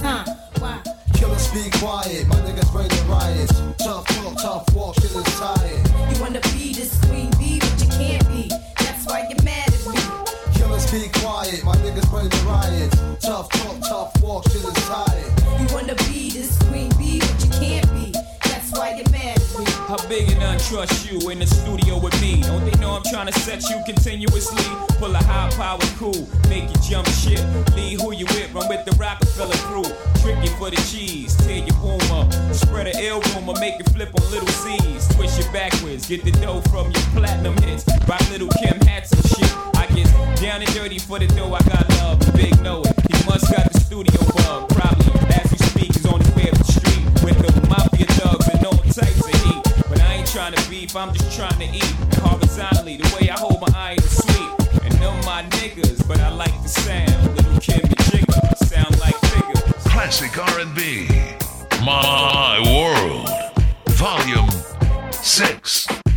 Be 1.52 1.68
quiet, 1.80 2.28
my 2.28 2.36
niggas 2.36 2.70
bring 2.70 2.86
the 2.86 3.04
riots. 3.08 3.60
Tough 3.82 4.06
talk, 4.06 4.36
tough 4.38 4.72
walk, 4.72 4.94
shit 5.00 5.10
is 5.10 5.40
tired. 5.40 6.14
You 6.14 6.20
wanna 6.22 6.40
be 6.54 6.72
this 6.72 6.96
queen 7.06 7.28
bee, 7.40 7.58
but 7.58 7.74
you 7.82 7.88
can't 7.90 8.28
be. 8.28 8.48
That's 8.78 9.04
why 9.04 9.26
you're 9.28 9.42
mad 9.42 9.66
at 9.66 9.84
me. 9.84 9.98
Killers 10.54 10.88
be 10.92 11.08
quiet, 11.18 11.64
my 11.64 11.74
niggas 11.78 12.08
bring 12.08 12.28
the 12.28 12.36
riots. 12.46 12.96
Tough 13.26 13.48
talk, 13.48 13.80
tough 13.80 14.22
walk, 14.22 14.44
shit 14.48 14.62
is 14.62 14.74
tired. 14.86 15.29
How 19.90 19.98
big 20.06 20.30
and 20.30 20.40
untrust 20.40 21.10
you 21.10 21.30
in 21.30 21.40
the 21.40 21.48
studio 21.48 21.98
with 21.98 22.14
me? 22.20 22.42
Don't 22.42 22.64
they 22.64 22.78
know 22.78 22.92
I'm 22.92 23.02
trying 23.10 23.26
to 23.26 23.32
set 23.40 23.60
you 23.68 23.82
continuously? 23.84 24.62
Pull 25.02 25.12
a 25.12 25.18
high 25.18 25.50
power 25.58 25.82
cool, 25.98 26.28
make 26.48 26.70
you 26.70 26.78
jump 26.88 27.08
ship. 27.08 27.42
Lead 27.74 28.00
who 28.00 28.12
you 28.14 28.24
with, 28.26 28.54
run 28.54 28.68
with 28.68 28.84
the 28.86 28.94
Rockefeller 28.94 29.58
crew. 29.66 29.82
Tricky 30.22 30.46
for 30.60 30.70
the 30.70 30.76
cheese, 30.86 31.34
tear 31.42 31.66
your 31.66 31.74
boom 31.82 31.98
up. 32.14 32.30
Spread 32.54 32.86
a 32.86 32.94
ill 33.02 33.20
rumor, 33.34 33.58
make 33.58 33.80
it 33.80 33.90
flip 33.90 34.14
on 34.14 34.30
little 34.30 34.46
C's. 34.62 35.08
Twist 35.16 35.40
it 35.40 35.52
backwards, 35.52 36.06
get 36.06 36.22
the 36.22 36.30
dough 36.38 36.60
from 36.70 36.86
your 36.92 37.02
platinum 37.10 37.56
hits. 37.58 37.82
Rock 38.06 38.22
little 38.30 38.48
Kim 38.62 38.78
hats 38.86 39.10
and 39.10 39.26
shit. 39.26 39.52
I 39.74 39.90
get 39.90 40.06
down 40.38 40.62
and 40.62 40.72
dirty 40.72 41.00
for 41.00 41.18
the 41.18 41.26
dough, 41.26 41.52
I 41.52 41.62
got 41.66 41.90
love. 41.98 42.20
The 42.20 42.30
big 42.38 42.54
know 42.62 42.82
it. 42.82 42.94
He 43.10 43.26
must 43.26 43.50
got 43.50 43.66
the 43.72 43.80
studio 43.80 44.22
bug. 44.38 44.68
Probably 44.70 45.18
as 45.34 45.50
we 45.50 45.58
speak, 45.58 45.92
he's 45.98 46.06
on 46.06 46.20
his 46.20 46.30
way 46.36 46.46
up 46.46 46.58
the 46.58 46.78
street 46.78 47.02
with 47.26 47.38
the 47.42 47.66
mafia 47.66 48.06
thugs 48.06 48.46
and 48.54 48.64
all 48.66 48.78
types 48.86 49.39
trying 50.40 50.54
to 50.54 50.70
beef, 50.70 50.96
I'm 50.96 51.12
just 51.12 51.36
trying 51.36 51.58
to 51.58 51.66
eat. 51.66 51.94
Horizontally, 52.22 52.96
the 52.96 53.14
way 53.20 53.28
I 53.28 53.38
hold 53.38 53.60
my 53.60 53.68
eye 53.76 53.96
is 53.98 54.16
sweet. 54.24 54.82
And 54.82 54.92
them 54.94 55.14
my 55.26 55.42
niggas, 55.50 56.08
but 56.08 56.18
I 56.18 56.30
like 56.30 56.62
the 56.62 56.68
sound. 56.68 57.36
Little 57.36 57.60
sound 58.56 58.98
like 59.00 59.16
figures. 59.16 59.84
Classic 59.84 60.32
R&B. 60.38 61.08
My 61.84 62.58
World. 62.64 63.28
Volume 63.90 64.48
6. 65.12 66.09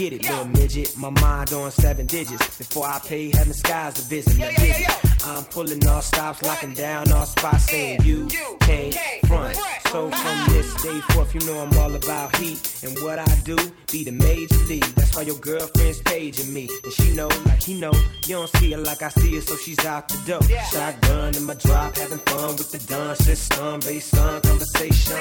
Forget 0.00 0.12
it, 0.14 0.30
little 0.30 0.59
midget. 0.70 0.96
My 0.96 1.10
mind 1.10 1.52
on 1.52 1.70
seven 1.70 2.06
digits. 2.06 2.58
Before 2.58 2.86
I 2.86 2.98
pay 3.00 3.30
heaven 3.30 3.52
skies 3.52 3.94
to 3.94 4.02
visit 4.02 4.36
me. 4.36 4.86
I'm 5.24 5.44
pulling 5.44 5.86
all 5.86 6.00
stops, 6.00 6.42
locking 6.42 6.74
down 6.74 7.12
all 7.12 7.26
spots, 7.26 7.64
saying 7.64 8.02
you 8.02 8.26
can't 8.60 8.96
front. 9.26 9.56
So 9.88 10.10
from 10.10 10.54
this 10.54 10.82
day 10.82 11.00
forth, 11.12 11.34
you 11.34 11.40
know 11.46 11.60
I'm 11.60 11.76
all 11.78 11.94
about 11.94 12.36
heat. 12.36 12.82
And 12.84 12.96
what 13.02 13.18
I 13.18 13.26
do, 13.44 13.56
be 13.90 14.04
the 14.04 14.12
major 14.12 14.56
league. 14.68 14.84
That's 14.96 15.14
why 15.14 15.22
your 15.22 15.36
girlfriend's 15.36 16.00
paging 16.02 16.52
me. 16.52 16.68
And 16.84 16.92
she 16.92 17.14
know, 17.14 17.28
like 17.46 17.62
he 17.62 17.74
know, 17.78 17.92
you 18.26 18.36
don't 18.36 18.50
see 18.56 18.72
her 18.72 18.78
like 18.78 19.02
I 19.02 19.08
see 19.08 19.34
her, 19.34 19.40
so 19.40 19.56
she's 19.56 19.84
out 19.84 20.08
the 20.08 20.18
door. 20.26 20.42
Shotgun 20.72 21.36
in 21.36 21.44
my 21.44 21.54
drop, 21.54 21.96
having 21.96 22.18
fun 22.18 22.56
with 22.56 22.70
the 22.70 22.78
dun 22.86 23.16
system. 23.16 23.80
Based 23.80 24.16
on 24.16 24.40
conversation 24.42 25.18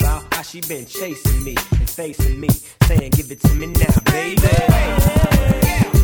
about 0.00 0.34
how 0.34 0.42
she 0.42 0.60
been 0.62 0.86
chasing 0.86 1.44
me 1.44 1.56
and 1.78 1.90
facing 1.90 2.40
me. 2.40 2.48
Saying, 2.84 3.10
give 3.10 3.30
it 3.30 3.40
to 3.40 3.54
me 3.54 3.66
now, 3.66 3.94
baby. 4.06 4.91
Running 4.92 6.01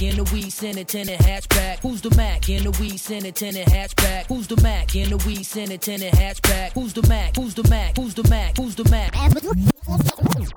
In 0.00 0.16
the 0.16 0.24
weed 0.32 0.48
Senate 0.48 0.88
tenant 0.88 1.20
hatchback? 1.20 1.80
Who's 1.80 2.00
the 2.00 2.08
Mac 2.16 2.48
in 2.48 2.64
the 2.64 2.70
weed 2.80 2.96
Senate 2.96 3.34
tenant 3.34 3.68
hatchback? 3.68 4.28
Who's 4.28 4.46
the 4.46 4.58
Mac 4.62 4.96
in 4.96 5.10
the 5.10 5.18
weed 5.26 5.44
Senate 5.44 5.82
tenant 5.82 6.14
hatchback? 6.14 6.72
Who's 6.72 6.94
the 6.94 7.06
Mac? 7.06 7.36
Who's 7.36 7.52
the 7.52 7.68
Mac? 7.68 7.98
Who's 7.98 8.14
the 8.14 8.24
Mac? 8.30 8.56
Who's 8.56 8.74
the 8.76 8.84
Mac? 8.88 9.14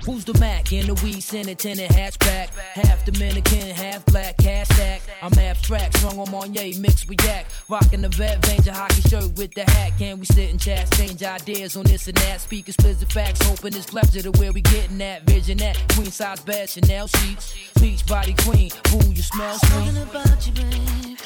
Who's 0.05 0.23
the 0.23 0.37
Mac 0.39 0.71
in 0.71 0.87
the 0.87 0.93
weed 1.03 1.21
Senate 1.21 1.57
tenant 1.57 1.91
hatchback? 1.91 2.51
Half 2.55 3.03
Dominican, 3.03 3.71
half 3.71 4.05
black, 4.05 4.37
cash 4.37 4.67
stack. 4.69 5.01
I'm 5.21 5.33
abstract, 5.37 5.97
strong 5.97 6.19
on 6.19 6.27
Monye, 6.27 6.79
mixed 6.79 7.09
with 7.09 7.21
yak. 7.25 7.47
Rocking 7.67 8.01
the 8.01 8.09
vet, 8.09 8.45
vein, 8.45 8.61
hockey 8.73 9.01
shirt 9.09 9.35
with 9.35 9.53
the 9.55 9.69
hat. 9.69 9.91
Can 9.97 10.19
we 10.19 10.25
sit 10.25 10.51
and 10.51 10.59
chat, 10.59 10.87
exchange 10.87 11.21
ideas 11.21 11.75
on 11.75 11.83
this 11.83 12.07
and 12.07 12.15
that? 12.17 12.39
Speak 12.39 12.69
explicit 12.69 13.11
facts, 13.11 13.41
hoping 13.45 13.75
it's 13.75 13.87
clever 13.87 14.21
to 14.21 14.31
where 14.39 14.53
we 14.53 14.61
getting 14.61 14.99
that. 14.99 15.23
Vision 15.23 15.57
that, 15.57 15.77
queen 15.95 16.11
size 16.11 16.39
bed, 16.39 16.69
Chanel 16.69 17.07
sheets. 17.07 17.55
Beach 17.81 18.05
body 18.05 18.35
queen, 18.39 18.71
ooh, 18.93 19.11
you 19.11 19.21
smell 19.33 19.53
Something 19.55 19.95
sweet. 19.95 20.09
about 20.09 20.47
you, 20.47 20.53
babe, 20.53 21.19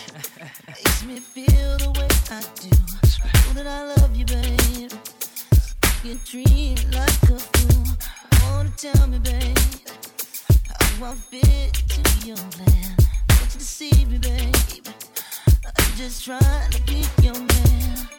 makes 0.67 1.05
me 1.05 1.19
feel 1.19 1.77
the 1.77 1.91
way 1.97 2.07
I 2.31 2.41
do. 2.61 2.69
Know 3.47 3.63
that 3.63 3.67
I 3.67 3.83
love 3.95 4.15
you, 4.15 4.25
babe. 4.25 4.91
You 6.03 6.15
treat 6.25 6.85
like 6.93 7.23
a 7.29 7.37
fool. 7.37 7.85
Wanna 8.43 8.69
tell 8.77 9.07
me, 9.07 9.19
babe, 9.19 9.57
how 10.99 11.11
I 11.11 11.15
fit 11.15 11.73
to 11.73 12.27
your 12.27 12.37
plan? 12.37 12.95
Don't 13.27 13.53
you 13.53 13.59
deceive 13.59 14.09
me, 14.09 14.17
babe. 14.19 14.87
I'm 15.65 15.97
just 15.97 16.23
trying 16.23 16.71
to 16.71 16.81
be 16.83 17.03
your 17.21 17.33
man. 17.33 18.16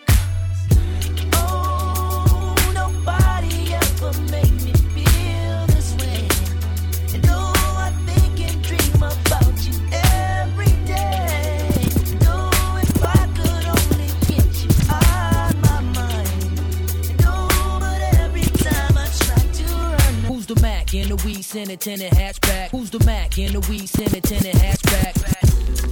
In 20.90 21.08
the 21.10 21.22
weed 21.22 21.42
Senate 21.42 21.80
tenant 21.80 22.14
hatchback? 22.14 22.70
Who's 22.70 22.88
the 22.88 22.98
Mac 23.04 23.36
in 23.38 23.52
the 23.52 23.60
weed 23.68 23.88
Senate 23.88 24.22
tenant 24.22 24.56
hatchback? 24.56 25.87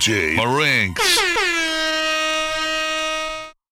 DJ 0.00 0.34
Marinks. 0.34 1.20